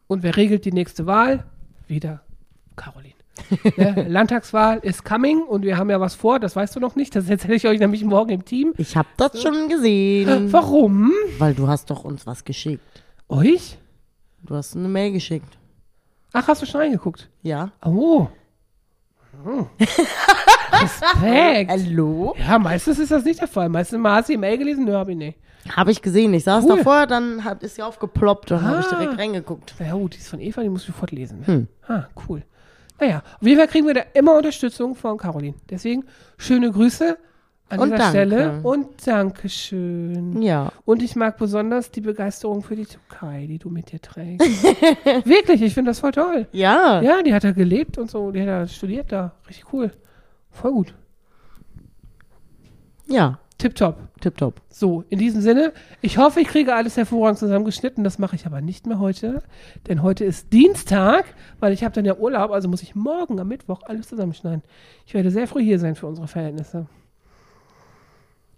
Und 0.08 0.24
wer 0.24 0.36
regelt 0.38 0.64
die 0.66 0.72
nächste 0.72 1.06
Wahl? 1.06 1.44
Wieder 1.88 2.22
Caroline. 2.76 3.14
ne? 3.78 4.06
Landtagswahl 4.08 4.80
ist 4.80 5.04
coming 5.06 5.42
und 5.44 5.64
wir 5.64 5.78
haben 5.78 5.90
ja 5.90 6.00
was 6.00 6.16
vor, 6.16 6.40
das 6.40 6.56
weißt 6.56 6.76
du 6.76 6.80
noch 6.80 6.96
nicht. 6.96 7.16
Das 7.16 7.30
erzähle 7.30 7.56
ich 7.56 7.68
euch 7.68 7.80
nämlich 7.80 8.04
morgen 8.04 8.30
im 8.32 8.46
Team. 8.46 8.74
Ich 8.78 8.96
habe 8.96 9.08
das 9.18 9.42
schon 9.42 9.68
gesehen. 9.70 10.52
Warum? 10.54 11.12
Weil 11.38 11.54
du 11.54 11.68
hast 11.68 11.90
doch 11.90 12.04
uns 12.06 12.26
was 12.26 12.46
geschickt. 12.46 12.82
Euch? 13.30 13.78
Du 14.44 14.56
hast 14.56 14.76
eine 14.76 14.88
Mail 14.88 15.12
geschickt. 15.12 15.58
Ach, 16.34 16.48
hast 16.48 16.62
du 16.62 16.66
schon 16.66 16.82
reingeguckt? 16.82 17.30
Ja. 17.42 17.72
Oh. 17.84 18.28
Hm. 19.44 19.68
Respekt. 20.72 21.72
Hallo? 21.72 22.36
Ja, 22.38 22.60
meistens 22.60 23.00
ist 23.00 23.12
das 23.12 23.24
nicht 23.24 23.40
der 23.40 23.48
Fall. 23.48 23.70
Meistens 23.70 24.00
mal 24.00 24.16
hast 24.16 24.30
du 24.30 24.34
die 24.34 24.38
Mail 24.38 24.58
gelesen, 24.58 24.86
nö, 24.86 24.94
hab 24.94 25.10
ich 25.10 25.16
nicht. 25.18 25.38
Habe 25.76 25.92
ich 25.92 26.02
gesehen. 26.02 26.34
Ich 26.34 26.44
saß 26.44 26.64
Cool. 26.66 26.78
davor, 26.78 27.08
dann 27.08 27.44
hat, 27.44 27.62
ist 27.64 27.76
sie 27.76 27.82
aufgeploppt 27.84 28.52
und 28.52 28.62
habe 28.62 28.80
ich 28.80 28.86
Ah. 28.88 28.96
direkt 29.00 29.18
reingeguckt. 29.20 29.76
Ja 29.80 29.94
gut, 29.94 30.14
die 30.14 30.20
ist 30.20 30.30
von 30.30 30.40
Eva, 30.40 30.62
die 30.62 30.70
musst 30.70 30.88
du 30.88 30.92
sofort 30.92 31.12
lesen. 31.12 31.46
Hm. 31.46 31.68
Ah, 31.88 32.06
cool. 32.28 32.44
Naja, 33.00 33.22
auf 33.40 33.46
jeden 33.46 33.58
Fall 33.60 33.68
kriegen 33.68 33.86
wir 33.88 33.94
da 33.94 34.02
immer 34.14 34.36
Unterstützung 34.38 34.96
von 34.96 35.18
Caroline. 35.18 35.56
Deswegen 35.70 36.06
schöne 36.38 36.72
Grüße 36.72 37.18
an 37.70 37.80
Und 37.80 37.92
dieser 37.92 37.98
danke. 37.98 38.12
Stelle. 38.12 38.60
Und 38.64 39.08
Dankeschön. 39.08 40.42
Ja. 40.42 40.72
Und 40.86 41.04
ich 41.04 41.16
mag 41.16 41.38
besonders 41.38 41.92
die 41.92 42.02
Begeisterung 42.02 42.64
für 42.64 42.76
die 42.76 42.86
Türkei, 42.86 43.46
die 43.48 43.60
du 43.60 43.70
mit 43.70 43.92
dir 43.92 44.02
trägst. 44.02 44.64
Wirklich, 45.26 45.62
ich 45.62 45.74
finde 45.74 45.92
das 45.92 46.00
voll 46.00 46.12
toll. 46.12 46.48
Ja. 46.54 47.02
Ja, 47.02 47.22
die 47.24 47.34
hat 47.34 47.44
da 47.44 47.52
gelebt 47.52 47.98
und 47.98 48.10
so, 48.10 48.32
die 48.32 48.42
hat 48.42 48.48
da 48.48 48.68
studiert 48.68 49.12
da. 49.12 49.34
Richtig 49.48 49.74
cool. 49.74 49.92
Voll 50.52 50.72
gut. 50.72 50.94
Ja. 53.08 53.40
Tipptopp. 53.58 53.98
Tipptopp. 54.22 54.62
So, 54.70 55.04
in 55.10 55.18
diesem 55.18 55.42
Sinne, 55.42 55.74
ich 56.02 56.20
hoffe, 56.20 56.40
ich 56.40 56.48
kriege 56.48 56.76
alles 56.76 56.96
hervorragend 56.96 57.40
zusammengeschnitten. 57.40 58.04
Das 58.04 58.20
mache 58.20 58.36
ich 58.36 58.46
aber 58.46 58.62
nicht 58.62 58.86
mehr 58.86 59.00
heute, 59.00 59.42
denn 59.88 60.04
heute 60.04 60.26
ist 60.26 60.54
Dienstag, 60.54 61.26
weil 61.60 61.74
ich 61.74 61.84
habe 61.84 61.96
dann 61.96 62.06
ja 62.06 62.16
Urlaub, 62.16 62.52
also 62.52 62.70
muss 62.70 62.84
ich 62.84 62.94
morgen 62.94 63.40
am 63.40 63.48
Mittwoch 63.48 63.82
alles 63.84 64.10
zusammenschneiden. 64.10 64.62
Ich 65.08 65.16
werde 65.16 65.32
sehr 65.32 65.48
früh 65.48 65.64
hier 65.64 65.80
sein 65.80 65.96
für 65.96 66.06
unsere 66.06 66.28
Verhältnisse 66.28 66.86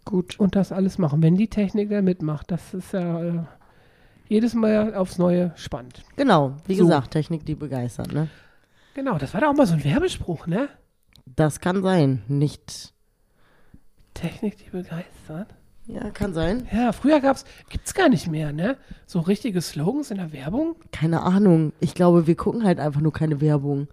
Gut. 0.06 0.40
und 0.40 0.56
das 0.56 0.72
alles 0.72 0.98
machen, 0.98 1.22
wenn 1.22 1.36
die 1.36 1.50
Technik 1.50 1.90
da 1.90 2.02
mitmacht. 2.02 2.50
Das 2.52 2.74
ist 2.74 2.94
ja 2.94 3.24
äh, 3.24 3.44
jedes 4.28 4.54
Mal 4.54 4.96
aufs 4.96 5.18
Neue 5.18 5.52
spannend. 5.56 6.04
Genau. 6.16 6.56
Wie 6.66 6.76
So. 6.76 6.86
gesagt, 6.86 7.12
Technik, 7.12 7.46
die 7.46 7.56
begeistert, 7.56 8.12
ne? 8.14 8.28
Genau, 8.96 9.18
das 9.18 9.34
war 9.34 9.42
da 9.42 9.50
auch 9.50 9.56
mal 9.56 9.68
so 9.68 9.76
ein 9.76 9.84
Werbespruch, 9.84 10.48
ne? 10.48 10.68
Das 11.36 11.60
kann 11.60 11.84
sein. 11.84 12.24
Nicht. 12.28 12.94
Technik, 14.14 14.58
die 14.58 14.70
begeistert. 14.72 15.54
Ja, 15.86 16.10
kann 16.12 16.34
sein. 16.34 16.68
Ja, 16.72 16.92
früher 16.92 17.20
gab's, 17.20 17.46
gibt's 17.70 17.94
gar 17.94 18.10
nicht 18.10 18.28
mehr, 18.28 18.52
ne? 18.52 18.78
So 19.08 19.20
richtige 19.22 19.62
Slogans 19.62 20.12
in 20.12 20.18
der 20.18 20.34
Werbung. 20.34 20.76
Keine 20.92 21.22
Ahnung. 21.22 21.74
Ich 21.80 21.96
glaube, 21.96 22.28
wir 22.28 22.36
gucken 22.36 22.64
halt 22.64 22.80
einfach 22.80 23.02
nur 23.02 23.14
keine 23.14 23.42
Werbung. 23.42 23.88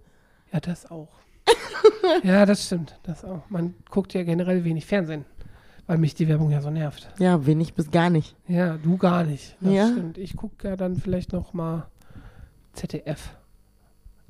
Ja, 0.53 0.59
das 0.59 0.89
auch. 0.91 1.09
ja, 2.23 2.45
das 2.45 2.65
stimmt. 2.65 2.99
Das 3.03 3.23
auch. 3.25 3.49
Man 3.49 3.73
guckt 3.89 4.13
ja 4.13 4.23
generell 4.23 4.63
wenig 4.63 4.85
Fernsehen, 4.85 5.25
weil 5.87 5.97
mich 5.97 6.13
die 6.15 6.27
Werbung 6.27 6.51
ja 6.51 6.61
so 6.61 6.69
nervt. 6.69 7.09
Ja, 7.17 7.45
wenig 7.45 7.73
bis 7.73 7.89
gar 7.91 8.09
nicht. 8.09 8.35
Ja, 8.47 8.77
du 8.77 8.97
gar 8.97 9.23
nicht. 9.23 9.55
Das 9.61 9.73
Ja. 9.73 9.87
stimmt. 9.87 10.17
Ich 10.17 10.35
gucke 10.35 10.67
ja 10.67 10.75
dann 10.75 10.97
vielleicht 10.97 11.31
noch 11.33 11.53
mal 11.53 11.87
ZDF. 12.73 13.29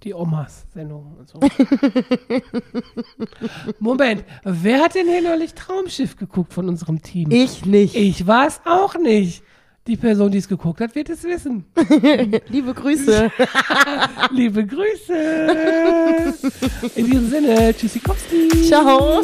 Die 0.03 0.13
Omas-Sendung 0.13 1.15
und 1.17 1.27
so. 1.27 1.39
Moment, 3.79 4.23
wer 4.43 4.83
hat 4.83 4.93
denn 4.93 5.07
hier 5.07 5.23
neulich 5.23 5.55
Traumschiff 5.55 6.15
geguckt 6.15 6.53
von 6.53 6.69
unserem 6.69 7.01
Team? 7.01 7.31
Ich 7.31 7.65
nicht. 7.65 7.95
Ich 7.95 8.27
war 8.27 8.45
es 8.47 8.61
auch 8.65 8.95
nicht. 8.99 9.41
Die 9.87 9.97
Person, 9.97 10.31
die 10.31 10.37
es 10.37 10.47
geguckt 10.47 10.81
hat, 10.81 10.93
wird 10.95 11.09
es 11.09 11.23
wissen. 11.23 11.65
Liebe 12.49 12.73
Grüße. 12.75 13.31
Liebe 14.31 14.65
Grüße. 14.67 16.35
In 16.95 17.05
diesem 17.05 17.29
Sinne, 17.29 17.73
Tschüssikowski. 17.75 18.49
Ciao. 18.67 19.23